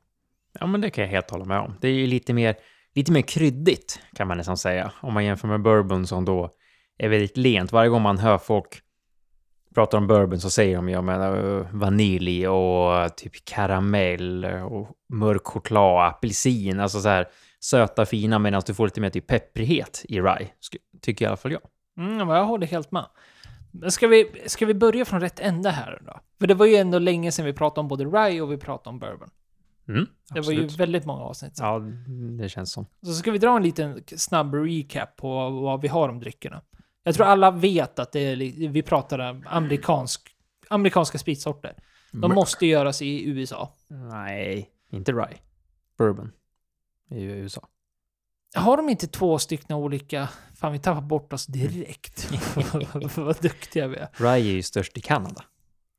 Ja, 0.61 0.67
men 0.67 0.81
det 0.81 0.91
kan 0.91 1.05
jag 1.05 1.11
helt 1.11 1.31
hålla 1.31 1.45
med 1.45 1.61
om. 1.61 1.75
Det 1.81 1.89
är 1.89 1.93
ju 1.93 2.07
lite 2.07 2.33
mer, 2.33 2.57
lite 2.95 3.13
mer 3.13 3.23
kryddigt, 3.23 4.01
kan 4.15 4.29
man 4.29 4.37
nästan 4.37 4.57
säga. 4.57 4.93
Om 5.01 5.15
man 5.15 5.25
jämför 5.25 5.49
med 5.49 5.63
bourbon 5.63 6.07
som 6.07 6.25
då 6.25 6.51
är 6.99 7.09
väldigt 7.09 7.37
lent. 7.37 7.73
Varje 7.73 7.91
gång 7.91 8.03
man 8.03 8.19
hör 8.19 8.39
folk 8.39 8.83
prata 9.77 9.97
om 9.97 10.07
bourbon 10.07 10.41
så 10.41 10.51
säger 10.51 10.77
de, 10.77 10.89
jag 10.89 11.05
menar, 11.05 11.59
eh, 11.59 11.67
vanilj 11.73 12.49
och 12.49 13.17
typ 13.17 13.45
karamell 13.45 14.45
och 14.45 14.89
mörk 15.09 15.45
choklad, 15.47 16.09
apelsin, 16.09 16.81
alltså 16.81 17.01
så 17.01 17.09
här 17.09 17.29
söta, 17.61 18.07
fina, 18.07 18.39
medan 18.39 18.63
du 18.67 18.75
får 18.75 18.85
lite 18.87 19.01
mer 19.01 19.11
typ 19.11 19.27
pepprighet 19.27 20.05
i 20.09 20.21
rye, 20.21 20.49
tycker 21.01 21.25
i 21.25 21.29
alla 21.29 21.37
fall 21.37 21.53
jag. 21.53 21.61
Mm, 21.99 22.29
jag 22.29 22.45
håller 22.45 22.67
helt 22.67 22.93
med. 22.93 23.07
Men 23.71 23.91
ska 23.91 24.07
vi, 24.09 24.31
ska 24.47 24.67
vi 24.67 24.75
börja 24.75 25.05
från 25.05 25.21
rätt 25.21 25.41
ände 25.41 25.71
här 25.71 26.03
då? 26.07 26.21
För 26.41 26.47
det 26.47 26.55
var 26.55 26.67
ju 26.67 26.77
ändå 26.77 26.99
länge 26.99 27.33
sedan 27.33 27.45
vi 27.45 27.53
pratade 27.53 27.81
om 27.81 27.89
både 27.89 28.05
rye 28.05 28.41
och 28.41 28.53
vi 28.53 28.57
pratade 28.57 28.91
om 28.91 28.99
bourbon. 28.99 29.29
Mm, 29.89 30.07
Det 30.35 30.41
var 30.41 30.53
ju 30.53 30.67
väldigt 30.67 31.05
många 31.05 31.23
avsnitt 31.23 31.57
sedan. 31.57 31.67
Ja, 31.67 31.79
det 32.43 32.49
känns 32.49 32.73
som. 32.73 32.87
Så 33.03 33.13
ska 33.13 33.31
vi 33.31 33.39
dra 33.39 33.57
en 33.57 33.63
liten 33.63 34.03
snabb 34.07 34.55
recap 34.55 35.17
på 35.17 35.35
vad, 35.35 35.53
vad 35.53 35.81
vi 35.81 35.89
har 35.89 36.09
om 36.09 36.21
dryckerna. 36.21 36.63
Jag 37.07 37.15
tror 37.15 37.27
alla 37.27 37.51
vet 37.51 37.99
att 37.99 38.13
det 38.13 38.21
är, 38.21 38.37
vi 38.69 38.83
pratar 38.83 39.19
om 39.19 39.45
amerikansk, 39.49 40.21
amerikanska 40.69 41.19
spritsorter. 41.19 41.75
De 42.13 42.35
måste 42.35 42.67
göras 42.67 43.03
i 43.03 43.25
USA. 43.29 43.75
Nej, 43.89 44.71
inte 44.91 45.13
rye. 45.13 45.39
Bourbon. 45.99 46.33
I 47.11 47.23
USA. 47.23 47.69
Har 48.55 48.77
de 48.77 48.89
inte 48.89 49.07
två 49.07 49.39
stycken 49.39 49.77
olika... 49.77 50.29
Fan, 50.57 50.73
vi 50.73 50.79
tappar 50.79 51.01
bort 51.03 51.33
oss 51.33 51.47
direkt. 51.47 52.29
Vad 53.17 53.43
duktiga 53.43 53.87
vi 53.89 53.97
är. 53.97 54.09
Rye 54.17 54.29
är 54.31 54.37
ju 54.39 54.63
störst 54.63 54.99
i 54.99 55.01
Kanada. 55.01 55.45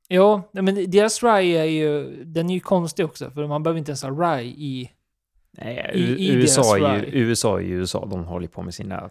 Ja, 0.08 0.50
nej, 0.54 0.64
men 0.64 0.92
deras 0.92 1.24
rye 1.24 1.60
är 1.62 1.66
ju... 1.66 2.24
Den 2.24 2.50
är 2.50 2.54
ju 2.54 2.60
konstig 2.60 3.06
också, 3.06 3.32
för 3.32 3.48
man 3.48 3.64
behöver 3.64 3.80
inte 3.80 3.92
ens 3.92 4.04
ha 4.04 4.10
rye 4.10 4.44
i... 4.44 4.92
Nej, 5.52 5.92
I- 5.94 6.00
i 6.28 6.34
USA, 6.34 6.78
är 6.78 6.82
deras 6.82 7.04
ju, 7.04 7.06
rye. 7.12 7.20
USA 7.20 7.58
är 7.60 7.64
ju 7.64 7.76
USA. 7.76 8.06
De 8.06 8.24
håller 8.26 8.48
på 8.48 8.62
med 8.62 8.74
sina 8.74 9.10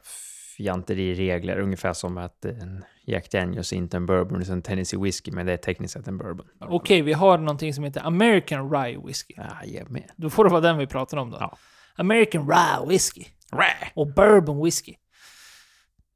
fjanteriregler. 0.56 1.58
Ungefär 1.58 1.92
som 1.92 2.18
att 2.18 2.44
en 2.44 2.84
Jack 3.06 3.30
Daniels 3.30 3.72
är 3.72 3.76
inte 3.76 3.96
en 3.96 4.06
bourbon, 4.06 4.42
utan 4.42 4.52
en 4.54 4.62
Tennessee 4.62 5.00
whiskey, 5.00 5.32
men 5.34 5.46
det 5.46 5.52
är 5.52 5.56
tekniskt 5.56 5.94
sett 5.94 6.08
en 6.08 6.18
bourbon. 6.18 6.46
Okej, 6.60 7.02
vi 7.02 7.12
har 7.12 7.38
någonting 7.38 7.74
som 7.74 7.84
heter 7.84 8.06
American 8.06 8.70
Rye 8.70 8.98
Whiskey. 9.06 9.34
Ja, 9.36 9.64
jag 9.64 9.90
med. 9.90 10.10
Då 10.16 10.30
får 10.30 10.44
det 10.44 10.50
vara 10.50 10.60
den 10.60 10.78
vi 10.78 10.86
pratar 10.86 11.16
om 11.16 11.30
då. 11.30 11.36
Ja. 11.40 11.56
American 11.96 12.48
Rye 12.50 12.88
Whiskey. 12.88 13.24
Rye! 13.52 13.90
Och 13.94 14.14
Bourbon 14.14 14.64
Whiskey. 14.64 14.94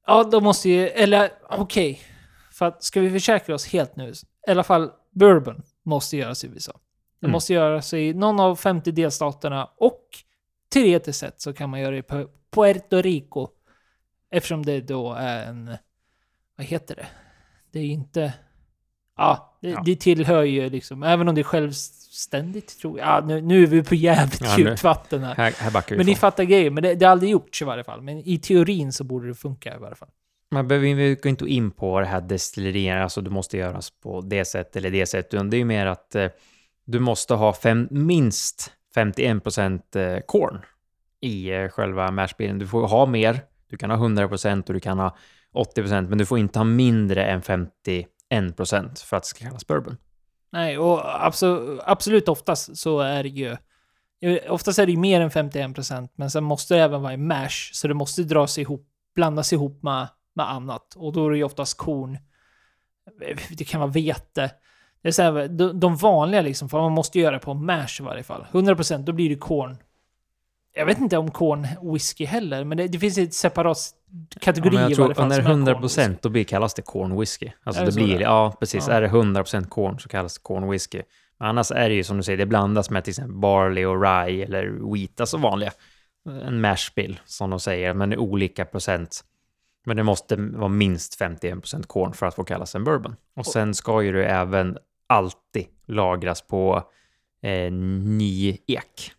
Ja, 0.06 0.24
då 0.24 0.40
måste 0.40 0.68
ju... 0.68 0.88
Eller 0.88 1.30
okej. 1.50 2.00
För 2.52 2.66
att 2.66 2.82
ska 2.84 3.00
vi 3.00 3.10
försäkra 3.10 3.54
oss 3.54 3.66
helt 3.66 3.96
nu. 3.96 4.12
I 4.48 4.50
alla 4.50 4.62
fall 4.62 4.90
Bourbon 5.14 5.62
måste 5.84 6.16
göras 6.16 6.44
i 6.44 6.46
USA. 6.46 6.72
Det 7.20 7.26
Mm. 7.26 7.32
måste 7.32 7.52
göras 7.54 7.94
i 7.94 8.14
någon 8.14 8.40
av 8.40 8.56
50 8.56 8.92
delstaterna 8.92 9.64
och 9.76 10.00
teoretiskt 10.72 11.18
sett 11.18 11.40
så 11.40 11.52
kan 11.52 11.70
man 11.70 11.80
göra 11.80 11.90
det 11.90 11.96
i 11.98 12.02
Pu- 12.02 12.28
Puerto 12.54 12.96
Rico. 13.02 13.48
Eftersom 14.30 14.64
det 14.64 14.80
då 14.80 15.12
är 15.12 15.44
en... 15.46 15.76
Vad 16.56 16.66
heter 16.66 16.94
det? 16.96 17.06
Det 17.72 17.78
är 17.80 17.84
inte... 17.86 18.32
Ja, 19.16 19.58
det, 19.62 19.68
Ja. 19.70 19.82
det 19.84 19.96
tillhör 19.96 20.42
ju 20.42 20.70
liksom... 20.70 21.02
Även 21.02 21.28
om 21.28 21.34
det 21.34 21.40
är 21.40 21.44
självständigt 21.44 22.78
tror 22.80 22.98
jag. 22.98 23.08
Ja, 23.08 23.20
nu, 23.26 23.40
nu 23.40 23.62
är 23.62 23.66
vi 23.66 23.82
på 23.82 23.94
jävligt 23.94 24.40
Ja, 24.40 24.58
djupt 24.58 24.82
vatten 24.82 25.22
här. 25.24 25.34
Här, 25.34 25.52
här 25.58 25.70
backar 25.70 25.90
vi 25.90 25.96
Men 25.96 26.06
ni 26.06 26.12
ifrån. 26.12 26.20
fattar 26.20 26.44
grejen, 26.44 26.74
men 26.74 26.82
det, 26.82 26.94
det 26.94 27.04
har 27.06 27.12
aldrig 27.12 27.30
gjorts 27.30 27.62
i 27.62 27.64
varje 27.64 27.84
fall. 27.84 28.02
Men 28.02 28.18
i 28.18 28.38
teorin 28.38 28.92
så 28.92 29.04
borde 29.04 29.28
det 29.28 29.34
funka 29.34 29.74
i 29.74 29.78
varje 29.78 29.94
fall. 29.96 30.08
Man 30.50 30.68
behöver 30.68 31.14
går 31.14 31.26
inte 31.30 31.46
in 31.46 31.70
på 31.70 32.00
det 32.00 32.06
här 32.06 32.20
destilleriet, 32.20 33.02
alltså 33.02 33.20
du 33.20 33.30
måste 33.30 33.56
göras 33.58 33.90
på 33.90 34.20
det 34.20 34.44
sättet 34.44 34.76
eller 34.76 34.90
det 34.90 35.06
sättet, 35.06 35.50
det 35.50 35.56
är 35.56 35.58
ju 35.58 35.64
mer 35.64 35.86
att 35.86 36.14
eh, 36.14 36.28
du 36.84 36.98
måste 36.98 37.34
ha 37.34 37.52
fem, 37.52 37.88
minst 37.90 38.72
51% 38.96 39.96
eh, 39.96 40.20
corn 40.26 40.58
i 41.20 41.50
eh, 41.50 41.68
själva 41.68 42.10
mashbilden. 42.10 42.58
Du 42.58 42.66
får 42.66 42.88
ha 42.88 43.06
mer, 43.06 43.40
du 43.70 43.76
kan 43.76 43.90
ha 43.90 43.96
100% 43.96 44.66
och 44.66 44.74
du 44.74 44.80
kan 44.80 44.98
ha 44.98 45.16
80%, 45.54 46.08
men 46.08 46.18
du 46.18 46.26
får 46.26 46.38
inte 46.38 46.58
ha 46.58 46.64
mindre 46.64 47.24
än 47.24 47.42
51% 47.42 48.06
för 49.04 49.16
att 49.16 49.22
det 49.22 49.26
ska 49.26 49.44
kallas 49.44 49.66
bourbon. 49.66 49.96
Nej, 50.52 50.78
och 50.78 51.26
absolut, 51.26 51.80
absolut 51.84 52.28
oftast 52.28 52.76
så 52.76 53.00
är 53.00 53.22
det 53.22 53.28
ju... 53.28 53.56
Eh, 54.22 54.52
oftast 54.52 54.78
är 54.78 54.86
det 54.86 54.92
ju 54.92 54.98
mer 54.98 55.20
än 55.20 55.30
51%, 55.30 56.08
men 56.14 56.30
sen 56.30 56.44
måste 56.44 56.74
det 56.74 56.80
även 56.80 57.02
vara 57.02 57.12
i 57.12 57.16
mash, 57.16 57.70
så 57.72 57.88
det 57.88 57.94
måste 57.94 58.22
dras 58.22 58.58
ihop, 58.58 58.86
blandas 59.14 59.52
ihop 59.52 59.82
med, 59.82 60.08
med 60.34 60.50
annat. 60.50 60.94
Och 60.96 61.12
då 61.12 61.26
är 61.26 61.30
det 61.30 61.36
ju 61.36 61.44
oftast 61.44 61.76
korn. 61.76 62.18
Eh, 63.22 63.38
det 63.50 63.64
kan 63.64 63.80
vara 63.80 63.90
vete. 63.90 64.50
Det 65.02 65.08
är 65.08 65.12
så 65.12 65.22
här, 65.22 65.48
de, 65.48 65.80
de 65.80 65.96
vanliga 65.96 66.42
liksom, 66.42 66.68
för 66.68 66.80
man 66.80 66.92
måste 66.92 67.18
göra 67.18 67.34
det 67.34 67.38
på 67.38 67.54
mash 67.54 68.00
i 68.00 68.02
varje 68.02 68.22
fall. 68.22 68.46
100% 68.52 69.04
då 69.04 69.12
blir 69.12 69.28
det 69.28 69.36
korn. 69.36 69.76
Jag 70.74 70.86
vet 70.86 70.98
inte 70.98 71.18
om 71.18 71.30
korn 71.30 71.66
whisky 71.92 72.24
heller, 72.24 72.64
men 72.64 72.78
det, 72.78 72.88
det 72.88 72.98
finns 72.98 73.18
ett 73.18 73.34
separat 73.34 73.78
kategori 74.40 74.76
Ja, 74.76 74.82
jag 74.82 74.94
tror 74.94 75.14
fall. 75.14 75.28
när 75.28 75.36
det 75.36 75.42
är 75.42 75.52
som 75.52 75.68
är 75.68 75.74
corn 75.74 75.90
100% 75.90 76.18
då 76.22 76.28
blir, 76.28 76.44
kallas 76.44 76.74
det 76.74 76.82
corn 76.82 77.20
whisky. 77.20 77.50
Alltså 77.64 77.82
Är 77.82 77.86
det, 77.86 77.92
det 77.92 78.04
blir, 78.04 78.18
det 78.18 78.22
ja 78.22 78.56
precis. 78.60 78.88
Ja. 78.88 78.94
Är 78.94 79.00
det 79.00 79.08
100% 79.08 79.68
corn 79.68 79.98
så 79.98 80.08
kallas 80.08 80.34
det 80.34 80.42
corn 80.42 80.70
whisky. 80.70 81.02
Men 81.38 81.48
annars 81.48 81.70
är 81.70 81.88
det 81.88 81.94
ju 81.94 82.04
som 82.04 82.16
du 82.16 82.22
säger, 82.22 82.38
det 82.38 82.46
blandas 82.46 82.90
med 82.90 83.04
till 83.04 83.10
exempel 83.10 83.36
barley 83.36 83.84
och 83.84 84.02
rye 84.02 84.44
eller 84.44 84.92
wheat, 84.94 85.20
alltså 85.20 85.36
vanliga. 85.36 85.72
En 86.46 86.60
mash 86.60 86.92
bill 86.96 87.20
som 87.24 87.50
de 87.50 87.60
säger, 87.60 87.94
men 87.94 88.12
i 88.12 88.16
olika 88.16 88.64
procent. 88.64 89.24
Men 89.86 89.96
det 89.96 90.02
måste 90.02 90.36
vara 90.36 90.68
minst 90.68 91.20
51% 91.20 91.86
corn 91.86 92.12
för 92.12 92.26
att 92.26 92.34
få 92.34 92.44
kallas 92.44 92.74
en 92.74 92.84
bourbon. 92.84 93.16
Och 93.36 93.46
sen 93.46 93.74
ska 93.74 94.02
ju 94.02 94.12
det 94.12 94.26
även 94.26 94.78
alltid 95.06 95.66
lagras 95.86 96.42
på 96.42 96.82
eh, 97.42 97.72
ny 97.72 98.58
ek. 98.66 99.12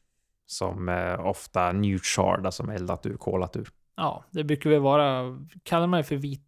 Som 0.51 0.89
eh, 0.89 1.25
ofta 1.25 1.71
new 1.71 1.99
chard, 1.99 2.45
alltså 2.45 2.71
eldat 2.71 3.05
ur, 3.05 3.17
kolat 3.17 3.55
ur. 3.55 3.69
Ja, 3.95 4.23
det 4.31 4.43
brukar 4.43 4.69
väl 4.69 4.79
vara, 4.79 5.37
kallar 5.63 5.87
man 5.87 5.97
det 5.97 6.03
för 6.03 6.15
vit, 6.15 6.41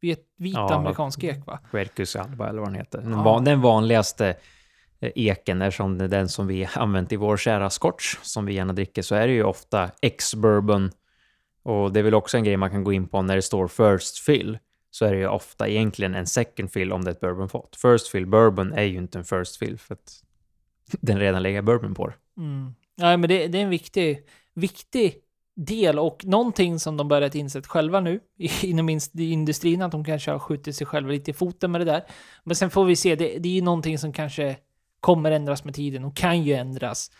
vit, 0.00 0.34
vit 0.36 0.54
Ja, 0.54 0.74
amerikansk 0.74 1.24
ek 1.24 1.46
va? 1.46 1.58
Quercus 1.70 2.16
alba 2.16 2.48
eller 2.48 2.58
vad 2.60 2.68
den 2.68 2.74
heter. 2.74 3.00
Den, 3.00 3.12
Ja. 3.12 3.22
van, 3.22 3.44
den 3.44 3.60
vanligaste 3.60 4.36
eh, 5.00 5.12
eken, 5.14 5.62
eftersom 5.62 5.98
det 5.98 6.04
är 6.04 6.08
den 6.08 6.28
som 6.28 6.46
vi 6.46 6.68
använt 6.74 7.12
i 7.12 7.16
vår 7.16 7.36
kära 7.36 7.70
scotch 7.70 8.16
som 8.22 8.46
vi 8.46 8.54
gärna 8.54 8.72
dricker, 8.72 9.02
så 9.02 9.14
är 9.14 9.26
det 9.26 9.32
ju 9.32 9.44
ofta 9.44 9.90
ex-bourbon. 10.02 10.90
Och 11.62 11.92
det 11.92 12.00
är 12.00 12.04
väl 12.04 12.14
också 12.14 12.36
en 12.36 12.44
grej 12.44 12.56
man 12.56 12.70
kan 12.70 12.84
gå 12.84 12.92
in 12.92 13.08
på 13.08 13.22
när 13.22 13.36
det 13.36 13.42
står 13.42 13.68
first 13.68 14.18
fill, 14.18 14.58
så 14.90 15.04
är 15.04 15.12
det 15.12 15.18
ju 15.18 15.28
ofta 15.28 15.68
egentligen 15.68 16.14
en 16.14 16.26
second 16.26 16.72
fill 16.72 16.92
om 16.92 17.04
det 17.04 17.10
är 17.10 17.12
ett 17.12 17.20
bourbonfat. 17.20 17.76
First 17.82 18.08
fill 18.08 18.26
bourbon 18.26 18.72
är 18.72 18.82
ju 18.82 18.96
inte 18.96 19.18
en 19.18 19.24
first 19.24 19.56
fill, 19.56 19.78
för 19.78 19.94
att 19.94 20.22
den 21.00 21.18
redan 21.18 21.42
lägger 21.42 21.62
bourbon 21.62 21.94
på 21.94 22.06
det. 22.06 22.14
Mm. 22.36 22.74
Nej, 22.96 23.16
men 23.16 23.28
det, 23.28 23.48
det 23.48 23.58
är 23.58 23.62
en 23.62 23.70
viktig, 23.70 24.22
viktig 24.54 25.14
del 25.56 25.98
och 25.98 26.24
någonting 26.24 26.78
som 26.80 26.96
de 26.96 27.08
börjat 27.08 27.34
insett 27.34 27.66
själva 27.66 28.00
nu 28.00 28.20
inom 28.62 28.98
industrin, 29.18 29.82
att 29.82 29.92
de 29.92 30.04
kanske 30.04 30.30
har 30.30 30.38
skjutit 30.38 30.76
sig 30.76 30.86
själva 30.86 31.10
lite 31.10 31.30
i 31.30 31.34
foten 31.34 31.72
med 31.72 31.80
det 31.80 31.84
där. 31.84 32.04
Men 32.44 32.56
sen 32.56 32.70
får 32.70 32.84
vi 32.84 32.96
se, 32.96 33.14
det, 33.14 33.38
det 33.38 33.48
är 33.48 33.52
ju 33.52 33.62
någonting 33.62 33.98
som 33.98 34.12
kanske 34.12 34.56
kommer 35.00 35.30
ändras 35.30 35.64
med 35.64 35.74
tiden 35.74 36.04
och 36.04 36.16
kan 36.16 36.42
ju 36.42 36.54
ändras. 36.54 37.10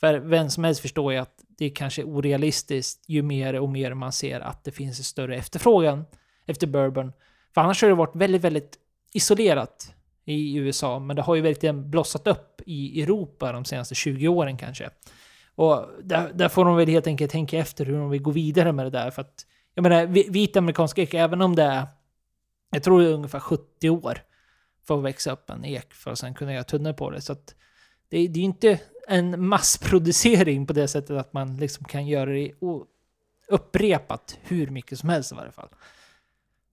För 0.00 0.18
vem 0.18 0.50
som 0.50 0.64
helst 0.64 0.80
förstår 0.80 1.12
ju 1.12 1.18
att 1.18 1.34
det 1.48 1.64
är 1.64 1.74
kanske 1.74 2.02
är 2.02 2.06
orealistiskt 2.06 3.04
ju 3.08 3.22
mer 3.22 3.54
och 3.60 3.68
mer 3.68 3.94
man 3.94 4.12
ser 4.12 4.40
att 4.40 4.64
det 4.64 4.70
finns 4.70 4.98
en 4.98 5.04
större 5.04 5.36
efterfrågan 5.36 6.04
efter 6.46 6.66
bourbon. 6.66 7.12
För 7.54 7.60
annars 7.60 7.82
har 7.82 7.88
det 7.88 7.94
varit 7.94 8.16
väldigt, 8.16 8.42
väldigt 8.42 8.78
isolerat 9.12 9.94
i 10.24 10.56
USA, 10.56 10.98
men 10.98 11.16
det 11.16 11.22
har 11.22 11.34
ju 11.34 11.40
verkligen 11.40 11.90
blossat 11.90 12.26
upp 12.26 12.62
i 12.66 13.02
Europa 13.02 13.52
de 13.52 13.64
senaste 13.64 13.94
20 13.94 14.28
åren 14.28 14.56
kanske. 14.56 14.90
Och 15.56 15.88
där, 16.02 16.32
där, 16.34 16.48
får 16.48 16.64
de 16.64 16.76
väl 16.76 16.88
helt 16.88 17.06
enkelt 17.06 17.32
tänka 17.32 17.58
efter 17.58 17.84
hur 17.84 17.98
de 17.98 18.10
vill 18.10 18.22
gå 18.22 18.30
vidare 18.30 18.72
med 18.72 18.86
det 18.86 18.90
där. 18.90 19.10
För 19.10 19.22
att, 19.22 19.46
jag 19.74 19.82
menar, 19.82 20.06
vit 20.06 20.56
amerikansk 20.56 20.98
ek, 20.98 21.14
även 21.14 21.42
om 21.42 21.56
det 21.56 21.62
är, 21.62 21.86
jag 22.70 22.82
tror 22.82 23.00
det 23.00 23.08
är 23.08 23.12
ungefär 23.12 23.40
70 23.40 23.90
år 23.90 24.18
för 24.86 24.98
att 24.98 25.04
växa 25.04 25.32
upp 25.32 25.50
en 25.50 25.64
ek 25.64 25.94
för 25.94 26.10
att 26.10 26.18
sen 26.18 26.34
kunna 26.34 26.52
göra 26.52 26.64
tunnor 26.64 26.92
på 26.92 27.10
det. 27.10 27.20
Så 27.20 27.32
att 27.32 27.54
det, 28.08 28.28
det 28.28 28.38
är 28.38 28.42
ju 28.42 28.42
inte 28.42 28.80
en 29.08 29.46
massproducering 29.46 30.66
på 30.66 30.72
det 30.72 30.88
sättet 30.88 31.16
att 31.16 31.32
man 31.32 31.56
liksom 31.56 31.84
kan 31.84 32.06
göra 32.06 32.30
det 32.30 32.52
upprepat 33.48 34.38
hur 34.42 34.66
mycket 34.66 34.98
som 34.98 35.08
helst 35.08 35.32
i 35.32 35.34
varje 35.34 35.52
fall. 35.52 35.68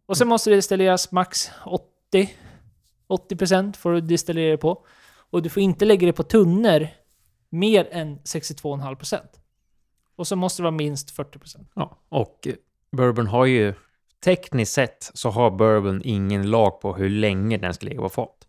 Och 0.05 0.17
sen 0.17 0.27
måste 0.27 0.49
det 0.49 0.55
destilleras 0.55 1.11
max 1.11 1.51
80 1.65 2.29
80% 3.07 3.77
får 3.77 3.91
du 3.91 4.01
destillera 4.01 4.51
det 4.51 4.57
på. 4.57 4.86
Och 5.29 5.41
du 5.41 5.49
får 5.49 5.63
inte 5.63 5.86
lägga 5.86 6.07
det 6.07 6.13
på 6.13 6.23
tunnor 6.23 6.88
mer 7.53 7.87
än 7.91 8.19
62,5%. 8.19 9.19
Och 10.15 10.27
så 10.27 10.35
måste 10.35 10.61
det 10.61 10.63
vara 10.63 10.71
minst 10.71 11.17
40%. 11.17 11.65
Ja, 11.75 11.97
och 12.09 12.47
eh, 12.47 12.53
bourbon 12.91 13.27
har 13.27 13.45
ju 13.45 13.73
tekniskt 14.23 14.73
sett 14.73 15.11
så 15.13 15.29
har 15.29 15.51
bourbon 15.51 16.01
ingen 16.03 16.49
lag 16.49 16.81
på 16.81 16.95
hur 16.95 17.09
länge 17.09 17.57
den 17.57 17.73
ska 17.73 17.85
ligga 17.85 18.01
på 18.01 18.09
fat. 18.09 18.47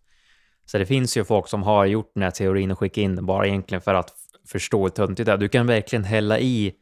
Så 0.65 0.77
det 0.77 0.85
finns 0.85 1.17
ju 1.17 1.23
folk 1.23 1.47
som 1.47 1.63
har 1.63 1.85
gjort 1.85 2.11
den 2.13 2.23
här 2.23 2.31
teorin 2.31 2.71
och 2.71 2.79
skickat 2.79 2.97
in 2.97 3.15
den 3.15 3.25
bara 3.25 3.47
egentligen 3.47 3.81
för 3.81 3.93
att 3.93 4.13
förstå 4.47 4.83
hur 4.83 4.89
töntigt 4.89 5.25
det 5.25 5.31
är. 5.31 5.37
Du 5.37 5.47
kan 5.47 5.67
verkligen 5.67 6.03
hälla 6.03 6.39
i 6.39 6.73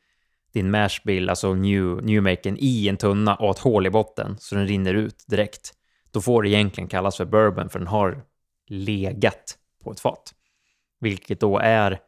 din 0.53 0.71
mashbill, 0.71 1.30
alltså 1.30 1.53
new, 1.53 2.03
newmaken, 2.03 2.57
i 2.59 2.88
en 2.88 2.97
tunna 2.97 3.36
och 3.36 3.51
ett 3.51 3.59
hål 3.59 3.86
i 3.86 3.89
botten 3.89 4.36
så 4.39 4.55
den 4.55 4.67
rinner 4.67 4.93
ut 4.93 5.24
direkt. 5.28 5.74
Då 6.11 6.21
får 6.21 6.43
det 6.43 6.49
egentligen 6.49 6.88
kallas 6.88 7.17
för 7.17 7.26
bourbon 7.26 7.69
för 7.69 7.80
den 7.80 7.88
har 7.88 8.24
legat 8.67 9.57
på 9.84 9.91
ett 9.91 9.99
fat. 9.99 10.34
Vilket 10.99 11.39
då 11.39 11.59
är 11.59 11.99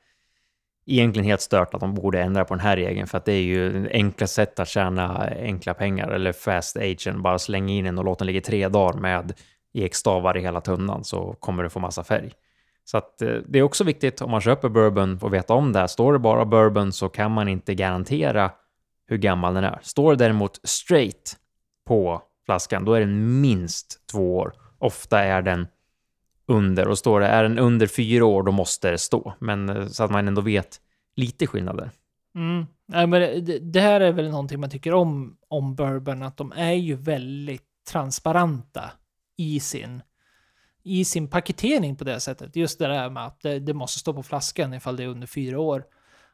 egentligen 0.85 1.25
helt 1.25 1.41
stört 1.41 1.73
att 1.73 1.79
de 1.79 1.93
borde 1.93 2.21
ändra 2.21 2.45
på 2.45 2.53
den 2.53 2.63
här 2.63 2.75
regeln 2.75 3.07
för 3.07 3.17
att 3.17 3.25
det 3.25 3.33
är 3.33 3.41
ju 3.41 3.89
enkla 3.91 4.27
sätt 4.27 4.59
att 4.59 4.67
tjäna 4.67 5.29
enkla 5.39 5.73
pengar 5.73 6.07
eller 6.07 6.31
fast 6.31 6.77
agent. 6.77 7.23
Bara 7.23 7.39
slänga 7.39 7.73
in 7.73 7.85
den 7.85 7.97
och 7.97 8.05
låta 8.05 8.19
den 8.19 8.27
ligga 8.27 8.41
tre 8.41 8.67
dagar 8.67 8.99
med 8.99 9.33
ekstavar 9.73 10.37
i 10.37 10.41
hela 10.41 10.61
tunnan 10.61 11.03
så 11.03 11.35
kommer 11.39 11.63
du 11.63 11.69
få 11.69 11.79
massa 11.79 12.03
färg. 12.03 12.31
Så 12.83 12.97
att 12.97 13.21
eh, 13.21 13.33
det 13.47 13.59
är 13.59 13.63
också 13.63 13.83
viktigt 13.83 14.21
om 14.21 14.31
man 14.31 14.41
köper 14.41 14.69
bourbon 14.69 15.19
och 15.21 15.33
veta 15.33 15.53
om 15.53 15.71
det. 15.71 15.87
Står 15.87 16.13
det 16.13 16.19
bara 16.19 16.45
bourbon 16.45 16.91
så 16.91 17.09
kan 17.09 17.31
man 17.31 17.47
inte 17.47 17.75
garantera 17.75 18.51
hur 19.07 19.17
gammal 19.17 19.53
den 19.53 19.63
är. 19.63 19.79
Står 19.81 20.11
det 20.11 20.17
däremot 20.17 20.59
straight 20.63 21.37
på 21.87 22.21
flaskan, 22.45 22.85
då 22.85 22.93
är 22.93 22.99
den 22.99 23.41
minst 23.41 24.07
två 24.11 24.37
år. 24.37 24.53
Ofta 24.77 25.23
är 25.23 25.41
den 25.41 25.67
under 26.47 26.87
och 26.87 26.97
står 26.97 27.19
det 27.19 27.27
är 27.27 27.43
den 27.43 27.59
under 27.59 27.87
fyra 27.87 28.25
år, 28.25 28.43
då 28.43 28.51
måste 28.51 28.91
det 28.91 28.97
stå. 28.97 29.33
Men 29.39 29.69
eh, 29.69 29.87
så 29.87 30.03
att 30.03 30.11
man 30.11 30.27
ändå 30.27 30.41
vet 30.41 30.81
lite 31.15 31.47
skillnader. 31.47 31.91
Mm. 32.35 32.65
Ja, 32.87 33.07
men 33.07 33.21
eh, 33.21 33.43
det, 33.43 33.59
det, 33.59 33.79
här 33.79 34.01
är 34.01 34.11
väl 34.11 34.29
någonting 34.29 34.59
man 34.59 34.69
tycker 34.69 34.93
om, 34.93 35.37
om 35.47 35.75
bourbon, 35.75 36.23
att 36.23 36.37
de 36.37 36.53
är 36.55 36.73
ju 36.73 36.95
väldigt 36.95 37.63
transparenta 37.91 38.91
i 39.37 39.59
sin, 39.59 40.01
i 40.83 41.05
sin 41.05 41.27
paketering 41.27 41.95
på 41.95 42.03
det 42.03 42.19
sättet. 42.19 42.55
Just 42.55 42.79
det 42.79 42.87
där 42.87 43.09
med 43.09 43.25
att 43.25 43.41
det, 43.41 43.59
det 43.59 43.73
måste 43.73 43.99
stå 43.99 44.13
på 44.13 44.23
flaskan 44.23 44.73
ifall 44.73 44.95
det 44.95 45.03
är 45.03 45.07
under 45.07 45.27
fyra 45.27 45.59
år. 45.59 45.83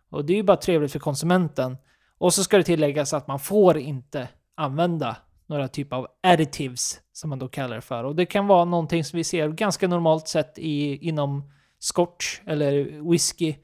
Och 0.09 0.26
det 0.26 0.34
är 0.34 0.38
ju 0.38 0.43
bara 0.43 0.57
trevligt 0.57 0.91
för 0.91 0.99
konsumenten. 0.99 1.78
Och 2.18 2.34
så 2.34 2.43
ska 2.43 2.57
det 2.57 2.64
tilläggas 2.64 3.14
att 3.14 3.28
man 3.28 3.39
får 3.39 3.78
inte 3.78 4.28
använda 4.55 5.18
några 5.52 5.68
typer 5.68 5.95
av 5.95 6.08
additives 6.24 6.99
som 7.14 7.30
man 7.30 7.39
då 7.39 7.47
kallar 7.47 7.76
det 7.76 7.82
för. 7.82 8.04
Och 8.04 8.16
det 8.16 8.26
kan 8.26 8.47
vara 8.47 8.66
någonting 8.66 9.04
som 9.04 9.18
vi 9.18 9.24
ser 9.24 9.49
ganska 9.49 9.88
normalt 9.88 10.28
sett 10.28 10.58
i, 10.58 11.08
inom 11.08 11.52
scotch 11.80 12.39
eller 12.45 13.02
whisky. 13.12 13.56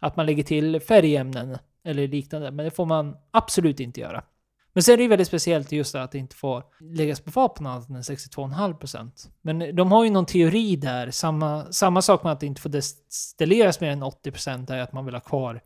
Att 0.00 0.16
man 0.16 0.26
lägger 0.26 0.42
till 0.42 0.80
färgämnen 0.80 1.58
eller 1.84 2.08
liknande. 2.08 2.50
Men 2.50 2.64
det 2.64 2.70
får 2.70 2.86
man 2.86 3.16
absolut 3.30 3.80
inte 3.80 4.00
göra. 4.00 4.24
Men 4.72 4.82
sen 4.82 4.92
är 4.92 4.96
det 4.96 5.02
ju 5.02 5.08
väldigt 5.08 5.28
speciellt 5.28 5.72
just 5.72 5.92
det 5.92 6.02
att 6.02 6.12
det 6.12 6.18
inte 6.18 6.36
får 6.36 6.64
läggas 6.80 7.20
på 7.20 7.30
vapen 7.30 7.66
annat 7.66 7.88
än 7.88 8.02
62,5%. 8.02 9.28
Men 9.42 9.76
de 9.76 9.92
har 9.92 10.04
ju 10.04 10.10
någon 10.10 10.26
teori 10.26 10.76
där. 10.76 11.10
Samma, 11.10 11.72
samma 11.72 12.02
sak 12.02 12.22
med 12.22 12.32
att 12.32 12.40
det 12.40 12.46
inte 12.46 12.60
får 12.60 12.70
destilleras 12.70 13.80
mer 13.80 13.90
än 13.90 14.04
80% 14.04 14.72
är 14.72 14.78
att 14.78 14.92
man 14.92 15.04
vill 15.04 15.14
ha 15.14 15.20
kvar 15.20 15.60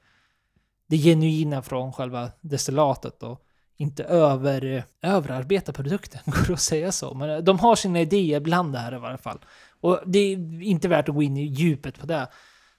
det 0.87 0.97
genuina 0.97 1.63
från 1.63 1.93
själva 1.93 2.31
destillatet. 2.41 3.23
Och 3.23 3.47
inte 3.83 4.05
över, 4.05 4.65
eh, 4.65 5.13
överarbeta 5.13 5.73
produkten, 5.73 6.21
går 6.27 6.47
det 6.47 6.53
att 6.53 6.61
säga 6.61 6.93
så? 6.93 7.15
Men 7.15 7.31
eh, 7.31 7.39
de 7.39 7.59
har 7.59 7.77
sina 7.77 8.01
idéer 8.01 8.41
bland 8.41 8.73
det 8.73 8.79
här 8.79 8.95
i 8.95 8.99
varje 8.99 9.19
fall. 9.19 9.39
Och 9.81 10.01
det 10.07 10.19
är 10.19 10.63
inte 10.63 10.89
värt 10.89 11.09
att 11.09 11.15
gå 11.15 11.23
in 11.23 11.37
i 11.37 11.45
djupet 11.45 12.01
på 12.01 12.07
det, 12.07 12.29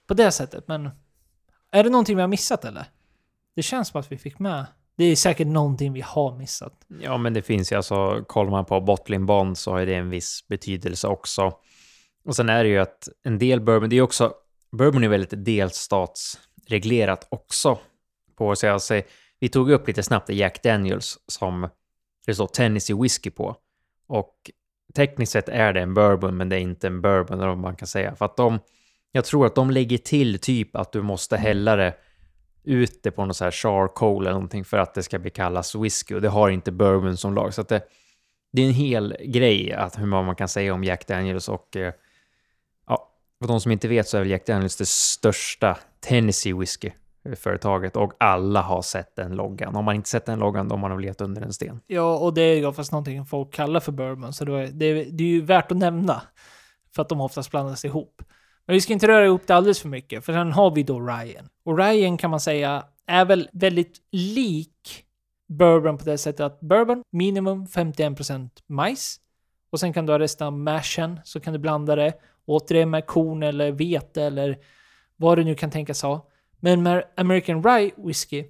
på 0.06 0.14
det 0.14 0.30
sättet, 0.30 0.68
men 0.68 0.90
är 1.72 1.84
det 1.84 1.90
någonting 1.90 2.16
vi 2.16 2.22
har 2.22 2.28
missat 2.28 2.64
eller? 2.64 2.84
Det 3.56 3.62
känns 3.62 3.88
som 3.88 4.00
att 4.00 4.12
vi 4.12 4.18
fick 4.18 4.38
med. 4.38 4.66
Det 4.96 5.04
är 5.04 5.16
säkert 5.16 5.46
någonting 5.46 5.92
vi 5.92 6.00
har 6.00 6.36
missat. 6.36 6.72
Ja, 7.00 7.18
men 7.18 7.34
det 7.34 7.42
finns 7.42 7.72
ju 7.72 7.76
alltså, 7.76 8.24
kollar 8.26 8.50
man 8.50 8.64
på 8.64 8.80
bottling 8.80 9.26
bond 9.26 9.58
så 9.58 9.70
har 9.70 9.86
det 9.86 9.94
en 9.94 10.10
viss 10.10 10.48
betydelse 10.48 11.08
också. 11.08 11.52
Och 12.24 12.36
sen 12.36 12.48
är 12.48 12.64
det 12.64 12.70
ju 12.70 12.78
att 12.78 13.08
en 13.22 13.38
del 13.38 13.60
bourbon, 13.60 13.88
det 13.90 13.96
är 13.96 14.02
också, 14.02 14.32
bourbon 14.72 15.04
är 15.04 15.08
väldigt 15.08 15.44
delstatsreglerat 15.44 17.26
också. 17.30 17.78
På 18.36 18.56
så 18.56 18.66
jag 18.66 18.82
säger, 18.82 19.04
vi 19.44 19.48
tog 19.48 19.70
upp 19.70 19.86
lite 19.86 20.02
snabbt 20.02 20.28
Jack 20.28 20.62
Daniels 20.62 21.18
som 21.26 21.68
det 22.26 22.34
står 22.34 22.46
Tennessee 22.46 22.96
Whiskey 23.02 23.30
på. 23.30 23.56
Och 24.06 24.50
tekniskt 24.94 25.32
sett 25.32 25.48
är 25.48 25.72
det 25.72 25.80
en 25.80 25.94
bourbon, 25.94 26.36
men 26.36 26.48
det 26.48 26.56
är 26.56 26.60
inte 26.60 26.86
en 26.86 27.00
bourbon, 27.00 27.38
eller 27.38 27.48
vad 27.48 27.58
man 27.58 27.76
kan 27.76 27.88
säga. 27.88 28.14
För 28.14 28.24
att 28.24 28.36
de, 28.36 28.58
jag 29.12 29.24
tror 29.24 29.46
att 29.46 29.54
de 29.54 29.70
lägger 29.70 29.98
till 29.98 30.38
typ 30.38 30.76
att 30.76 30.92
du 30.92 31.02
måste 31.02 31.36
hälla 31.36 31.76
det 31.76 31.94
ute 32.62 33.10
på 33.10 33.24
något 33.24 33.36
så 33.36 33.44
här 33.44 33.50
charcoal 33.50 34.22
eller 34.22 34.32
någonting 34.32 34.64
för 34.64 34.78
att 34.78 34.94
det 34.94 35.02
ska 35.02 35.18
bli 35.18 35.30
kallas 35.30 35.74
whisky 35.74 36.14
och 36.14 36.20
det 36.20 36.28
har 36.28 36.50
inte 36.50 36.72
bourbon 36.72 37.16
som 37.16 37.34
lag. 37.34 37.54
Så 37.54 37.60
att 37.60 37.68
det, 37.68 37.82
det 38.52 38.62
är 38.62 38.66
en 38.66 38.74
hel 38.74 39.16
grej 39.24 39.72
att 39.72 39.98
hur 39.98 40.06
man 40.06 40.36
kan 40.36 40.48
säga 40.48 40.74
om 40.74 40.84
Jack 40.84 41.06
Daniels 41.06 41.48
och 41.48 41.76
eh, 41.76 41.92
ja, 42.86 43.12
för 43.40 43.48
de 43.48 43.60
som 43.60 43.72
inte 43.72 43.88
vet 43.88 44.08
så 44.08 44.16
är 44.16 44.20
väl 44.20 44.30
Jack 44.30 44.46
Daniels 44.46 44.76
det 44.76 44.88
största 44.88 45.78
Tennessee 46.00 46.52
whisky 46.52 46.90
företaget 47.36 47.96
och 47.96 48.12
alla 48.18 48.62
har 48.62 48.82
sett 48.82 49.16
den 49.16 49.36
loggan. 49.36 49.76
Om 49.76 49.84
man 49.84 49.94
inte 49.94 50.08
sett 50.08 50.26
den 50.26 50.38
loggan, 50.38 50.68
då 50.68 50.76
har 50.76 50.88
man 50.88 51.02
letat 51.02 51.20
under 51.20 51.42
en 51.42 51.52
sten. 51.52 51.80
Ja, 51.86 52.18
och 52.18 52.34
det 52.34 52.42
är 52.42 52.56
ju 52.56 52.66
oftast 52.66 52.92
någonting 52.92 53.26
folk 53.26 53.52
kallar 53.52 53.80
för 53.80 53.92
bourbon, 53.92 54.32
så 54.32 54.44
det 54.44 54.52
är, 54.52 54.66
det 54.72 54.86
är, 54.86 55.04
det 55.10 55.24
är 55.24 55.28
ju 55.28 55.40
värt 55.40 55.72
att 55.72 55.78
nämna. 55.78 56.22
För 56.94 57.02
att 57.02 57.08
de 57.08 57.20
oftast 57.20 57.50
blandas 57.50 57.84
ihop. 57.84 58.22
Men 58.66 58.74
vi 58.74 58.80
ska 58.80 58.92
inte 58.92 59.08
röra 59.08 59.24
ihop 59.24 59.46
det 59.46 59.54
alldeles 59.54 59.80
för 59.80 59.88
mycket, 59.88 60.24
för 60.24 60.32
sen 60.32 60.52
har 60.52 60.70
vi 60.70 60.82
då 60.82 61.00
Ryan. 61.00 61.48
Och 61.64 61.78
Ryan 61.78 62.16
kan 62.16 62.30
man 62.30 62.40
säga 62.40 62.84
är 63.06 63.24
väl 63.24 63.48
väldigt 63.52 64.00
lik 64.12 65.04
bourbon 65.48 65.98
på 65.98 66.04
det 66.04 66.18
sättet 66.18 66.40
att 66.40 66.60
bourbon, 66.60 67.02
minimum 67.10 67.66
51% 67.66 68.50
majs. 68.66 69.20
Och 69.70 69.80
sen 69.80 69.92
kan 69.92 70.06
du 70.06 70.12
ha 70.12 70.18
resten 70.18 70.46
av 70.46 70.52
mashen, 70.52 71.20
så 71.24 71.40
kan 71.40 71.52
du 71.52 71.58
blanda 71.58 71.96
det 71.96 72.12
återigen 72.46 72.90
med 72.90 73.06
korn 73.06 73.42
eller 73.42 73.72
vete 73.72 74.22
eller 74.22 74.58
vad 75.16 75.38
du 75.38 75.44
nu 75.44 75.54
kan 75.54 75.70
tänkas 75.70 76.02
ha. 76.02 76.26
Men 76.64 76.82
med 76.82 77.04
American 77.16 77.62
Rye 77.62 77.90
Whiskey 77.96 78.44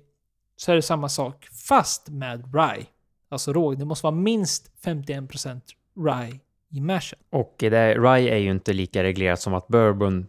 så 0.57 0.73
är 0.73 0.77
det 0.77 0.83
samma 0.83 1.09
sak, 1.09 1.49
fast 1.69 2.09
med 2.09 2.55
Rye. 2.55 2.87
Alltså 3.29 3.53
råg. 3.53 3.79
Det 3.79 3.85
måste 3.85 4.07
vara 4.07 4.15
minst 4.15 4.71
51% 4.85 5.61
Rye 6.07 6.41
i 6.71 6.81
mashen. 6.81 7.19
Och 7.31 7.55
det, 7.59 7.95
Rye 7.95 8.35
är 8.35 8.39
ju 8.39 8.51
inte 8.51 8.73
lika 8.73 9.03
reglerat 9.03 9.41
som 9.41 9.55
att 9.55 9.69
bourbon 9.69 10.27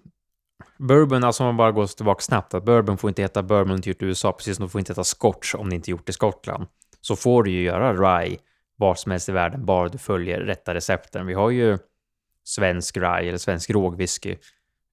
Bourbon, 0.78 1.24
alltså 1.24 1.44
om 1.44 1.48
man 1.48 1.58
bara 1.58 1.72
går 1.72 1.88
tillbaka 1.88 2.22
snabbt, 2.22 2.54
att 2.54 2.66
bourbon 2.66 2.98
får 2.98 3.08
inte 3.08 3.22
heta 3.22 3.44
bourbon 3.44 3.76
inte 3.76 3.90
gjort 3.90 4.02
i 4.02 4.06
USA, 4.06 4.32
precis 4.32 4.58
som 4.58 4.66
du 4.66 4.70
får 4.70 4.80
inte 4.80 4.92
heta 4.92 5.04
scotch 5.04 5.56
om 5.56 5.70
det 5.70 5.76
inte 5.76 5.92
gjort 5.92 6.10
i 6.10 6.14
Skottland. 6.14 6.68
Så 7.02 7.16
får 7.16 7.44
du 7.44 7.52
ju 7.52 7.62
göra 7.62 7.94
rye 7.94 8.38
var 8.76 8.96
som 8.96 9.12
helst 9.12 9.30
i 9.30 9.32
världen, 9.32 9.66
bara 9.66 9.90
du 9.90 9.98
följer 9.98 10.40
rätta 10.40 10.74
recepten. 10.74 11.26
Vi 11.26 11.34
har 11.34 11.50
ju 11.50 11.78
svensk 12.44 12.98
rye 12.98 13.28
eller 13.28 13.38
svensk 13.38 13.70
rågwhisky 13.70 14.36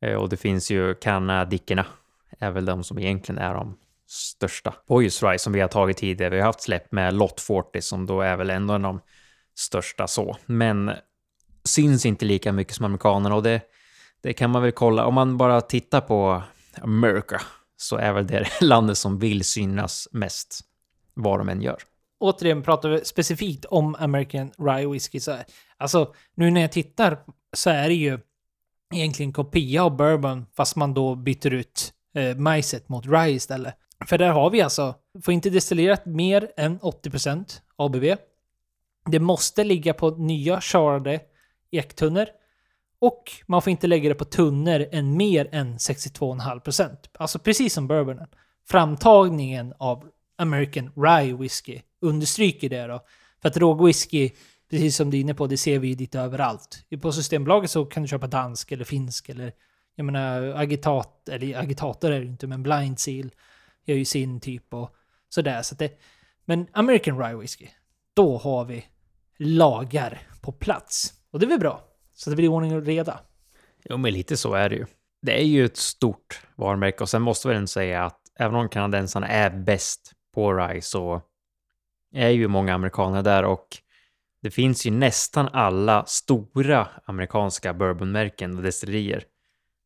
eh, 0.03 0.14
och 0.14 0.28
det 0.28 0.36
finns 0.36 0.70
ju 0.70 0.95
Canadickerna 0.95 1.86
är 2.39 2.51
väl 2.51 2.64
de 2.64 2.85
som 2.85 2.99
egentligen 2.99 3.43
är 3.43 3.55
de 3.55 3.78
största. 4.07 4.74
Boys 4.87 5.22
Rye 5.22 5.39
som 5.39 5.53
vi 5.53 5.61
har 5.61 5.68
tagit 5.68 5.97
tidigare, 5.97 6.35
vi 6.35 6.41
har 6.41 6.47
haft 6.47 6.62
släpp 6.62 6.93
med 6.93 7.14
Lot 7.14 7.41
40 7.41 7.80
som 7.83 8.07
då 8.07 8.20
är 8.20 8.37
väl 8.37 8.51
ändå 8.51 8.74
en 8.74 8.85
av 8.85 8.93
de 8.95 9.01
största 9.55 10.07
så. 10.07 10.37
Men 10.47 10.91
syns 11.64 12.07
inte 12.07 12.24
lika 12.24 12.53
mycket 12.53 12.74
som 12.74 12.85
amerikanerna 12.85 13.35
och 13.35 13.43
det, 13.43 13.61
det 14.22 14.33
kan 14.33 14.51
man 14.51 14.62
väl 14.62 14.72
kolla. 14.72 15.07
Om 15.07 15.14
man 15.14 15.37
bara 15.37 15.61
tittar 15.61 16.01
på 16.01 16.43
America 16.80 17.41
så 17.76 17.97
är 17.97 18.12
väl 18.12 18.26
det 18.26 18.49
landet 18.61 18.99
som 18.99 19.18
vill 19.18 19.45
synas 19.45 20.09
mest, 20.12 20.61
vad 21.14 21.41
de 21.41 21.49
än 21.49 21.62
gör. 21.62 21.78
Återigen 22.20 22.62
pratar 22.62 22.89
vi 22.89 23.05
specifikt 23.05 23.64
om 23.64 23.95
American 23.95 24.51
Rye 24.59 24.89
Whiskey. 24.89 25.20
Så, 25.20 25.37
alltså, 25.76 26.14
nu 26.35 26.51
när 26.51 26.61
jag 26.61 26.72
tittar 26.72 27.18
så 27.53 27.70
är 27.70 27.89
det 27.89 27.95
ju 27.95 28.18
egentligen 28.95 29.33
kopia 29.33 29.85
av 29.85 29.97
bourbon, 29.97 30.47
fast 30.57 30.76
man 30.76 30.95
då 30.95 31.14
byter 31.14 31.55
ut 31.55 31.93
eh, 32.15 32.37
majset 32.37 32.89
mot 32.89 33.07
rye 33.07 33.31
istället. 33.31 33.75
För 34.07 34.19
där 34.19 34.31
har 34.31 34.51
vi 34.51 34.63
alltså, 34.63 34.95
får 35.25 35.35
inte 35.35 35.51
destillerat 35.51 36.07
mer 36.07 36.51
än 36.57 36.81
80% 36.81 37.61
ABV. 37.77 38.17
Det 39.11 39.19
måste 39.19 39.65
ligga 39.65 39.95
på 39.95 40.11
nya 40.11 40.61
charade 40.61 41.21
ektunnor. 41.71 42.27
Och 42.99 43.33
man 43.47 43.63
får 43.63 43.71
inte 43.71 43.87
lägga 43.87 44.09
det 44.09 44.15
på 44.15 44.25
tunnor 44.25 44.87
än 44.93 45.17
mer 45.17 45.49
än 45.53 45.77
62,5%. 45.77 46.97
Alltså 47.13 47.39
precis 47.39 47.75
som 47.75 47.89
bourbonen. 47.89 48.29
Framtagningen 48.69 49.75
av 49.79 50.09
American 50.39 50.91
Rye 50.97 51.37
Whiskey 51.37 51.81
understryker 52.01 52.69
det 52.69 52.87
då. 52.87 53.01
För 53.43 53.49
att 53.49 53.57
rågwhisky, 53.57 54.31
precis 54.71 54.97
som 54.97 55.11
du 55.11 55.17
är 55.17 55.21
inne 55.21 55.35
på, 55.35 55.47
det 55.47 55.57
ser 55.57 55.79
vi 55.79 55.89
ju 55.89 55.97
lite 55.97 56.21
överallt. 56.21 56.85
På 57.03 57.13
Systembolaget 57.13 57.71
så 57.71 57.85
kan 57.85 58.03
du 58.03 58.09
köpa 58.09 58.27
dansk 58.27 58.73
eller 58.73 58.85
finsk 58.85 59.29
eller 59.29 59.53
jag 59.95 60.05
menar 60.05 60.43
agitat, 60.43 61.28
eller 61.28 61.59
agitator 61.59 62.11
är 62.11 62.20
det 62.20 62.26
inte, 62.26 62.47
men 62.47 62.62
blind 62.62 62.99
seal 62.99 63.30
gör 63.84 63.97
ju 63.97 64.05
sin 64.05 64.40
typ 64.40 64.74
och 64.74 64.95
sådär. 65.28 65.62
Så 65.62 65.74
det, 65.74 66.01
men 66.45 66.66
American 66.72 67.18
Rye 67.18 67.36
Whiskey, 67.36 67.68
då 68.14 68.38
har 68.38 68.64
vi 68.64 68.84
lagar 69.38 70.20
på 70.40 70.53
plats. 70.53 71.12
Och 71.30 71.38
det 71.38 71.47
är 71.47 71.49
väl 71.49 71.59
bra. 71.59 71.84
Så 72.14 72.30
det 72.30 72.36
blir 72.36 72.49
ordning 72.49 72.76
och 72.76 72.86
reda. 72.86 73.20
Jo, 73.84 73.97
men 73.97 74.12
lite 74.12 74.36
så 74.36 74.55
är 74.55 74.68
det 74.68 74.76
ju. 74.76 74.86
Det 75.22 75.40
är 75.40 75.45
ju 75.45 75.64
ett 75.64 75.76
stort 75.76 76.40
varumärke 76.57 77.03
och 77.03 77.09
sen 77.09 77.22
måste 77.22 77.49
vi 77.49 77.55
ändå 77.55 77.66
säga 77.66 78.05
att 78.05 78.18
även 78.38 78.55
om 78.55 78.68
kanadensarna 78.68 79.28
är 79.28 79.51
bäst 79.51 80.12
på 80.34 80.55
rye 80.55 80.82
så 80.82 81.22
är 82.14 82.28
ju 82.28 82.49
många 82.49 82.74
amerikaner 82.74 83.22
där 83.22 83.45
och 83.45 83.68
det 84.43 84.51
finns 84.51 84.86
ju 84.86 84.90
nästan 84.90 85.49
alla 85.53 86.05
stora 86.07 86.88
amerikanska 87.05 87.74
bourbonmärken 87.74 88.57
och 88.57 88.62
destillerier 88.62 89.24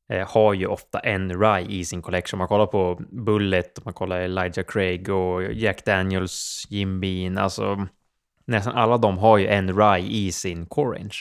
eh, 0.09 0.29
har 0.29 0.55
ju 0.55 0.67
ofta 0.67 0.99
en 0.99 1.41
rye 1.41 1.67
i 1.69 1.85
sin 1.85 2.03
collection. 2.03 2.39
Man 2.39 2.49
kollar 2.49 2.67
på 2.67 3.01
Bullet, 3.11 3.85
man 3.85 3.95
kollar 3.95 4.21
Elijah 4.21 4.65
Craig 4.67 5.09
och 5.09 5.53
Jack 5.53 5.85
Daniels, 5.85 6.67
Jim 6.69 7.01
Bean. 7.01 7.39
alltså 7.39 7.87
nästan 8.45 8.75
alla 8.75 8.99
de 8.99 9.19
har 9.19 9.39
ju 9.39 9.47
en 9.47 9.79
rye 9.79 10.07
i 10.07 10.33
sin 10.33 10.67
core 10.67 10.99
range. 10.99 11.17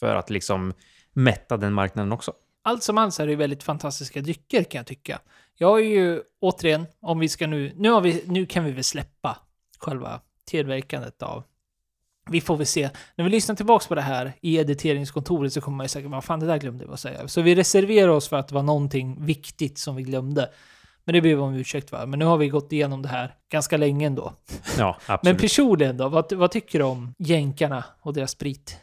För 0.00 0.14
att 0.14 0.30
liksom 0.30 0.72
mätta 1.12 1.56
den 1.56 1.72
marknaden 1.72 2.12
också. 2.12 2.32
Allt 2.62 2.82
som 2.82 2.98
alls 2.98 3.20
är 3.20 3.26
det 3.26 3.36
väldigt 3.36 3.62
fantastiska 3.62 4.20
drycker 4.20 4.64
kan 4.64 4.78
jag 4.78 4.86
tycka. 4.86 5.20
Jag 5.56 5.80
är 5.80 5.84
ju 5.84 6.22
återigen, 6.40 6.86
om 7.00 7.18
vi 7.18 7.28
ska 7.28 7.46
nu, 7.46 7.72
nu, 7.76 7.90
har 7.90 8.00
vi, 8.00 8.24
nu 8.26 8.46
kan 8.46 8.64
vi 8.64 8.70
väl 8.70 8.84
släppa 8.84 9.38
själva 9.78 10.20
tillverkandet 10.44 11.22
av 11.22 11.44
vi 12.30 12.40
får 12.40 12.56
väl 12.56 12.66
se. 12.66 12.90
När 13.16 13.24
vi 13.24 13.30
lyssnar 13.30 13.54
tillbaka 13.54 13.88
på 13.88 13.94
det 13.94 14.00
här 14.00 14.32
i 14.40 14.58
editeringskontoret 14.58 15.52
så 15.52 15.60
kommer 15.60 15.76
man 15.76 15.84
ju 15.84 15.88
säkert 15.88 16.10
vad 16.10 16.24
fan 16.24 16.40
det 16.40 16.46
där 16.46 16.58
glömde 16.58 16.86
vi 16.86 16.92
att 16.92 17.00
säga. 17.00 17.28
Så 17.28 17.42
vi 17.42 17.54
reserverar 17.54 18.08
oss 18.08 18.28
för 18.28 18.36
att 18.36 18.48
det 18.48 18.54
var 18.54 18.62
någonting 18.62 19.24
viktigt 19.24 19.78
som 19.78 19.96
vi 19.96 20.02
glömde. 20.02 20.50
Men 21.04 21.12
det 21.12 21.20
ber 21.20 21.28
vi 21.28 21.34
om 21.34 21.54
ursäkt 21.54 21.90
för. 21.90 22.06
Men 22.06 22.18
nu 22.18 22.24
har 22.24 22.36
vi 22.36 22.48
gått 22.48 22.72
igenom 22.72 23.02
det 23.02 23.08
här 23.08 23.34
ganska 23.48 23.76
länge 23.76 24.06
ändå. 24.06 24.32
Ja, 24.78 24.98
absolut. 25.06 25.22
Men 25.22 25.36
personligen 25.36 25.96
då, 25.96 26.08
vad, 26.08 26.32
vad 26.32 26.50
tycker 26.50 26.78
du 26.78 26.84
om 26.84 27.14
jänkarna 27.18 27.84
och 28.00 28.14
deras 28.14 28.30
sprit? 28.30 28.76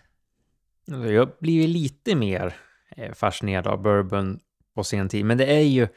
Jag 0.85 1.29
blir 1.39 1.67
lite 1.67 2.15
mer 2.15 2.55
eh, 2.97 3.13
fascinerad 3.13 3.67
av 3.67 3.81
bourbon 3.81 4.39
på 4.75 4.83
sen 4.83 5.09
tid, 5.09 5.25
men 5.25 5.37
det 5.37 5.45
är 5.45 5.61
ju 5.61 5.87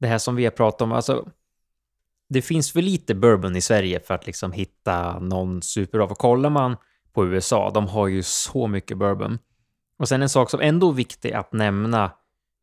det 0.00 0.06
här 0.06 0.18
som 0.18 0.36
vi 0.36 0.44
har 0.44 0.50
pratat 0.50 0.82
om, 0.82 0.92
alltså 0.92 1.28
det 2.30 2.42
finns 2.42 2.72
för 2.72 2.82
lite 2.82 3.14
bourbon 3.14 3.56
i 3.56 3.60
Sverige 3.60 4.00
för 4.00 4.14
att 4.14 4.26
liksom 4.26 4.52
hitta 4.52 5.18
någon 5.18 5.62
superbra. 5.62 6.08
För 6.08 6.14
kollar 6.14 6.50
man 6.50 6.76
på 7.12 7.26
USA, 7.26 7.70
de 7.74 7.88
har 7.88 8.08
ju 8.08 8.22
så 8.22 8.66
mycket 8.66 8.98
bourbon. 8.98 9.38
Och 9.98 10.08
sen 10.08 10.22
en 10.22 10.28
sak 10.28 10.50
som 10.50 10.60
ändå 10.60 10.88
är 10.90 10.94
viktig 10.94 11.32
att 11.32 11.52
nämna, 11.52 12.12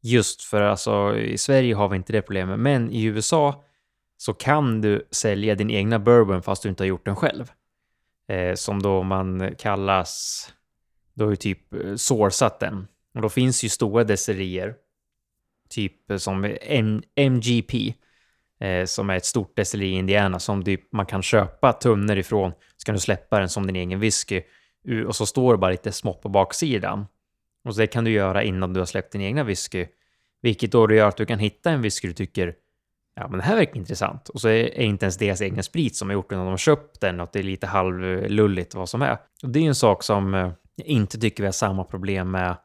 just 0.02 0.42
för 0.42 0.62
alltså 0.62 1.18
i 1.18 1.38
Sverige 1.38 1.76
har 1.76 1.88
vi 1.88 1.96
inte 1.96 2.14
det 2.14 2.22
problemet, 2.22 2.60
men 2.60 2.92
i 2.92 3.04
USA 3.04 3.64
så 4.18 4.34
kan 4.34 4.82
du 4.82 5.08
sälja 5.12 5.56
din 5.56 5.72
egna 5.72 6.00
bourbon 6.00 6.42
fast 6.42 6.64
du 6.64 6.70
inte 6.70 6.84
har 6.84 6.88
gjort 6.88 7.06
den 7.06 7.16
själv. 7.16 7.52
Eh, 8.30 8.56
som 8.56 8.82
då 8.82 9.04
man 9.04 9.56
kallas, 9.58 10.44
då 11.14 11.26
har 11.26 11.30
ju 11.30 11.36
typ 11.36 11.74
eh, 11.74 11.96
sourcat 11.96 12.60
den. 12.60 12.88
Och 13.16 13.22
då 13.22 13.30
finns 13.30 13.64
ju 13.64 13.70
stora 13.70 14.04
destillerier, 14.04 14.76
typ 15.70 16.12
eh, 16.12 16.18
som 16.18 16.56
M 16.62 17.04
MGP, 17.16 17.94
eh, 18.60 18.86
som 18.86 19.10
är 19.10 19.16
ett 19.18 19.26
stort 19.26 19.56
destilleri 19.56 19.90
i 19.90 19.94
Indiana 19.94 20.40
som 20.40 20.64
du, 20.64 20.78
man 20.92 21.06
kan 21.06 21.22
köpa 21.22 21.74
tunnor 21.74 22.18
ifrån, 22.18 22.52
så 22.78 22.86
kan 22.86 22.96
du 22.96 23.02
släppa 23.02 23.40
den 23.40 23.50
som 23.50 23.68
din 23.68 23.76
egen 23.76 24.00
whisky 24.00 24.42
och 25.08 25.16
så 25.16 25.26
står 25.26 25.54
det 25.54 25.58
bara 25.58 25.72
lite 25.72 25.92
smått 25.92 26.22
på 26.22 26.30
baksidan. 26.30 27.06
Och 27.66 27.76
så 27.76 27.82
det 27.82 27.88
kan 27.88 28.04
du 28.04 28.12
göra 28.12 28.44
innan 28.44 28.74
du 28.74 28.80
har 28.80 28.86
släppt 28.86 29.12
din 29.12 29.22
egna 29.22 29.44
whisky, 29.44 29.88
vilket 30.42 30.72
då 30.72 30.94
gör 30.94 31.08
att 31.08 31.18
du 31.18 31.26
kan 31.26 31.40
hitta 31.40 31.72
en 31.72 31.82
whisky 31.82 32.08
du 32.08 32.14
tycker 32.14 32.56
ja, 33.16 33.28
men 33.28 33.40
det 33.40 33.46
här 33.46 33.56
verkar 33.56 33.78
intressant. 33.78 34.30
Och 34.30 34.42
så 34.42 34.50
är 34.50 34.80
inte 34.80 35.06
ens 35.06 35.18
deras 35.18 35.42
egen 35.42 35.64
sprit 35.64 35.96
som 35.96 36.10
har 36.10 36.14
gjort 36.14 36.30
den, 36.30 36.40
de 36.40 36.48
har 36.48 36.58
köpt 36.58 37.02
den 37.02 37.20
och 37.20 37.30
det 37.34 37.40
är 37.40 37.44
lite 37.44 37.68
halvlulligt 37.68 38.76
vad 38.76 38.90
som 38.90 39.02
är. 39.02 39.18
Och 39.44 39.50
det 39.50 39.60
är 39.60 39.64
en 39.64 39.76
sak 39.76 40.04
som 40.04 40.34
eh, 40.34 40.52
jag 40.76 40.88
inte 40.88 41.20
tycker 41.20 41.44
vi 41.44 41.48
har 41.48 41.52
samma 41.52 41.84
problem 41.84 42.32
med 42.32 42.58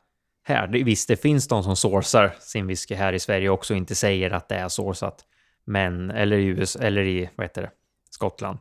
här. 0.44 0.68
Visst, 0.68 1.08
det 1.08 1.16
finns 1.16 1.48
de 1.48 1.62
som 1.62 1.76
sourcar 1.76 2.34
sin 2.40 2.66
whisky 2.66 2.94
här 2.94 3.12
i 3.12 3.18
Sverige 3.18 3.48
också 3.48 3.74
och 3.74 3.78
inte 3.78 3.94
säger 3.94 4.30
att 4.30 4.48
det 4.48 4.54
är 4.54 4.68
sourcat. 4.68 5.24
Men, 5.64 6.10
eller 6.10 6.36
i 6.36 6.44
USA, 6.44 6.78
eller 6.78 7.02
i, 7.02 7.30
vad 7.36 7.44
heter 7.44 7.62
det, 7.62 7.70
Skottland. 8.10 8.58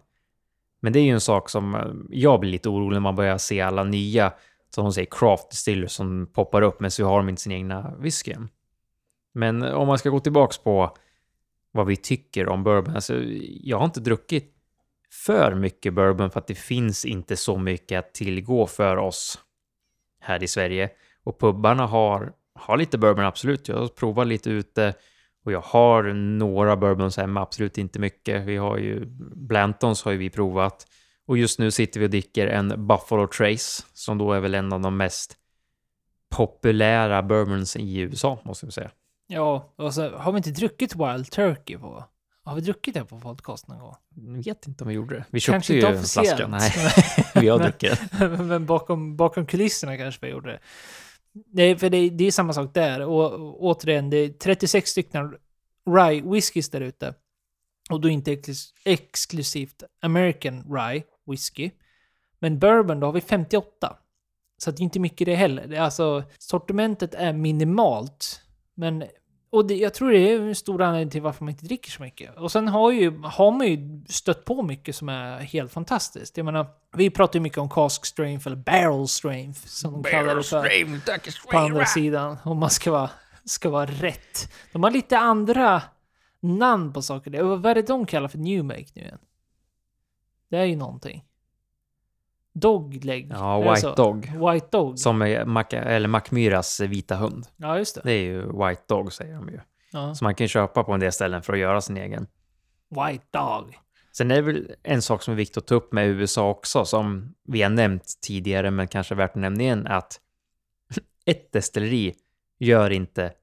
Men 0.81 0.93
det 0.93 0.99
är 0.99 1.03
ju 1.03 1.11
en 1.11 1.21
sak 1.21 1.49
som 1.49 1.75
eh, 1.75 1.85
jag 2.09 2.39
blir 2.39 2.51
lite 2.51 2.69
orolig 2.69 2.95
när 2.95 2.99
man 2.99 3.15
börjar 3.15 3.37
se 3.37 3.61
alla 3.61 3.83
nya, 3.83 4.33
som 4.69 4.83
de 4.83 4.93
säger, 4.93 5.07
craft 5.11 5.49
distillers 5.51 5.91
som 5.91 6.27
poppar 6.33 6.61
upp, 6.61 6.79
men 6.79 6.91
så 6.91 7.05
har 7.05 7.17
de 7.17 7.29
inte 7.29 7.41
sin 7.41 7.51
egna 7.51 7.95
whisky. 7.99 8.35
Men 9.33 9.63
eh, 9.63 9.73
om 9.73 9.87
man 9.87 9.97
ska 9.97 10.09
gå 10.09 10.19
tillbaks 10.19 10.57
på 10.57 10.97
vad 11.71 11.87
vi 11.87 11.95
tycker 11.95 12.49
om 12.49 12.63
bourbon, 12.63 12.95
alltså 12.95 13.21
jag 13.61 13.77
har 13.77 13.85
inte 13.85 13.99
druckit 13.99 14.55
för 15.25 15.55
mycket 15.55 15.93
bourbon 15.93 16.31
för 16.31 16.39
att 16.39 16.47
det 16.47 16.55
finns 16.55 17.05
inte 17.05 17.37
så 17.37 17.57
mycket 17.57 17.99
att 17.99 18.13
tillgå 18.13 18.67
för 18.67 18.97
oss 18.97 19.39
här 20.21 20.43
i 20.43 20.47
Sverige. 20.47 20.89
Och 21.23 21.39
pubbarna 21.39 21.85
har, 21.85 22.33
har 22.55 22.77
lite 22.77 22.97
bourbon, 22.97 23.25
absolut. 23.25 23.67
Jag 23.67 23.77
har 23.77 23.87
provat 23.87 24.27
lite 24.27 24.49
ute. 24.49 24.93
Och 25.45 25.51
jag 25.51 25.61
har 25.61 26.03
några 26.13 26.77
bourbons 26.77 27.17
hemma, 27.17 27.41
absolut 27.41 27.77
inte 27.77 27.99
mycket. 27.99 28.45
Vi 28.45 28.57
har 28.57 28.77
ju 28.77 29.05
Blantons 29.35 30.03
har 30.03 30.11
ju 30.11 30.17
vi 30.17 30.29
provat. 30.29 30.87
Och 31.25 31.37
just 31.37 31.59
nu 31.59 31.71
sitter 31.71 31.99
vi 31.99 32.05
och 32.05 32.09
dricker 32.09 32.47
en 32.47 32.87
Buffalo 32.87 33.27
Trace, 33.27 33.83
som 33.93 34.17
då 34.17 34.33
är 34.33 34.39
väl 34.39 34.55
en 34.55 34.73
av 34.73 34.81
de 34.81 34.97
mest 34.97 35.37
populära 36.29 37.23
bourbons 37.23 37.75
i 37.75 37.97
USA, 37.99 38.39
måste 38.43 38.65
vi 38.65 38.71
säga. 38.71 38.91
Ja, 39.27 39.73
och 39.75 39.93
så 39.93 40.09
har 40.09 40.31
vi 40.31 40.37
inte 40.37 40.51
druckit 40.51 40.95
Wild 40.95 41.31
Turkey 41.31 41.77
på... 41.77 42.05
Har 42.43 42.55
vi 42.55 42.61
druckit 42.61 42.93
det 42.93 43.05
på 43.05 43.19
podcast 43.19 43.67
någon 43.67 43.79
gång? 43.79 43.95
Jag 44.15 44.43
vet 44.43 44.67
inte 44.67 44.83
om 44.83 44.87
vi 44.87 44.93
gjorde 44.93 45.15
det. 45.15 45.25
Vi 45.29 45.39
köpte 45.39 45.53
Kanske 45.53 45.73
ju 45.73 45.85
en 45.85 46.03
flaska. 46.03 46.47
Nej, 46.47 46.71
vi 47.35 47.49
har 47.49 47.59
druckit 47.59 48.01
den. 48.11 48.47
Men 48.47 48.65
bakom, 48.65 49.15
bakom 49.17 49.45
kulisserna 49.45 49.97
kanske 49.97 50.25
vi 50.25 50.31
gjorde 50.31 50.51
det. 50.51 50.59
Nej, 51.33 51.77
för 51.77 51.89
det, 51.89 52.09
det 52.09 52.27
är 52.27 52.31
samma 52.31 52.53
sak 52.53 52.73
där. 52.73 53.01
Och, 53.01 53.33
och 53.33 53.63
återigen, 53.63 54.09
det 54.09 54.17
är 54.17 54.29
36 54.29 54.91
stycken 54.91 55.37
Rye 55.85 56.21
whiskys 56.21 56.69
där 56.69 56.81
ute. 56.81 57.13
Och 57.89 58.01
då 58.01 58.09
inte 58.09 58.37
exklusivt 58.85 59.83
American 60.01 60.63
Rye 60.73 61.03
whisky. 61.25 61.71
Men 62.39 62.59
bourbon, 62.59 62.99
då 62.99 63.07
har 63.07 63.13
vi 63.13 63.21
58. 63.21 63.97
Så 64.57 64.69
att 64.69 64.77
det 64.77 64.81
är 64.81 64.83
inte 64.83 64.99
mycket 64.99 65.25
det 65.25 65.35
heller. 65.35 65.79
Alltså, 65.79 66.23
sortimentet 66.37 67.13
är 67.13 67.33
minimalt. 67.33 68.41
Men, 68.73 69.03
och 69.51 69.65
det, 69.65 69.75
jag 69.75 69.93
tror 69.93 70.11
det 70.11 70.17
är 70.17 70.39
en 70.39 70.55
stor 70.55 70.81
anledning 70.81 71.09
till 71.09 71.21
varför 71.21 71.45
man 71.45 71.49
inte 71.49 71.65
dricker 71.65 71.91
så 71.91 72.01
mycket. 72.01 72.37
Och 72.37 72.51
sen 72.51 72.67
har, 72.67 72.91
ju, 72.91 73.21
har 73.23 73.51
man 73.51 73.67
ju 73.67 74.01
stött 74.09 74.45
på 74.45 74.63
mycket 74.63 74.95
som 74.95 75.09
är 75.09 75.39
helt 75.39 75.71
fantastiskt. 75.71 76.37
Jag 76.37 76.45
menar, 76.45 76.67
vi 76.95 77.09
pratar 77.09 77.39
ju 77.39 77.43
mycket 77.43 77.57
om 77.57 77.69
cask 77.69 78.05
strength 78.05 78.47
eller 78.47 78.57
barrel 78.57 79.07
strength 79.07 79.67
som 79.67 79.93
de 79.93 80.03
kallar 80.03 80.35
det 80.35 80.43
för 80.43 81.51
på 81.51 81.57
andra 81.57 81.85
sidan. 81.85 82.37
Om 82.43 82.57
man 82.57 82.69
ska 82.69 82.91
vara, 82.91 83.09
ska 83.45 83.69
vara 83.69 83.85
rätt. 83.85 84.53
De 84.71 84.83
har 84.83 84.91
lite 84.91 85.17
andra 85.17 85.81
namn 86.39 86.93
på 86.93 87.01
saker. 87.01 87.43
Vad 87.43 87.65
är 87.65 87.75
det 87.75 87.87
de 87.87 88.05
kallar 88.05 88.27
för 88.27 88.37
new 88.37 88.63
make 88.65 88.87
nu 88.93 89.01
igen? 89.01 89.19
Det 90.49 90.57
är 90.57 90.65
ju 90.65 90.75
någonting. 90.75 91.23
Dogleg. 92.53 93.27
Ja, 93.31 93.73
White? 93.73 93.93
Dog. 93.97 94.25
White 94.25 94.67
Dog. 94.71 94.99
Som 94.99 95.21
är 95.21 95.45
Mac, 95.45 95.65
eller 95.71 96.07
Macmyras 96.07 96.79
vita 96.79 97.15
hund. 97.15 97.47
Ja, 97.57 97.77
just 97.77 97.95
det. 97.95 98.01
Det 98.03 98.11
är 98.11 98.23
ju 98.23 98.41
White 98.41 98.81
Dog 98.87 99.13
säger 99.13 99.35
de 99.35 99.49
ju. 99.49 99.59
Ja. 99.91 100.15
Så 100.15 100.23
man 100.23 100.35
kan 100.35 100.47
köpa 100.47 100.83
på 100.83 100.91
en 100.91 100.99
del 100.99 101.11
ställen 101.11 101.41
för 101.41 101.53
att 101.53 101.59
göra 101.59 101.81
sin 101.81 101.97
egen. 101.97 102.27
White 102.89 103.25
Dog. 103.31 103.77
Sen 104.11 104.31
är 104.31 104.35
det 104.35 104.41
väl 104.41 104.75
en 104.83 105.01
sak 105.01 105.23
som 105.23 105.31
är 105.31 105.35
viktigt 105.35 105.57
att 105.57 105.67
ta 105.67 105.75
upp 105.75 105.93
med 105.93 106.07
USA 106.07 106.49
också, 106.49 106.85
som 106.85 107.35
vi 107.43 107.61
har 107.61 107.69
nämnt 107.69 108.13
tidigare, 108.21 108.71
men 108.71 108.87
kanske 108.87 109.15
värt 109.15 109.29
att 109.29 109.35
nämna 109.35 109.63
igen, 109.63 109.87
att 109.87 110.19
ett 111.25 111.51
destilleri 111.51 112.13
gör 112.59 112.89
inte 112.89 113.33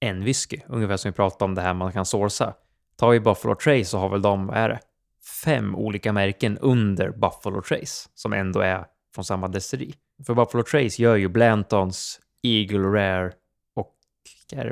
en 0.00 0.24
whisky. 0.24 0.60
Ungefär 0.66 0.96
som 0.96 1.10
vi 1.10 1.14
pratade 1.14 1.44
om 1.44 1.54
det 1.54 1.62
här 1.62 1.74
man 1.74 1.92
kan 1.92 2.06
sourca. 2.06 2.54
Tar 2.96 3.10
vi 3.10 3.20
Buffalo 3.20 3.54
Trace 3.54 3.84
så 3.84 3.98
har 3.98 4.08
väl 4.08 4.22
de, 4.22 4.46
vad 4.46 4.56
är 4.56 4.68
det? 4.68 4.80
Fem 5.44 5.74
olika 5.74 6.12
märken 6.12 6.58
under 6.58 7.10
Buffalo 7.10 7.62
Trace, 7.62 8.08
som 8.14 8.32
ändå 8.32 8.60
är 8.60 8.86
från 9.14 9.24
samma 9.24 9.48
destilleri. 9.48 9.94
För 10.26 10.34
Buffalo 10.34 10.62
Trace 10.62 11.02
gör 11.02 11.16
ju 11.16 11.28
Blantons, 11.28 12.20
Eagle 12.42 12.88
Rare 12.88 13.32
och 13.74 13.94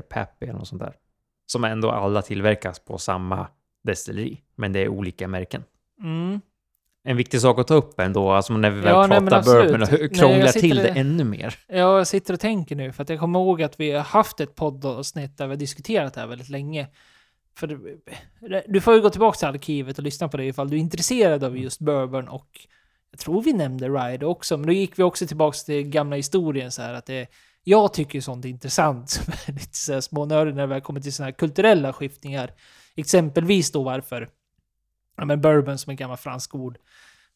Pappy 0.09 0.47
eller 0.47 0.59
något 0.59 0.69
sånt 0.69 0.83
där. 0.83 0.95
Som 1.47 1.65
ändå 1.65 1.91
alla 1.91 2.23
tillverkas 2.23 2.79
på 2.79 2.99
samma 2.99 3.47
destilleri, 3.85 4.41
men 4.55 4.73
det 4.73 4.81
är 4.81 4.89
olika 4.89 5.29
märken. 5.29 5.65
Mm. 6.03 6.41
En 7.05 7.17
viktig 7.17 7.41
sak 7.41 7.59
att 7.59 7.67
ta 7.67 7.75
upp 7.75 8.01
ändå, 8.01 8.33
alltså 8.33 8.53
när 8.53 8.71
vi 8.71 8.81
väl 8.81 8.89
Ja, 8.89 9.09
pratar 9.09 9.43
bourbon 9.43 9.83
och 9.83 10.17
krånglar 10.17 10.53
till 10.53 10.77
det 10.77 10.89
ännu 10.89 11.25
mer. 11.25 11.59
Ja, 11.69 11.99
jag 11.99 12.07
sitter 12.07 12.35
och 12.35 12.41
tänker 12.41 12.77
nu, 12.77 12.93
för 12.93 13.03
att 13.03 13.09
jag 13.09 13.19
kommer 13.19 13.41
ihåg 13.41 13.63
att 13.63 13.81
vi 13.81 13.91
har 13.93 14.03
haft 14.03 14.41
ett 14.41 14.55
poddavsnitt 14.55 15.39
där 15.39 15.47
vi 15.47 15.53
har 15.53 15.59
diskuterat 15.59 16.15
det 16.15 16.21
här 16.21 16.27
väldigt 16.27 16.49
länge. 16.49 16.89
För 17.55 17.67
du 18.69 18.81
får 18.81 18.95
ju 18.95 19.01
gå 19.01 19.11
tillbaka 19.11 19.39
till 19.39 19.49
arkivet 19.49 19.99
och 19.99 20.05
lyssna 20.05 20.29
på 20.29 20.37
det 20.37 20.45
ifall 20.45 20.71
du 20.71 20.77
är 20.77 20.81
intresserad 20.81 21.45
av 21.45 21.59
just 21.59 21.81
bourbon 21.81 22.29
och 22.29 22.67
jag 23.11 23.19
tror 23.19 23.43
vi 23.43 23.53
nämnde 23.53 23.89
Ride 23.89 24.27
också, 24.27 24.57
men 24.57 24.67
då 24.67 24.73
gick 24.73 24.99
vi 24.99 25.03
också 25.03 25.27
tillbaka 25.27 25.57
till 25.67 25.89
gamla 25.89 26.17
historien 26.17 26.73
så 26.73 26.83
här 26.83 26.95
att 26.95 27.07
det 27.07 27.29
jag 27.65 27.95
tycker 27.95 28.21
sånt 28.21 28.45
är 28.45 28.49
intressant, 28.49 29.11
som 29.11 29.33
är 29.47 29.53
lite 29.53 29.77
så 29.77 29.93
här 29.93 30.01
smånördig 30.01 30.55
när 30.55 30.63
det 30.63 30.67
väl 30.67 30.81
kommer 30.81 31.01
till 31.01 31.13
såna 31.13 31.25
här 31.25 31.33
kulturella 31.33 31.93
skiftningar. 31.93 32.51
Exempelvis 32.97 33.73
då 33.73 33.83
varför 33.83 34.29
ja, 35.17 35.25
men 35.25 35.41
bourbon 35.41 35.79
som 35.79 35.91
är 35.91 35.95
gammal 35.95 36.17
fransk 36.17 36.55
ord 36.55 36.79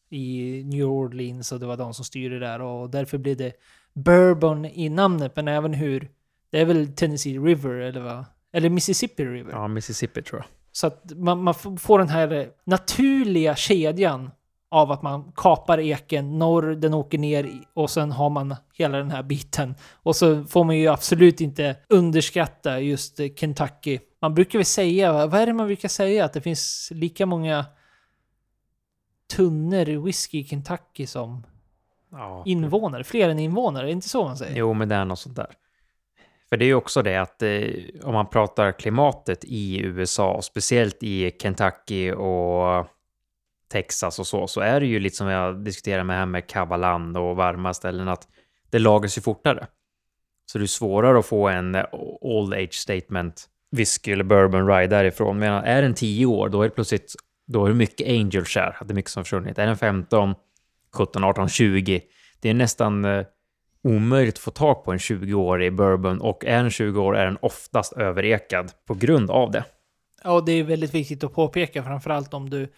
i 0.09 0.63
New 0.63 0.85
Orleans 0.85 1.51
och 1.51 1.59
det 1.59 1.65
var 1.65 1.77
de 1.77 1.93
som 1.93 2.05
styrde 2.05 2.39
där 2.39 2.61
och 2.61 2.89
därför 2.89 3.17
blev 3.17 3.37
det 3.37 3.53
bourbon 3.93 4.65
i 4.65 4.89
namnet, 4.89 5.35
men 5.35 5.47
även 5.47 5.73
hur 5.73 6.11
det 6.49 6.61
är 6.61 6.65
väl 6.65 6.95
Tennessee 6.95 7.39
River 7.39 7.69
eller 7.69 8.01
vad? 8.01 8.25
Eller 8.53 8.69
Mississippi 8.69 9.25
River. 9.25 9.51
Ja, 9.51 9.67
Mississippi 9.67 10.21
tror 10.21 10.39
jag. 10.41 10.47
Så 10.71 10.87
att 10.87 11.03
man, 11.15 11.43
man 11.43 11.53
får 11.79 11.99
den 11.99 12.09
här 12.09 12.31
eh, 12.33 12.45
naturliga 12.65 13.55
kedjan 13.55 14.31
av 14.69 14.91
att 14.91 15.01
man 15.01 15.31
kapar 15.35 15.79
eken 15.79 16.37
norr, 16.39 16.75
den 16.75 16.93
åker 16.93 17.17
ner 17.17 17.49
och 17.73 17.89
sen 17.89 18.11
har 18.11 18.29
man 18.29 18.55
hela 18.73 18.97
den 18.97 19.11
här 19.11 19.23
biten. 19.23 19.75
Och 19.93 20.15
så 20.15 20.43
får 20.43 20.63
man 20.63 20.77
ju 20.77 20.87
absolut 20.87 21.41
inte 21.41 21.75
underskatta 21.89 22.79
just 22.79 23.19
eh, 23.19 23.27
Kentucky. 23.35 23.99
Man 24.21 24.33
brukar 24.33 24.59
väl 24.59 24.65
säga, 24.65 25.27
vad 25.27 25.41
är 25.41 25.45
det 25.45 25.53
man 25.53 25.65
brukar 25.67 25.89
säga? 25.89 26.25
Att 26.25 26.33
det 26.33 26.41
finns 26.41 26.89
lika 26.91 27.25
många 27.25 27.65
tunnor 29.35 30.03
whisky 30.05 30.39
i 30.39 30.43
Kentucky 30.43 31.07
som 31.07 31.43
Ja. 32.11 32.43
invånare. 32.45 33.03
Fler 33.03 33.29
än 33.29 33.39
invånare, 33.39 33.83
är 33.83 33.85
det 33.85 33.91
inte 33.91 34.09
så 34.09 34.23
man 34.23 34.37
säger? 34.37 34.55
Jo, 34.57 34.73
men 34.73 34.89
det 34.89 34.95
är 34.95 35.05
något 35.05 35.19
sånt 35.19 35.35
där. 35.35 35.47
För 36.49 36.57
det 36.57 36.65
är 36.65 36.67
ju 36.67 36.75
också 36.75 37.01
det 37.01 37.17
att 37.17 37.41
eh, 37.41 37.69
om 38.03 38.13
man 38.13 38.29
pratar 38.29 38.71
klimatet 38.71 39.43
i 39.43 39.79
USA, 39.79 40.41
speciellt 40.41 41.03
i 41.03 41.31
Kentucky 41.41 42.11
och 42.11 42.87
Texas 43.71 44.19
och 44.19 44.27
så, 44.27 44.47
så 44.47 44.61
är 44.61 44.79
det 44.79 44.85
ju 44.85 44.99
lite 44.99 45.15
som 45.15 45.27
jag 45.27 45.63
diskuterar 45.63 46.03
med 46.03 46.17
här 46.17 46.25
med 46.25 46.47
Kavaland 46.47 47.17
och 47.17 47.35
varma 47.35 47.73
ställen, 47.73 48.07
att 48.07 48.27
det 48.69 48.79
lagras 48.79 49.17
ju 49.17 49.21
fortare. 49.21 49.67
Så 50.45 50.57
det 50.57 50.65
är 50.65 50.67
svårare 50.67 51.19
att 51.19 51.25
få 51.25 51.47
en 51.47 51.75
eh, 51.75 51.85
old 52.21 52.53
age 52.53 52.73
statement 52.73 53.45
whisky 53.71 54.11
eller 54.11 54.23
bourbon 54.23 54.67
rye 54.67 54.87
därifrån. 54.87 55.39
Men 55.39 55.63
är 55.63 55.81
den 55.81 55.93
10 55.93 56.25
år, 56.25 56.49
då 56.49 56.61
är 56.61 56.69
det 56.69 56.75
plötsligt 56.75 57.15
då 57.47 57.65
är 57.65 57.69
det 57.69 57.75
mycket 57.75 58.07
angel 58.07 58.45
share, 58.45 58.75
att 58.79 58.87
det 58.87 58.91
är 58.91 58.95
mycket 58.95 59.11
som 59.11 59.23
försvunnit. 59.23 59.57
Är 59.57 59.65
den 59.65 59.77
15, 59.77 60.35
17, 60.93 61.23
18, 61.23 61.49
20, 61.49 62.01
det 62.41 62.49
är 62.49 62.53
nästan 62.53 63.05
eh, 63.05 63.25
omöjligt 63.87 64.35
att 64.35 64.39
få 64.39 64.51
tag 64.51 64.83
på 64.83 64.91
en 64.91 64.97
20-årig 64.97 65.75
bourbon 65.75 66.21
och 66.21 66.45
är 66.45 66.61
den 66.61 66.71
20 66.71 67.01
år 67.01 67.17
är 67.17 67.25
den 67.25 67.37
oftast 67.41 67.93
överekad 67.93 68.71
på 68.87 68.93
grund 68.93 69.31
av 69.31 69.51
det. 69.51 69.63
Ja, 70.23 70.41
det 70.41 70.51
är 70.51 70.63
väldigt 70.63 70.93
viktigt 70.93 71.23
att 71.23 71.33
påpeka, 71.33 71.83
framförallt 71.83 72.33
om 72.33 72.49
du 72.49 72.71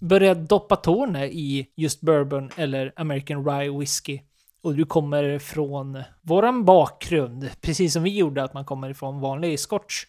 börjar 0.00 0.34
doppa 0.34 0.76
tårna 0.76 1.26
i 1.26 1.66
just 1.76 2.00
bourbon 2.00 2.50
eller 2.56 2.92
American 2.96 3.44
Rye 3.44 3.78
Whiskey 3.78 4.20
och 4.62 4.74
du 4.74 4.84
kommer 4.84 5.38
från 5.38 6.02
våran 6.22 6.64
bakgrund, 6.64 7.50
precis 7.60 7.92
som 7.92 8.02
vi 8.02 8.16
gjorde, 8.16 8.42
att 8.42 8.54
man 8.54 8.64
kommer 8.64 8.90
ifrån 8.90 9.20
vanlig 9.20 9.60
scotch 9.60 10.04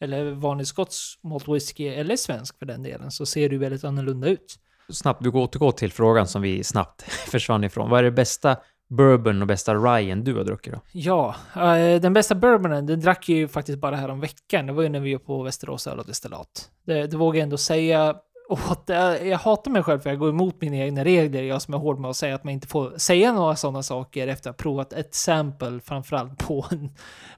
eller 0.00 0.30
vanlig 0.30 0.66
skotsk 0.66 1.20
malt 1.22 1.48
whisky 1.48 1.86
eller 1.88 2.16
svensk 2.16 2.58
för 2.58 2.66
den 2.66 2.82
delen, 2.82 3.10
så 3.10 3.26
ser 3.26 3.48
du 3.48 3.58
väldigt 3.58 3.84
annorlunda 3.84 4.28
ut. 4.28 4.58
Snabbt, 4.88 5.26
vi 5.26 5.28
återgår 5.28 5.72
till 5.72 5.92
frågan 5.92 6.26
som 6.26 6.42
vi 6.42 6.64
snabbt 6.64 7.02
försvann 7.30 7.64
ifrån. 7.64 7.90
Vad 7.90 7.98
är 7.98 8.02
det 8.02 8.10
bästa 8.10 8.56
bourbon 8.88 9.42
och 9.42 9.48
bästa 9.48 9.74
ryen 9.74 10.24
du 10.24 10.34
har 10.34 10.44
druckit 10.44 10.72
då? 10.72 10.80
Ja, 10.92 11.34
eh, 11.56 12.00
den 12.00 12.12
bästa 12.12 12.34
bourbonen, 12.34 12.86
den 12.86 13.00
drack 13.00 13.28
jag 13.28 13.38
ju 13.38 13.48
faktiskt 13.48 13.78
bara 13.78 13.96
här 13.96 14.08
om 14.08 14.20
veckan. 14.20 14.66
Det 14.66 14.72
var 14.72 14.82
ju 14.82 14.88
när 14.88 15.00
vi 15.00 15.12
var 15.12 15.18
på 15.18 15.42
Västerås 15.42 15.86
Öl 15.86 15.98
och 15.98 16.06
Destillat. 16.06 16.70
Det, 16.86 17.06
det 17.06 17.16
vågar 17.16 17.38
jag 17.38 17.42
ändå 17.42 17.56
säga. 17.56 18.16
Och 18.48 18.58
det, 18.86 19.20
eh, 19.20 19.28
jag 19.28 19.38
hatar 19.38 19.70
mig 19.70 19.82
själv 19.82 20.00
för 20.00 20.10
jag 20.10 20.18
går 20.18 20.28
emot 20.28 20.60
mina 20.60 20.76
egna 20.76 21.04
regler. 21.04 21.42
Jag 21.42 21.62
som 21.62 21.74
är 21.74 21.78
hård 21.78 21.98
med 21.98 22.10
att 22.10 22.16
säga 22.16 22.34
att 22.34 22.44
man 22.44 22.52
inte 22.52 22.68
får 22.68 22.98
säga 22.98 23.32
några 23.32 23.56
sådana 23.56 23.82
saker 23.82 24.28
efter 24.28 24.50
att 24.50 24.60
ha 24.60 24.62
provat 24.62 24.92
ett 24.92 25.14
sample, 25.14 25.80
framförallt 25.80 26.38
på 26.38 26.66
en, 26.70 26.90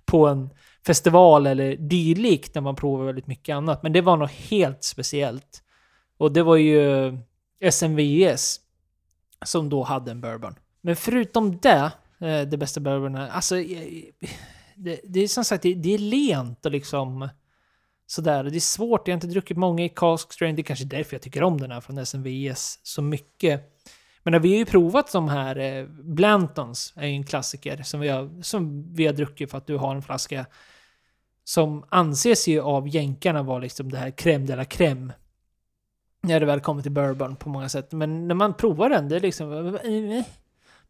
på 0.05 0.27
en 0.27 0.51
festival 0.87 1.47
eller 1.47 1.77
dylikt, 1.77 2.55
när 2.55 2.63
man 2.63 2.77
provar 2.77 3.05
väldigt 3.05 3.27
mycket 3.27 3.55
annat. 3.55 3.83
Men 3.83 3.93
det 3.93 4.01
var 4.01 4.17
något 4.17 4.31
helt 4.31 4.85
speciellt. 4.85 5.63
Och 6.19 6.33
det 6.33 6.43
var 6.43 6.57
ju 6.57 7.19
SMVS 7.71 8.61
som 9.45 9.69
då 9.69 9.83
hade 9.83 10.11
en 10.11 10.21
bourbon. 10.21 10.55
Men 10.87 10.97
förutom 10.97 11.59
det, 11.59 11.93
eh, 12.18 12.41
det 12.49 12.57
bästa 12.57 12.80
bourbonen, 12.80 13.30
alltså 13.30 13.59
eh, 13.59 14.05
det, 14.74 15.01
det 15.05 15.20
är 15.20 15.28
som 15.28 15.45
sagt, 15.45 15.62
det, 15.62 15.74
det 15.74 15.95
är 15.95 15.99
lent 15.99 16.66
och 16.66 16.72
liksom 16.72 17.28
sådär. 18.07 18.45
Och 18.45 18.51
det 18.51 18.59
är 18.59 18.61
svårt, 18.61 19.09
jag 19.09 19.12
har 19.12 19.16
inte 19.16 19.26
druckit 19.26 19.57
många 19.57 19.84
i 19.84 19.89
cask 19.89 20.32
strain, 20.32 20.57
det 20.57 20.62
är 20.62 20.64
kanske 20.64 20.84
därför 20.84 21.14
jag 21.14 21.22
tycker 21.22 21.43
om 21.43 21.61
den 21.61 21.70
här 21.70 21.80
från 21.80 21.99
SMVS 22.07 22.80
så 22.82 23.03
mycket. 23.03 23.78
Men 24.22 24.43
vi 24.43 24.51
har 24.51 24.59
ju 24.59 24.64
provat 24.64 25.12
de 25.12 25.28
här, 25.28 25.57
eh, 25.57 25.87
Blantons 25.87 26.93
är 26.97 27.07
ju 27.07 27.14
en 27.14 27.26
klassiker 27.26 27.82
som 27.82 28.01
vi, 28.01 28.09
har, 28.09 28.43
som 28.43 28.95
vi 28.95 29.07
har 29.07 29.12
druckit 29.12 29.51
för 29.51 29.59
att 29.59 29.66
du 29.66 29.76
har 29.76 29.95
en 29.95 30.03
flaska 30.03 30.47
som 31.45 31.84
anses 31.89 32.49
ju 32.49 32.61
av 32.61 32.89
jänkarna 32.89 33.43
vara 33.43 33.59
liksom 33.59 33.91
det 33.91 33.99
här 33.99 34.11
crème 34.11 34.47
de 34.47 34.57
la 34.57 34.64
crème. 34.64 35.12
När 36.22 36.41
det 36.41 36.47
väl 36.47 36.61
kommer 36.61 36.82
till 36.82 36.93
bourbon 36.93 37.37
på 37.37 37.49
många 37.49 37.68
sätt. 37.68 37.93
Men 37.93 38.28
när 38.28 38.34
man 38.34 38.55
provar 38.55 38.91
den, 38.91 39.09
det 39.09 39.16
är 39.16 39.20
liksom... 39.20 39.76
Eh, 39.76 40.24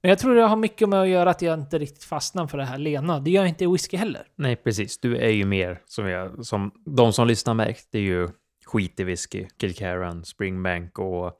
men 0.02 0.08
jag 0.08 0.18
tror 0.18 0.34
det 0.34 0.42
har 0.42 0.56
mycket 0.56 0.88
med 0.88 1.00
att 1.00 1.08
göra 1.08 1.30
att 1.30 1.42
jag 1.42 1.54
inte 1.54 1.78
riktigt 1.78 2.04
fastnar 2.04 2.46
för 2.46 2.58
det 2.58 2.64
här 2.64 2.78
lena. 2.78 3.20
Det 3.20 3.30
gör 3.30 3.42
jag 3.42 3.48
inte 3.48 3.64
i 3.64 3.66
whisky 3.66 3.96
heller. 3.96 4.26
Nej, 4.36 4.56
precis. 4.56 4.98
Du 4.98 5.16
är 5.16 5.30
ju 5.30 5.44
mer 5.44 5.82
som, 5.86 6.08
jag, 6.08 6.46
som 6.46 6.70
de 6.86 7.12
som 7.12 7.26
lyssnar 7.28 7.54
märkt. 7.54 7.88
Det 7.90 7.98
är 7.98 8.02
ju 8.02 8.28
skitig 8.66 9.06
whisky, 9.06 9.46
Kilcaran, 9.60 10.24
Springbank 10.24 10.98
och 10.98 11.32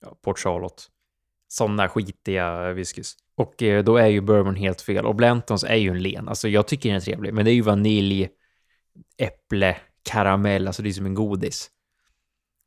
ja, 0.00 0.18
Port 0.24 0.38
Charlotte. 0.38 0.86
Sådana 1.48 1.88
skitiga 1.88 2.72
whiskys. 2.72 3.16
Och 3.34 3.62
eh, 3.62 3.84
då 3.84 3.96
är 3.96 4.06
ju 4.06 4.20
bourbon 4.20 4.56
helt 4.56 4.80
fel. 4.80 5.06
Och 5.06 5.14
Blantons 5.14 5.64
är 5.64 5.76
ju 5.76 5.90
en 5.90 6.02
len. 6.02 6.28
Alltså 6.28 6.48
jag 6.48 6.66
tycker 6.66 6.88
den 6.88 6.96
är 6.96 7.00
trevlig, 7.00 7.34
men 7.34 7.44
det 7.44 7.50
är 7.50 7.54
ju 7.54 7.62
vanilj, 7.62 8.28
äpple, 9.18 9.76
karamell, 10.02 10.66
alltså 10.66 10.82
det 10.82 10.88
är 10.88 10.92
som 10.92 11.06
en 11.06 11.14
godis. 11.14 11.70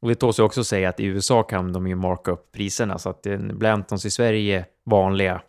Och 0.01 0.09
det 0.09 0.15
tåls 0.15 0.39
ju 0.39 0.43
också 0.43 0.63
säga 0.63 0.89
att 0.89 0.99
i 0.99 1.05
USA 1.05 1.43
kan 1.43 1.73
de 1.73 1.87
ju 1.87 1.95
marka 1.95 2.31
upp 2.31 2.51
priserna 2.51 2.97
så 2.97 3.09
att 3.09 3.27
Blantons 3.53 4.05
i 4.05 4.11
Sverige 4.11 4.65
vanliga 4.85 5.41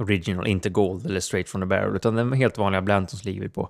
original, 0.00 0.46
inte 0.46 0.70
gold 0.70 1.06
eller 1.06 1.20
straight 1.20 1.48
from 1.48 1.60
the 1.60 1.66
barrel, 1.66 1.96
utan 1.96 2.14
den 2.14 2.32
helt 2.32 2.58
vanliga 2.58 2.82
Blantons 2.82 3.24
ligger 3.24 3.48
på 3.48 3.68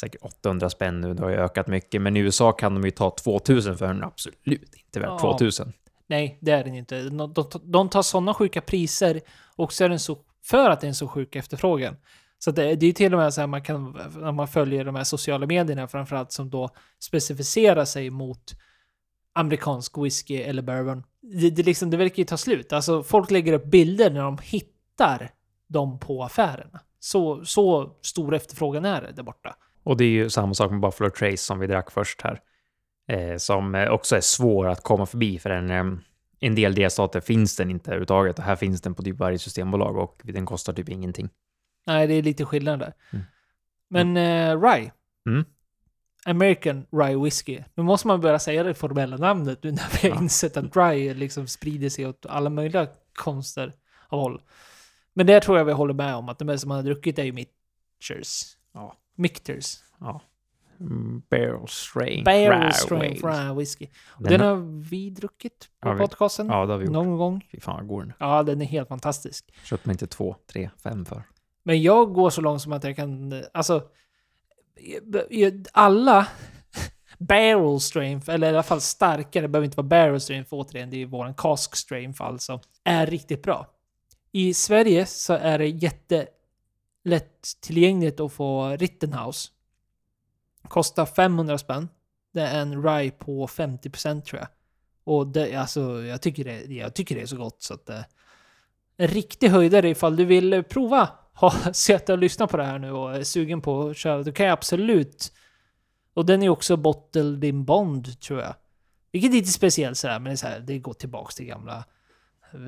säkert 0.00 0.22
800 0.22 0.70
spänn 0.70 1.00
nu, 1.00 1.14
det 1.14 1.22
har 1.22 1.30
ju 1.30 1.36
ökat 1.36 1.66
mycket, 1.66 2.02
men 2.02 2.16
i 2.16 2.20
USA 2.20 2.52
kan 2.52 2.74
de 2.74 2.84
ju 2.84 2.90
ta 2.90 3.10
2000 3.10 3.78
för 3.78 3.86
den, 3.86 4.04
absolut 4.04 4.74
inte 4.74 5.00
värt 5.00 5.08
Ja. 5.08 5.18
2000. 5.18 5.72
Nej, 6.06 6.38
det 6.40 6.52
är 6.52 6.64
den 6.64 6.74
inte. 6.74 7.02
De, 7.02 7.32
de, 7.32 7.44
de 7.62 7.88
tar 7.88 8.02
sådana 8.02 8.34
sjuka 8.34 8.60
priser 8.60 9.20
och 9.56 9.72
så 9.72 9.84
är 9.84 9.88
den 9.88 10.00
så... 10.00 10.18
För 10.44 10.70
att 10.70 10.80
det 10.80 10.86
är 10.86 10.88
en 10.88 10.94
så 10.94 11.08
sjuk 11.08 11.36
efterfrågan. 11.36 11.96
Så 12.38 12.50
det, 12.50 12.62
det 12.62 12.86
är 12.86 12.88
ju 12.88 12.92
till 12.92 13.14
och 13.14 13.20
med 13.20 13.34
så 13.34 13.40
här 13.40 13.48
man 13.48 13.62
kan, 13.62 13.98
när 14.14 14.32
man 14.32 14.48
följer 14.48 14.84
de 14.84 14.94
här 14.94 15.04
sociala 15.04 15.46
medierna 15.46 15.88
framförallt 15.88 16.32
som 16.32 16.50
då 16.50 16.68
specificerar 16.98 17.84
sig 17.84 18.10
mot 18.10 18.54
amerikansk 19.32 19.98
whisky 19.98 20.36
eller 20.36 20.62
bourbon. 20.62 21.02
Det, 21.22 21.50
det, 21.50 21.62
liksom, 21.62 21.90
det 21.90 21.96
verkar 21.96 22.18
ju 22.18 22.24
ta 22.24 22.36
slut. 22.36 22.72
Alltså 22.72 23.02
folk 23.02 23.30
lägger 23.30 23.52
upp 23.52 23.64
bilder 23.64 24.10
när 24.10 24.22
de 24.22 24.38
hittar 24.42 25.30
dem 25.68 25.98
på 25.98 26.24
affärerna. 26.24 26.80
Så, 27.00 27.44
så 27.44 27.96
stor 28.02 28.34
efterfrågan 28.34 28.84
är 28.84 29.02
det 29.02 29.12
där 29.12 29.22
borta. 29.22 29.56
Och 29.82 29.96
det 29.96 30.04
är 30.04 30.08
ju 30.08 30.30
samma 30.30 30.54
sak 30.54 30.70
med 30.70 30.80
Buffalo 30.80 31.10
Trace 31.10 31.36
som 31.36 31.58
vi 31.58 31.66
drack 31.66 31.90
först 31.90 32.22
här. 32.22 32.40
Eh, 33.08 33.36
som 33.36 33.74
eh, 33.74 33.88
också 33.88 34.16
är 34.16 34.20
svår 34.20 34.68
att 34.68 34.82
komma 34.82 35.06
förbi 35.06 35.38
för 35.38 35.50
den, 35.50 35.70
eh, 35.70 35.98
en 36.40 36.54
del 36.54 36.74
delstater 36.74 37.20
finns 37.20 37.56
den 37.56 37.70
inte 37.70 37.90
överhuvudtaget 37.90 38.38
och 38.38 38.44
här 38.44 38.56
finns 38.56 38.82
den 38.82 38.94
på 38.94 39.02
typ 39.02 39.18
varje 39.18 39.38
systembolag 39.38 39.96
och 39.96 40.20
den 40.24 40.46
kostar 40.46 40.72
typ 40.72 40.88
ingenting. 40.88 41.28
Nej, 41.88 42.06
det 42.06 42.14
är 42.14 42.22
lite 42.22 42.44
skillnad 42.44 42.78
där. 42.78 42.92
Mm. 43.12 43.24
Men 43.88 44.16
eh, 44.16 44.60
Rye. 44.62 44.92
Mm. 45.26 45.44
American 46.26 46.86
Rye 46.92 47.16
Whiskey. 47.24 47.64
Nu 47.74 47.82
måste 47.82 48.06
man 48.06 48.20
börja 48.20 48.38
säga 48.38 48.62
det 48.62 48.74
formella 48.74 49.16
namnet 49.16 49.62
nu 49.62 49.70
när 49.72 50.02
vi 50.02 50.08
har 50.08 50.16
Ja. 50.16 50.22
insett 50.22 50.56
att 50.56 50.76
Rye 50.76 51.14
liksom 51.14 51.46
sprider 51.46 51.88
sig 51.88 52.06
åt 52.06 52.26
alla 52.26 52.50
möjliga 52.50 52.86
konster 53.14 53.72
av 54.08 54.20
håll. 54.20 54.42
Men 55.12 55.26
det 55.26 55.40
tror 55.40 55.58
jag 55.58 55.64
vi 55.64 55.72
håller 55.72 55.94
med 55.94 56.14
om 56.14 56.28
att 56.28 56.38
det 56.38 56.44
mesta 56.44 56.68
man 56.68 56.76
har 56.76 56.82
druckit 56.84 57.18
är 57.18 57.24
ju 57.24 57.32
Michters. 57.32 58.56
Ja. 58.72 58.96
Michters. 59.14 59.76
Ja. 60.00 60.20
Mm, 60.80 61.22
Barrel 61.30 61.68
strain. 61.68 62.24
Barrel 62.24 62.48
Wales. 62.60 62.90
Rye 63.22 63.54
Whiskey. 63.54 63.88
Och 64.08 64.22
Den 64.22 64.32
Den 64.32 64.40
har- 64.40 64.80
vi 64.90 65.10
druckit 65.10 65.68
på 65.80 65.92
vi- 65.92 65.98
podcasten. 65.98 66.46
Ja, 66.46 66.66
det 66.66 66.72
har 66.72 66.78
vi 66.78 66.84
gjort. 66.84 66.92
Någon 66.92 67.16
gång. 67.16 67.44
Fy 67.52 67.60
fan 67.60 67.76
vad 67.76 67.86
god 67.86 68.02
den. 68.02 68.12
Ja, 68.18 68.42
den 68.42 68.62
är 68.62 68.66
helt 68.66 68.88
fantastisk. 68.88 69.54
Köpte 69.64 69.88
mig 69.88 69.94
inte 69.94 70.06
två, 70.06 70.36
tre, 70.52 70.70
fem 70.82 71.04
för. 71.04 71.22
Men 71.68 71.82
jag 71.82 72.12
går 72.12 72.30
så 72.30 72.40
långt 72.40 72.62
som 72.62 72.72
att 72.72 72.84
jag 72.84 72.96
kan, 72.96 73.42
alltså, 73.54 73.82
eh, 74.76 75.42
eh, 75.42 75.54
alla 75.72 76.26
barrel 77.18 77.80
strength, 77.80 78.30
eller 78.30 78.46
i 78.46 78.50
alla 78.50 78.62
fall 78.62 78.80
starkare, 78.80 79.42
det 79.42 79.48
behöver 79.48 79.64
inte 79.64 79.76
vara 79.76 79.86
barrel 79.86 80.20
strength 80.20 80.54
återigen, 80.54 80.90
det 80.90 80.96
är 80.96 80.98
ju 80.98 81.04
våran 81.04 81.34
cask 81.34 81.76
strength 81.76 82.22
alltså, 82.22 82.60
är 82.84 83.06
riktigt 83.06 83.42
bra. 83.42 83.66
I 84.32 84.54
Sverige 84.54 85.06
så 85.06 85.32
är 85.32 85.58
det 85.58 85.66
jättelätt 85.66 87.42
tillgängligt 87.60 88.20
att 88.20 88.32
få 88.32 88.76
Rittenhouse. 88.76 89.48
Kostar 90.68 91.06
500 91.06 91.58
spänn. 91.58 91.88
Det 92.32 92.42
är 92.42 92.60
en 92.60 92.82
rye 92.82 93.10
på 93.10 93.46
50% 93.46 94.22
tror 94.22 94.40
jag. 94.40 94.48
Och 95.04 95.26
det, 95.26 95.54
alltså, 95.54 96.02
jag 96.02 96.22
tycker 96.22 96.44
det, 96.44 96.74
jag 96.74 96.94
tycker 96.94 97.14
det 97.14 97.22
är 97.22 97.26
så 97.26 97.36
gott 97.36 97.62
så 97.62 97.74
att... 97.74 97.88
Eh, 97.88 98.00
en 99.00 99.08
riktig 99.08 99.48
höjdare 99.48 99.88
ifall 99.88 100.16
du 100.16 100.24
vill 100.24 100.64
prova 100.64 101.08
har 101.38 101.72
suttit 101.72 102.08
och 102.08 102.18
lyssna 102.18 102.46
på 102.46 102.56
det 102.56 102.64
här 102.64 102.78
nu 102.78 102.90
och 102.90 103.16
är 103.16 103.22
sugen 103.22 103.60
på 103.60 103.88
att 103.88 103.96
köra. 103.96 104.22
Då 104.22 104.32
kan 104.32 104.46
jag 104.46 104.52
absolut. 104.52 105.32
Och 106.14 106.26
den 106.26 106.42
är 106.42 106.48
också 106.48 106.76
bottled 106.76 107.44
in 107.44 107.64
bond 107.64 108.20
tror 108.20 108.40
jag. 108.40 108.54
Vilket 109.12 109.30
är 109.30 109.34
lite 109.34 109.52
speciellt 109.52 109.98
sådär, 109.98 110.18
men 110.18 110.24
det, 110.24 110.30
är 110.30 110.36
så 110.36 110.46
här, 110.46 110.60
det 110.60 110.78
går 110.78 110.92
tillbaks 110.92 111.34
till 111.34 111.46
gamla 111.46 111.84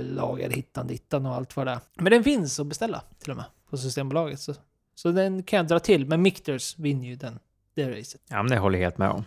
lager 0.00 0.50
hittan 0.50 0.86
dittan 0.86 1.26
och 1.26 1.34
allt 1.34 1.56
vad 1.56 1.66
det 1.66 1.70
är. 1.70 1.80
Men 1.94 2.12
den 2.12 2.24
finns 2.24 2.60
att 2.60 2.66
beställa 2.66 3.02
till 3.18 3.30
och 3.30 3.36
med 3.36 3.46
på 3.70 3.76
Systembolaget. 3.76 4.40
Så, 4.40 4.54
så 4.94 5.12
den 5.12 5.42
kan 5.42 5.56
jag 5.56 5.66
dra 5.66 5.78
till. 5.78 6.06
Men 6.06 6.22
Mictors 6.22 6.78
vinner 6.78 7.08
ju 7.08 7.16
den, 7.16 7.38
det 7.74 7.98
racet. 7.98 8.20
Ja, 8.28 8.42
men 8.42 8.50
det 8.50 8.58
håller 8.58 8.78
jag 8.78 8.84
helt 8.84 8.98
med 8.98 9.10
om. 9.10 9.24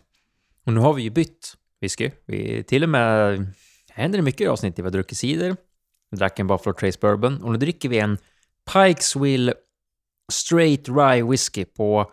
Och 0.65 0.73
nu 0.73 0.79
har 0.79 0.93
vi 0.93 1.03
ju 1.03 1.09
bytt 1.09 1.53
whisky. 1.81 2.11
Vi 2.25 2.63
till 2.63 2.83
och 2.83 2.89
med... 2.89 3.39
Det 3.87 4.01
händer 4.01 4.21
mycket 4.21 4.41
i 4.41 4.47
avsnittet. 4.47 4.79
Vi 4.79 4.83
har 4.83 4.91
druckit 4.91 5.17
cider. 5.17 5.55
Vi 6.11 6.17
drack 6.17 6.39
en 6.39 6.47
Buffalo 6.47 6.73
Trace 6.73 6.97
Bourbon. 7.01 7.43
Och 7.43 7.51
nu 7.51 7.57
dricker 7.57 7.89
vi 7.89 7.99
en 7.99 8.17
Pikesville 8.73 9.53
Straight 10.31 10.89
Rye 10.89 11.23
Whisky 11.23 11.65
på... 11.65 12.11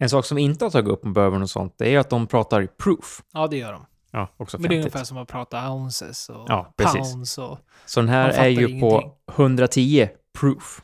En 0.00 0.10
sak 0.10 0.24
som 0.24 0.36
vi 0.36 0.42
inte 0.42 0.64
har 0.64 0.70
tagit 0.70 0.88
upp 0.88 1.04
med 1.04 1.12
bourbon 1.12 1.42
och 1.42 1.50
sånt, 1.50 1.74
det 1.78 1.94
är 1.94 1.98
att 1.98 2.10
de 2.10 2.26
pratar 2.26 2.66
proof. 2.66 3.22
Ja, 3.32 3.46
det 3.46 3.56
gör 3.56 3.72
de. 3.72 3.86
Ja, 4.10 4.28
också 4.36 4.58
Men 4.58 4.62
det 4.70 4.74
är 4.74 4.78
50. 4.78 4.80
ungefär 4.88 5.04
som 5.04 5.16
att 5.18 5.28
prata 5.28 5.70
ounces 5.72 6.28
och 6.28 6.44
Ja, 6.48 6.74
precis. 6.76 7.12
pounds 7.12 7.38
och... 7.38 7.58
Så 7.86 8.00
den 8.00 8.08
här 8.08 8.28
är 8.30 8.48
ju 8.48 8.56
ingenting. 8.68 8.80
på 8.80 9.16
110 9.32 10.08
proof. 10.40 10.82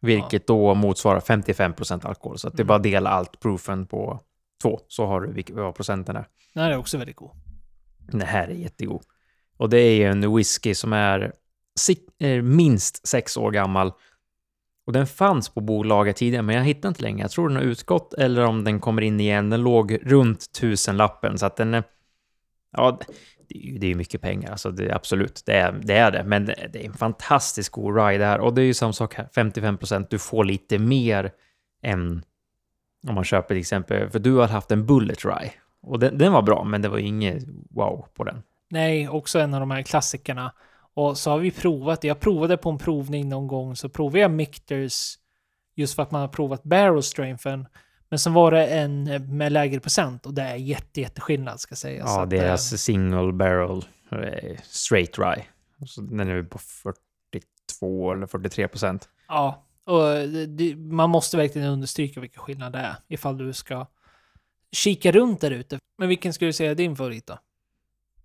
Vilket 0.00 0.46
då 0.46 0.74
motsvarar 0.74 1.20
55% 1.20 2.06
alkohol. 2.06 2.38
Så 2.38 2.48
att 2.48 2.56
det 2.56 2.60
är 2.60 2.64
Mm. 2.64 2.66
bara 2.68 2.76
att 2.76 2.82
dela 2.82 3.10
allt 3.10 3.40
proofen 3.40 3.86
på 3.86 4.20
två. 4.62 4.80
Så 4.88 5.06
har 5.06 5.20
du 5.20 5.44
vad 5.52 5.74
procenten 5.74 6.16
är. 6.16 6.26
Den 6.54 6.62
här 6.64 6.70
är 6.70 6.76
också 6.76 6.98
väldigt 6.98 7.16
god. 7.16 7.30
Den 7.98 8.20
här 8.20 8.48
är 8.48 8.54
jättegod. 8.54 9.02
Och 9.56 9.68
det 9.70 9.78
är 9.78 9.94
ju 9.96 10.04
en 10.04 10.34
whisky 10.36 10.74
som 10.74 10.92
är 10.92 11.32
eh, 12.18 12.42
minst 12.42 13.06
sex 13.08 13.36
år 13.36 13.50
gammal. 13.50 13.92
Och 14.86 14.92
den 14.92 15.06
fanns 15.06 15.48
på 15.48 15.60
bolaget 15.60 16.16
tidigare, 16.16 16.42
men 16.42 16.56
jag 16.56 16.64
hittade 16.64 16.88
inte 16.88 17.02
längre. 17.02 17.20
Jag 17.20 17.30
tror 17.30 17.48
den 17.48 17.56
har 17.56 17.64
utgått 17.64 18.14
eller 18.14 18.44
om 18.44 18.64
den 18.64 18.80
kommer 18.80 19.02
in 19.02 19.20
igen. 19.20 19.50
Den 19.50 19.62
låg 19.62 19.98
runt 20.02 20.52
tusenlappen, 20.52 21.38
så 21.38 21.46
att 21.46 21.56
den. 21.56 21.82
Ja, 22.76 22.98
det 23.48 23.58
är 23.58 23.62
ju 23.62 23.78
det 23.78 23.86
är 23.86 23.88
ju 23.88 23.94
mycket 23.94 24.20
pengar, 24.20 24.50
alltså 24.50 24.70
det, 24.70 24.92
absolut, 24.94 25.42
det 25.46 25.52
är, 25.52 25.72
det 25.72 25.96
är 25.96 26.10
det. 26.10 26.24
Men 26.24 26.46
det, 26.46 26.68
det 26.72 26.84
är 26.84 26.86
en 26.86 26.94
fantastisk 26.94 27.72
god 27.72 27.96
ride 27.96 28.24
här. 28.24 28.38
Och 28.40 28.54
det 28.54 28.62
är 28.62 28.66
ju 28.66 28.74
samma 28.74 28.92
sak 28.92 29.14
här, 29.14 29.28
55 29.34 29.78
procent. 29.78 30.10
Du 30.10 30.18
får 30.18 30.44
lite 30.44 30.78
mer 30.78 31.32
än 31.82 32.24
om 33.08 33.14
man 33.14 33.24
köper 33.24 33.48
till 33.48 33.60
exempel, 33.60 34.10
för 34.10 34.18
du 34.18 34.34
har 34.34 34.48
haft 34.48 34.70
en 34.70 34.86
Bullet 34.86 35.24
Rye. 35.24 35.52
Och 35.82 35.98
den, 35.98 36.18
den 36.18 36.32
var 36.32 36.42
bra, 36.42 36.64
men 36.64 36.82
det 36.82 36.88
var 36.88 36.98
ju 36.98 37.06
inget 37.06 37.44
wow 37.70 38.06
på 38.14 38.24
den. 38.24 38.42
Nej, 38.70 39.08
också 39.08 39.38
en 39.38 39.54
av 39.54 39.60
de 39.60 39.70
här 39.70 39.82
klassikerna. 39.82 40.52
Och 40.94 41.18
så 41.18 41.30
har 41.30 41.38
vi 41.38 41.50
provat 41.50 42.00
det. 42.00 42.08
Jag 42.08 42.20
provade 42.20 42.56
på 42.56 42.70
en 42.70 42.78
provning 42.78 43.28
någon 43.28 43.46
gång, 43.46 43.76
så 43.76 43.88
provade 43.88 44.18
jag 44.18 44.30
Michters 44.30 45.18
just 45.74 45.94
för 45.94 46.02
att 46.02 46.10
man 46.10 46.20
har 46.20 46.28
provat 46.28 46.62
Barrel 46.62 47.02
Strengthen. 47.02 47.66
Men 48.08 48.18
sen 48.18 48.32
var 48.32 48.50
det 48.50 48.66
en 48.66 49.04
med 49.36 49.52
lägre 49.52 49.80
procent 49.80 50.26
och 50.26 50.34
det 50.34 50.42
är 50.42 50.56
jätte, 50.56 51.00
jätteskillnad 51.00 51.60
ska 51.60 51.74
sägas. 51.74 52.04
Ja, 52.06 52.22
att, 52.22 52.32
eh, 52.32 52.38
deras 52.38 52.82
single 52.82 53.32
barrel 53.32 53.84
eh, 54.10 54.56
straight 54.62 55.18
rye. 55.18 55.44
Så 55.86 56.00
den 56.00 56.28
är 56.28 56.42
på 56.42 56.58
42 56.58 58.12
eller 58.12 58.26
43 58.26 58.68
procent. 58.68 59.08
Ja, 59.28 59.66
och 59.84 60.28
det, 60.48 60.76
man 60.76 61.10
måste 61.10 61.36
verkligen 61.36 61.68
understryka 61.68 62.20
vilken 62.20 62.42
skillnad 62.42 62.72
det 62.72 62.78
är 62.78 62.96
ifall 63.08 63.38
du 63.38 63.52
ska 63.52 63.86
kika 64.72 65.12
runt 65.12 65.40
där 65.40 65.50
ute. 65.50 65.78
Men 65.98 66.08
vilken 66.08 66.32
skulle 66.32 66.48
du 66.48 66.52
säga 66.52 66.70
är 66.70 66.74
din 66.74 66.96
favorit 66.96 67.26
då? 67.26 67.38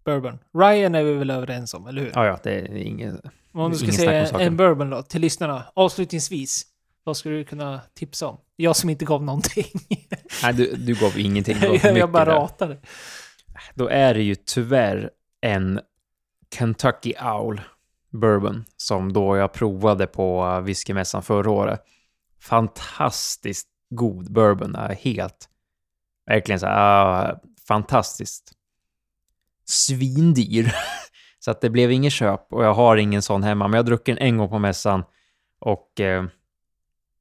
Bourbon. 0.09 0.39
Ryan 0.53 0.95
är 0.95 1.03
vi 1.03 1.13
väl 1.13 1.29
överens 1.29 1.73
om, 1.73 1.87
eller 1.87 2.01
hur? 2.01 2.11
Ja, 2.15 2.25
ja, 2.25 2.39
det 2.43 2.51
är 2.51 2.75
inget... 2.75 3.15
Men 3.51 3.61
om 3.61 3.71
du 3.71 3.77
ska 3.77 3.87
om 3.87 3.93
säga 3.93 4.25
en 4.25 4.57
bourbon 4.57 4.89
då, 4.89 5.01
till 5.01 5.21
lyssnarna, 5.21 5.65
avslutningsvis. 5.73 6.65
Vad 7.03 7.17
skulle 7.17 7.35
du 7.35 7.43
kunna 7.43 7.81
tipsa 7.93 8.27
om? 8.27 8.37
Jag 8.55 8.75
som 8.75 8.89
inte 8.89 9.05
gav 9.05 9.23
någonting. 9.23 9.65
Nej, 10.43 10.53
du, 10.53 10.75
du 10.75 10.93
gav 10.93 11.19
ingenting. 11.19 11.59
Var 11.59 11.77
för 11.79 11.97
jag 11.97 12.11
bara 12.11 12.25
där. 12.25 12.31
ratade. 12.31 12.77
Då 13.73 13.87
är 13.87 14.13
det 14.13 14.21
ju 14.21 14.35
tyvärr 14.35 15.09
en 15.41 15.79
Kentucky 16.55 17.13
Owl 17.21 17.61
Bourbon 18.11 18.65
som 18.77 19.13
då 19.13 19.37
jag 19.37 19.53
provade 19.53 20.07
på 20.07 20.59
whiskymässan 20.61 21.23
förra 21.23 21.51
året. 21.51 21.81
Fantastiskt 22.41 23.67
god 23.89 24.31
bourbon. 24.31 24.75
Helt, 24.99 25.49
verkligen 26.25 26.59
så 26.59 26.65
här, 26.65 26.75
ah, 26.77 27.39
fantastiskt. 27.67 28.51
Svindyr. 29.69 30.71
så 31.39 31.51
att 31.51 31.61
det 31.61 31.69
blev 31.69 31.91
inget 31.91 32.13
köp 32.13 32.53
och 32.53 32.63
jag 32.63 32.73
har 32.73 32.97
ingen 32.97 33.21
sån 33.21 33.43
hemma. 33.43 33.67
Men 33.67 33.77
jag 33.77 33.83
har 33.83 33.87
druckit 33.87 34.15
den 34.15 34.27
en 34.27 34.37
gång 34.37 34.49
på 34.49 34.59
mässan 34.59 35.03
och 35.59 35.99
eh, 35.99 36.23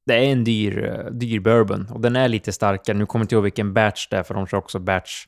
det 0.05 0.13
är 0.13 0.31
en 0.31 0.43
dyr, 0.43 0.83
eh, 0.83 1.11
dyr 1.11 1.39
bourbon 1.39 1.87
och 1.93 2.01
den 2.01 2.15
är 2.15 2.27
lite 2.27 2.51
starkare. 2.51 2.97
Nu 2.97 3.05
kommer 3.05 3.21
jag 3.21 3.25
inte 3.25 3.35
ihåg 3.35 3.43
vilken 3.43 3.73
batch 3.73 4.07
det 4.09 4.17
är 4.17 4.23
för 4.23 4.33
de 4.33 4.47
kör 4.47 4.57
också 4.57 4.79
batch 4.79 5.25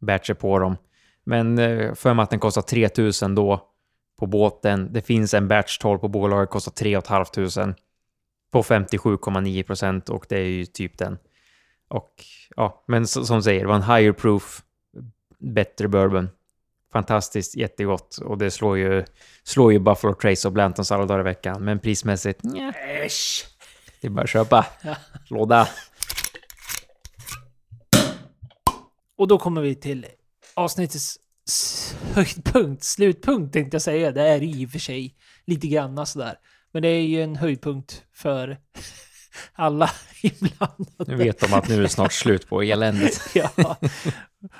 batcher 0.00 0.34
på 0.34 0.58
dem. 0.58 0.76
Men 1.24 1.58
eh, 1.58 1.94
för 1.94 2.14
mig 2.14 2.22
att 2.22 2.30
den 2.30 2.40
kostar 2.40 2.62
3000 2.62 3.34
då 3.34 3.68
på 4.18 4.26
båten. 4.26 4.92
Det 4.92 5.02
finns 5.02 5.34
en 5.34 5.48
batch 5.48 5.78
12 5.78 5.98
på 5.98 6.08
bolaget, 6.08 6.50
kostar 6.50 6.72
3 6.72 7.00
500 7.00 7.74
på 8.50 8.62
57,9 8.62 9.62
procent 9.62 10.08
och 10.08 10.26
det 10.28 10.38
är 10.38 10.48
ju 10.48 10.66
typ 10.66 10.98
den. 10.98 11.18
Och 11.88 12.24
ja, 12.56 12.84
men 12.86 13.06
som 13.06 13.42
säger, 13.42 13.60
det 13.60 13.66
var 13.66 13.74
en 13.74 13.82
higher 13.82 14.12
proof, 14.12 14.62
bättre 15.38 15.88
bourbon. 15.88 16.28
Fantastiskt, 16.92 17.56
jättegott 17.56 18.18
och 18.18 18.38
det 18.38 18.50
slår 18.50 18.78
ju, 18.78 19.04
slår 19.42 19.72
ju 19.72 19.78
Buffalo 19.78 20.14
Trace 20.14 20.48
och 20.48 20.54
Blantons 20.54 20.92
alla 20.92 21.06
dagar 21.06 21.20
i 21.20 21.22
veckan. 21.22 21.64
Men 21.64 21.78
prismässigt, 21.78 22.42
nja, 22.42 22.72
Äsch. 22.72 23.46
det 24.00 24.06
är 24.06 24.10
bara 24.10 24.22
att 24.22 24.30
köpa. 24.30 24.66
Låda. 25.30 25.68
Och 29.18 29.28
då 29.28 29.38
kommer 29.38 29.60
vi 29.62 29.74
till 29.74 30.06
avsnittets 30.54 31.18
höjdpunkt, 32.14 32.84
slutpunkt 32.84 33.52
tänkte 33.52 33.74
jag 33.74 33.82
säga. 33.82 34.12
Det 34.12 34.22
är 34.28 34.42
i 34.42 34.66
och 34.66 34.70
för 34.70 34.78
sig 34.78 35.14
lite 35.46 35.66
granna 35.68 36.06
sådär. 36.06 36.34
Men 36.72 36.82
det 36.82 36.88
är 36.88 37.02
ju 37.02 37.22
en 37.22 37.36
höjdpunkt 37.36 38.02
för 38.12 38.58
alla 39.52 39.90
inblandade. 40.22 41.04
Nu 41.06 41.16
vet 41.16 41.40
de 41.40 41.54
att 41.54 41.68
nu 41.68 41.74
är 41.76 41.80
det 41.82 41.88
snart 41.88 42.12
slut 42.12 42.48
på 42.48 42.62
eländet. 42.62 43.20
ja. 43.34 43.76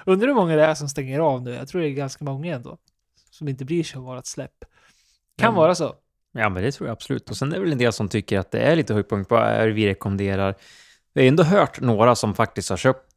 Undrar 0.07 0.29
hur 0.29 0.35
många 0.35 0.57
det 0.57 0.64
är 0.64 0.74
som 0.74 0.89
stänger 0.89 1.20
av 1.20 1.43
nu. 1.43 1.55
Jag 1.55 1.68
tror 1.68 1.81
det 1.81 1.89
är 1.89 1.91
ganska 1.91 2.24
många 2.24 2.55
ändå. 2.55 2.79
Som 3.31 3.49
inte 3.49 3.64
bryr 3.64 3.85
sig 3.85 3.99
om 3.99 4.05
vårat 4.05 4.26
släpp. 4.26 4.64
Kan 5.39 5.49
Mm. 5.49 5.57
vara 5.57 5.74
så. 5.74 5.95
Ja, 6.33 6.49
men 6.49 6.62
det 6.62 6.72
tror 6.72 6.89
jag 6.89 6.93
absolut. 6.93 7.31
Och 7.31 7.37
sen 7.37 7.53
är 7.53 7.57
det 7.57 7.62
väl 7.62 7.72
en 7.72 7.79
del 7.79 7.93
som 7.93 8.09
tycker 8.09 8.39
att 8.39 8.51
det 8.51 8.59
är 8.61 8.76
lite 8.76 8.95
höjdpunkt. 8.95 9.31
Vad 9.31 9.43
är 9.43 9.66
det 9.66 9.72
vi 9.72 9.87
rekommenderar? 9.87 10.55
Vi 11.14 11.20
har 11.22 11.29
ändå 11.29 11.43
hört 11.43 11.81
några 11.81 12.14
som 12.14 12.35
faktiskt 12.35 12.70
har 12.70 12.76
köpt 12.76 13.07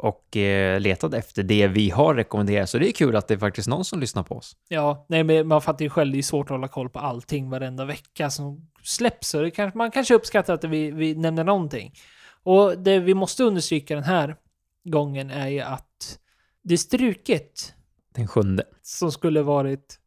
och 0.00 0.36
eh, 0.36 0.80
letat 0.80 1.14
efter 1.14 1.42
det 1.42 1.66
vi 1.68 1.90
har 1.90 2.14
rekommenderat. 2.14 2.70
Så 2.70 2.78
det 2.78 2.88
är 2.88 2.92
kul 2.92 3.16
att 3.16 3.28
det 3.28 3.34
är 3.34 3.38
faktiskt 3.38 3.68
någon 3.68 3.84
som 3.84 4.00
lyssnar 4.00 4.22
på 4.22 4.34
oss. 4.34 4.56
Ja, 4.68 5.06
nej, 5.08 5.24
men 5.24 5.48
man 5.48 5.62
fattar 5.62 5.84
ju 5.84 5.90
själv, 5.90 6.12
det 6.12 6.18
är 6.18 6.22
svårt 6.22 6.46
att 6.46 6.50
hålla 6.50 6.68
koll 6.68 6.88
på 6.90 6.98
allting 6.98 7.50
varenda 7.50 7.84
vecka 7.84 8.30
som 8.30 8.70
släpps. 8.82 9.28
Så 9.28 9.42
det 9.42 9.50
kanske, 9.50 9.78
man 9.78 9.90
kanske 9.90 10.14
uppskattar 10.14 10.54
att 10.54 10.64
vi, 10.64 10.90
vi 10.90 11.14
nämner 11.14 11.44
någonting. 11.44 11.94
Och 12.42 12.78
det 12.78 12.98
vi 12.98 13.14
måste 13.14 13.44
understryka 13.44 13.94
den 13.94 14.04
här 14.04 14.36
gången 14.84 15.30
är 15.30 15.48
ju 15.48 15.60
att 15.60 16.18
det 16.62 16.74
är 16.74 16.78
struket 16.78 17.74
Den 18.14 18.28
sjunde. 18.28 18.64
som 18.82 19.12
skulle 19.12 19.42
varit 19.42 19.98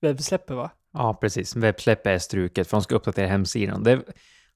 webbsläppet 0.00 0.56
va? 0.56 0.70
Ja, 0.92 1.14
precis. 1.20 1.56
Webbsläpp 1.56 2.06
är 2.06 2.18
struket 2.18 2.68
för 2.68 2.76
de 2.76 2.82
ska 2.82 2.94
uppdatera 2.94 3.26
hemsidan. 3.26 3.82
Det, 3.82 4.02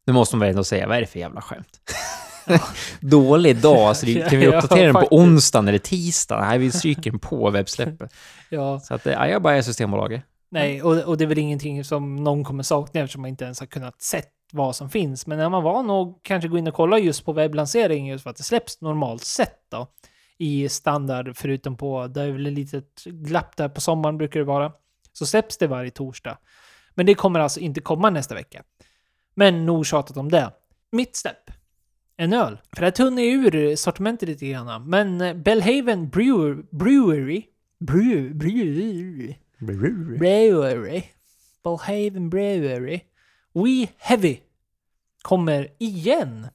det 0.06 0.12
måste 0.12 0.36
man 0.36 0.40
väl 0.40 0.50
ändå 0.50 0.64
säga. 0.64 0.88
Vad 0.88 0.96
är 0.96 1.00
det 1.00 1.06
för 1.06 1.18
jävla 1.18 1.40
skämt? 1.40 1.80
Dålig 3.00 3.56
dag. 3.60 3.96
Så 3.96 4.06
det, 4.06 4.30
kan 4.30 4.38
vi 4.38 4.44
Ja, 4.44 4.56
uppdatera 4.58 4.92
den 4.92 4.94
på 4.94 5.08
onsdagen 5.10 5.68
eller 5.68 5.78
tisdagen? 5.78 6.48
Nej, 6.48 6.58
vi 6.58 6.70
stryker 6.72 7.10
den 7.10 7.20
på 7.20 7.50
webbsläppet. 7.50 8.12
Ja, 8.48 8.80
Så 8.80 8.94
att, 8.94 9.06
ja, 9.06 9.26
jag 9.28 9.42
bara 9.42 9.56
är 9.56 9.62
Systembolaget. 9.62 10.22
nej, 10.50 10.82
och, 10.82 10.96
och 11.02 11.18
det 11.18 11.24
är 11.24 11.28
väl 11.28 11.38
ingenting 11.38 11.84
som 11.84 12.16
någon 12.16 12.44
kommer 12.44 12.62
sakna 12.62 13.00
eftersom 13.00 13.22
man 13.22 13.28
inte 13.28 13.44
ens 13.44 13.60
har 13.60 13.66
kunnat 13.66 14.02
sett 14.02 14.28
vad 14.52 14.76
som 14.76 14.90
finns. 14.90 15.26
Men 15.26 15.40
är 15.40 15.48
man 15.48 15.62
van 15.62 15.90
att 15.90 16.16
kanske 16.22 16.48
gå 16.48 16.58
in 16.58 16.68
och 16.68 16.74
kolla 16.74 16.98
just 16.98 17.24
på 17.24 17.32
webblanseringen 17.32 18.06
just 18.12 18.22
för 18.22 18.30
att 18.30 18.36
det 18.36 18.42
släpps 18.42 18.80
normalt 18.80 19.24
sett 19.24 19.58
då 19.70 19.86
i 20.38 20.68
standard, 20.68 21.36
förutom 21.36 21.76
på, 21.76 22.06
det 22.06 22.22
är 22.22 22.30
väl 22.30 22.46
ett 22.46 22.52
litet 22.52 23.04
glapp 23.04 23.56
där 23.56 23.68
på 23.68 23.80
sommaren 23.80 24.18
brukar 24.18 24.40
det 24.40 24.46
vara, 24.46 24.72
så 25.12 25.26
släpps 25.26 25.56
det 25.58 25.66
varje 25.66 25.90
torsdag. 25.90 26.38
Men 26.94 27.06
det 27.06 27.14
kommer 27.14 27.40
alltså 27.40 27.60
inte 27.60 27.80
komma 27.80 28.10
nästa 28.10 28.34
vecka. 28.34 28.62
Men 29.34 29.66
nog 29.66 29.86
tjatat 29.86 30.16
om 30.16 30.30
det. 30.30 30.50
Mitt 30.92 31.16
släpp. 31.16 31.50
En 32.20 32.32
öl. 32.32 32.58
För 32.72 32.82
det 32.82 32.90
tunnar 32.90 33.22
ur 33.22 33.76
sortimentet 33.76 34.28
lite 34.28 34.46
grann. 34.46 34.90
Men 34.90 35.20
eh, 35.20 35.34
Bellhaven 35.34 36.08
Brewer, 36.08 36.62
Brewery, 36.70 37.42
Brew, 37.80 38.34
Brewery, 38.34 39.36
Brewery, 40.18 41.02
Bellhaven 41.64 42.30
Brewery, 42.30 43.00
We 43.52 43.88
Heavy 43.98 44.38
kommer 45.22 45.68
igen. 45.78 46.46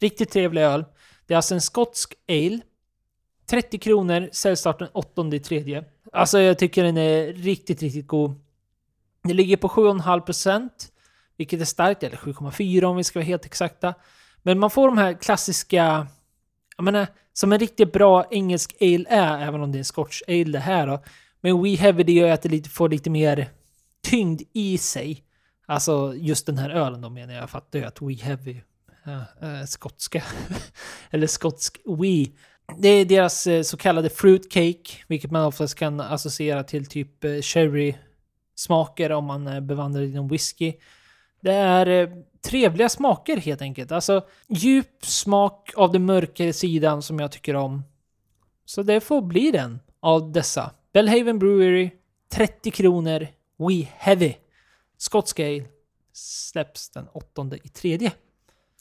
Riktigt 0.00 0.30
trevlig 0.30 0.62
öl. 0.62 0.84
Det 1.26 1.34
är 1.34 1.36
alltså 1.36 1.54
en 1.54 1.60
skotsk 1.60 2.14
ale. 2.28 2.60
30 3.46 3.78
kronor, 3.78 4.28
säljstart 4.32 4.78
den 4.78 4.88
8 4.92 5.26
i 5.32 5.40
tredje. 5.40 5.84
Alltså 6.12 6.40
jag 6.40 6.58
tycker 6.58 6.84
den 6.84 6.96
är 6.96 7.32
riktigt, 7.32 7.82
riktigt 7.82 8.06
god. 8.06 8.34
Det 9.22 9.34
ligger 9.34 9.56
på 9.56 9.68
7,5 9.68 10.20
procent, 10.20 10.92
vilket 11.36 11.60
är 11.60 11.64
starkt, 11.64 12.02
eller 12.02 12.16
7,4 12.16 12.84
om 12.84 12.96
vi 12.96 13.04
ska 13.04 13.18
vara 13.18 13.26
helt 13.26 13.44
exakta. 13.44 13.94
Men 14.46 14.58
man 14.58 14.70
får 14.70 14.88
de 14.88 14.98
här 14.98 15.14
klassiska, 15.14 16.06
jag 16.76 16.84
menar, 16.84 17.06
som 17.32 17.52
en 17.52 17.58
riktigt 17.58 17.92
bra 17.92 18.26
engelsk 18.30 18.76
ale 18.80 19.04
är, 19.08 19.42
även 19.42 19.60
om 19.60 19.72
det 19.72 19.76
är 19.76 19.80
en 19.80 19.84
scotch 19.84 20.22
ale 20.28 20.44
det 20.44 20.58
här 20.58 20.86
då. 20.86 21.02
Men 21.40 21.62
We 21.62 21.68
Heavy 21.68 22.02
det 22.02 22.12
gör 22.12 22.30
att 22.30 22.42
det 22.42 22.48
lite, 22.48 22.70
får 22.70 22.88
lite 22.88 23.10
mer 23.10 23.50
tyngd 24.02 24.42
i 24.52 24.78
sig. 24.78 25.24
Alltså 25.66 26.14
just 26.16 26.46
den 26.46 26.58
här 26.58 26.70
ölen 26.70 27.00
då 27.00 27.10
menar 27.10 27.34
jag, 27.34 27.42
Jag 27.42 27.50
fattar 27.50 27.78
ju 27.78 27.84
att 27.84 28.02
We 28.02 28.14
Heavy, 28.14 28.60
äh, 29.06 29.22
eh, 29.42 29.60
äh, 29.60 29.66
skotska, 29.66 30.22
eller 31.10 31.26
skotsk 31.26 31.78
We. 31.84 32.26
Det 32.78 32.88
är 32.88 33.04
deras 33.04 33.46
äh, 33.46 33.62
så 33.62 33.76
kallade 33.76 34.10
fruitcake, 34.10 34.90
vilket 35.06 35.30
man 35.30 35.44
oftast 35.44 35.74
kan 35.74 36.00
associera 36.00 36.64
till 36.64 36.86
typ 36.86 37.24
eh, 37.24 37.40
cherry-smaker 37.40 39.12
om 39.12 39.24
man 39.24 39.46
eh, 39.46 39.54
är 39.54 39.60
bevandrad 39.60 40.04
inom 40.04 40.28
whisky. 40.28 40.72
Det 41.46 41.52
är 41.52 41.86
eh, 41.86 42.08
trevliga 42.44 42.88
smaker 42.88 43.36
helt 43.36 43.62
enkelt. 43.62 43.92
Alltså 43.92 44.26
djup 44.48 45.04
smak 45.04 45.72
av 45.76 45.92
den 45.92 46.04
mörkare 46.04 46.52
sidan 46.52 47.02
som 47.02 47.20
jag 47.20 47.32
tycker 47.32 47.56
om. 47.56 47.82
Så 48.64 48.82
det 48.82 49.00
får 49.00 49.22
bli 49.22 49.50
den 49.50 49.80
av 50.00 50.32
dessa. 50.32 50.70
Bellhaven 50.92 51.38
Brewery, 51.38 51.90
30 52.32 52.70
kronor, 52.70 53.28
We 53.56 53.88
Heavy. 53.96 54.34
Skotsk 54.98 55.40
ale 55.40 55.64
släpps 56.12 56.90
den 56.90 57.08
8 57.12 57.50
i 57.64 57.68
tredje. 57.68 58.12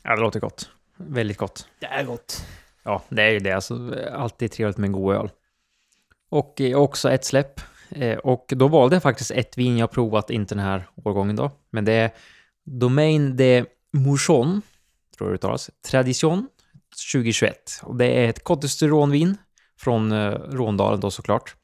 Ja, 0.04 0.16
det 0.16 0.22
låter 0.22 0.40
gott. 0.40 0.70
Väldigt 0.98 1.38
gott. 1.38 1.68
Det 1.80 1.86
är 1.86 2.04
gott. 2.04 2.46
Ja, 2.84 3.02
det 3.10 3.22
är 3.22 3.32
ju 3.32 3.40
det. 3.40 3.52
Alltså, 3.52 3.96
alltid 4.14 4.52
trevligt 4.52 4.78
med 4.78 4.88
en 4.88 4.94
god 4.94 5.16
öl. 5.16 5.30
Och 6.30 6.62
eh, 6.62 6.78
också 6.78 7.12
ett 7.12 7.26
släpp. 7.26 7.62
Eh, 7.90 8.18
och 8.18 8.46
då 8.56 8.68
valde 8.68 8.96
jag 8.96 9.04
faktiskt 9.04 9.32
ett 9.32 9.58
vin 9.58 9.78
jag 9.78 9.92
provat, 9.92 10.30
inte 10.30 10.56
den 10.56 10.64
här 10.64 10.88
årgången 11.04 11.36
då. 11.36 11.52
Men 11.70 11.86
det 11.86 11.94
är 11.94 12.12
Domain 12.66 13.36
de 13.36 13.66
Mouchon, 13.92 14.62
tror 15.18 15.30
jag 15.30 15.34
det 15.34 15.36
uttalas. 15.36 15.70
Tradition 15.92 16.48
2021. 17.12 17.82
Och 17.84 17.96
det 17.96 18.06
är 18.06 18.30
ett 18.30 18.44
kolesterolvin 18.44 19.38
från 19.78 20.12
eh, 20.12 20.32
Råndalen 20.32 21.00
då 21.00 21.12
såklart. 21.12 21.56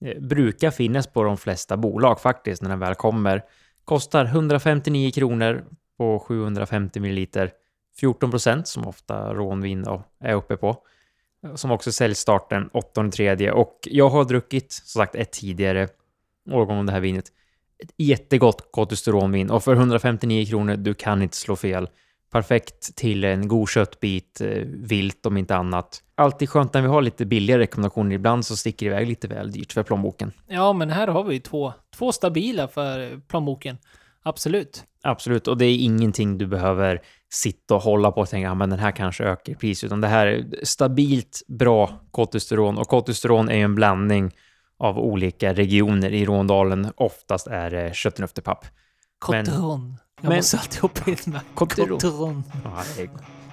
Det 0.00 0.20
brukar 0.20 0.70
finnas 0.70 1.06
på 1.06 1.22
de 1.22 1.36
flesta 1.36 1.76
bolag 1.76 2.20
faktiskt 2.20 2.62
när 2.62 2.70
den 2.70 2.78
väl 2.78 2.94
kommer. 2.94 3.42
Kostar 3.84 4.24
159 4.24 5.10
kronor 5.10 5.64
på 5.96 6.18
750 6.18 7.00
milliliter. 7.00 7.52
14 8.00 8.30
procent 8.30 8.68
som 8.68 8.86
ofta 8.86 9.34
rånvin 9.34 9.82
då 9.82 10.04
är 10.20 10.34
uppe 10.34 10.56
på. 10.56 10.76
Eh, 11.44 11.54
som 11.54 11.70
också 11.70 11.92
säljs 11.92 12.18
starten 12.18 12.70
8.3 12.72 13.50
och 13.50 13.78
jag 13.82 14.08
har 14.08 14.24
druckit 14.24 14.72
som 14.72 15.00
sagt 15.00 15.14
ett 15.14 15.32
tidigare 15.32 15.88
årgång 16.50 16.78
av 16.78 16.84
det 16.84 16.92
här 16.92 17.00
vinet. 17.00 17.32
Ett 17.78 17.90
jättegott 17.96 18.68
kolesterolvin 18.72 19.50
och 19.50 19.64
för 19.64 19.74
159 19.74 20.46
kronor, 20.46 20.76
du 20.76 20.94
kan 20.94 21.22
inte 21.22 21.36
slå 21.36 21.56
fel. 21.56 21.88
Perfekt 22.32 22.96
till 22.96 23.24
en 23.24 23.48
god 23.48 23.68
köttbit, 23.68 24.40
eh, 24.40 24.48
vilt 24.66 25.26
om 25.26 25.36
inte 25.36 25.56
annat. 25.56 26.02
Alltid 26.14 26.50
skönt 26.50 26.74
när 26.74 26.82
vi 26.82 26.88
har 26.88 27.02
lite 27.02 27.26
billiga 27.26 27.58
rekommendationer. 27.58 28.14
Ibland 28.14 28.46
så 28.46 28.56
sticker 28.56 28.86
det 28.86 28.92
iväg 28.92 29.08
lite 29.08 29.28
väl 29.28 29.52
dyrt 29.52 29.72
för 29.72 29.82
plånboken. 29.82 30.32
Ja, 30.46 30.72
men 30.72 30.90
här 30.90 31.08
har 31.08 31.24
vi 31.24 31.40
två, 31.40 31.72
två 31.96 32.12
stabila 32.12 32.68
för 32.68 33.20
plånboken. 33.28 33.78
Absolut. 34.22 34.84
Absolut, 35.02 35.48
och 35.48 35.58
det 35.58 35.66
är 35.66 35.76
ingenting 35.76 36.38
du 36.38 36.46
behöver 36.46 37.00
sitta 37.32 37.74
och 37.74 37.82
hålla 37.82 38.12
på 38.12 38.20
och 38.20 38.28
tänka 38.28 38.50
att 38.50 38.58
den 38.58 38.72
här 38.72 38.90
kanske 38.90 39.24
ökar 39.24 39.52
i 39.52 39.56
pris, 39.56 39.84
utan 39.84 40.00
det 40.00 40.08
här 40.08 40.26
är 40.26 40.44
stabilt 40.62 41.42
bra 41.48 41.90
kolesterol 42.10 42.78
och 42.78 42.88
kolesterol 42.88 43.48
är 43.48 43.54
ju 43.54 43.62
en 43.62 43.74
blandning 43.74 44.32
av 44.78 44.98
olika 44.98 45.54
regioner 45.54 46.10
i 46.14 46.24
Råndalen. 46.24 46.92
Oftast 46.96 47.46
är 47.46 47.70
det 47.70 47.94
köttnöftepapp. 47.96 48.66
Cotteron. 49.18 49.96
Jag 50.20 50.28
men- 50.28 50.36
måste 50.36 50.58
alltid 50.58 50.80
hoppa 50.80 51.10
in 51.10 51.16
med 51.24 51.40
Cotteron. 51.54 52.44
Ja, 52.64 52.82
det, 52.96 53.02
är, 53.02 53.08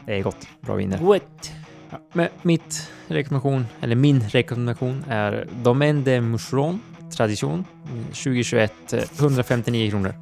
det 0.06 0.14
är 0.14 0.22
gott. 0.22 0.48
Bra 0.62 0.76
viner. 0.76 0.98
What? 0.98 1.52
Ja, 1.90 1.98
men 2.14 2.30
mitt 2.42 2.90
rekommendation, 3.08 3.66
eller 3.82 3.96
min 3.96 4.24
rekommendation 4.30 5.04
är 5.10 5.48
Domaine 5.64 6.04
de 6.04 6.22
Moucheron 6.22 6.80
Tradition 7.18 7.66
2021, 8.06 8.94
eh, 8.94 9.04
159 9.20 9.90
kronor. 9.90 10.14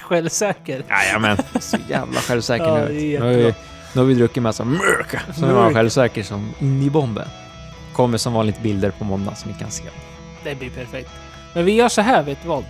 Självsäker. 0.00 0.84
Jajamän, 0.88 1.36
så 1.60 1.76
jävla 1.88 2.20
självsäker 2.20 2.64
Ja, 2.66 2.88
nu. 2.88 2.92
Nu 2.94 3.20
har, 3.20 3.28
vi, 3.28 3.54
nu 3.94 4.00
har 4.00 4.04
vi 4.04 4.14
druckit 4.14 4.42
massa 4.42 4.64
mörka, 4.64 5.20
så 5.34 5.40
nu 5.40 5.50
är 5.50 5.54
man 5.54 5.74
självsäker 5.74 6.22
som 6.22 6.48
in 6.58 6.82
i 6.82 6.90
bomben. 6.90 7.28
Kommer 7.92 8.18
som 8.18 8.32
vanligt 8.32 8.62
bilder 8.62 8.90
på 8.90 9.04
måndag 9.04 9.34
som 9.34 9.50
ni 9.50 9.58
kan 9.58 9.70
se. 9.70 9.84
Det 10.50 10.54
blir 10.54 10.70
perfekt. 10.70 11.10
Men 11.54 11.64
vi 11.64 11.72
gör 11.72 11.88
så 11.88 12.00
här, 12.00 12.22
vet 12.22 12.42
du 12.42 12.48
vad? 12.48 12.64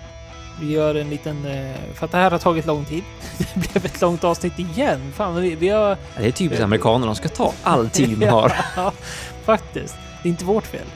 Vi 0.61 0.72
gör 0.72 0.95
en 0.95 1.11
liten... 1.11 1.45
eh, 1.47 1.74
För 1.95 2.05
att 2.07 2.12
det 2.12 2.18
här 2.18 2.31
har 2.31 2.39
tagit 2.39 2.66
lång 2.66 2.85
tid. 2.85 3.05
Det 3.55 3.72
blev 3.72 3.87
ett 3.87 4.01
långt 4.01 4.24
avsnitt 4.24 4.59
igen. 4.59 5.12
Fan, 5.16 5.37
vi, 5.41 5.55
vi 5.55 5.68
har... 5.68 5.97
Det 6.16 6.27
är 6.27 6.31
typiskt 6.31 6.62
amerikaner, 6.64 7.07
de 7.07 7.16
ska 7.16 7.29
ta 7.29 7.53
all 7.62 7.91
tid 7.91 8.18
de 8.18 8.27
har. 8.27 8.53
Ja, 8.77 8.93
faktiskt. 9.45 9.95
Det 10.22 10.29
är 10.29 10.31
inte 10.31 10.45
vårt 10.45 10.66
fel. 10.66 10.87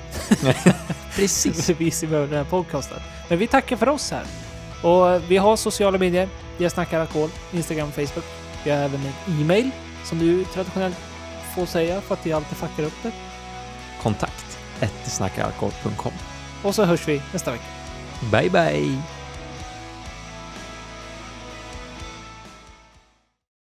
Precis. 1.16 1.70
vi 1.70 1.90
som 1.90 2.12
gör 2.12 2.26
den 2.26 2.36
här 2.36 2.44
podcasten. 2.44 2.98
Men 3.28 3.38
vi 3.38 3.46
tackar 3.46 3.76
för 3.76 3.88
oss 3.88 4.10
här. 4.10 4.24
Och 4.90 5.22
vi 5.30 5.36
har 5.36 5.56
sociala 5.56 5.98
medier. 5.98 6.28
Jag 6.58 6.72
snackar 6.72 7.00
alkohol. 7.00 7.30
Instagram, 7.52 7.92
Facebook. 7.92 8.24
Vi 8.64 8.70
har 8.70 8.78
även 8.78 9.00
en 9.00 9.40
e-mail 9.40 9.70
som 10.04 10.18
du 10.18 10.44
traditionellt 10.44 10.96
får 11.54 11.66
säga 11.66 12.00
för 12.00 12.14
att 12.14 12.26
jag 12.26 12.36
alltid 12.36 12.58
fuckar 12.58 12.82
upp 12.82 13.02
det. 13.02 13.10
Kontakt 14.02 14.58
snackaralkohol.com. 15.04 16.12
Och 16.62 16.74
så 16.74 16.84
hörs 16.84 17.08
vi 17.08 17.22
nästa 17.32 17.50
vecka. 17.50 17.64
Bye 18.32 18.50
bye! 18.50 19.19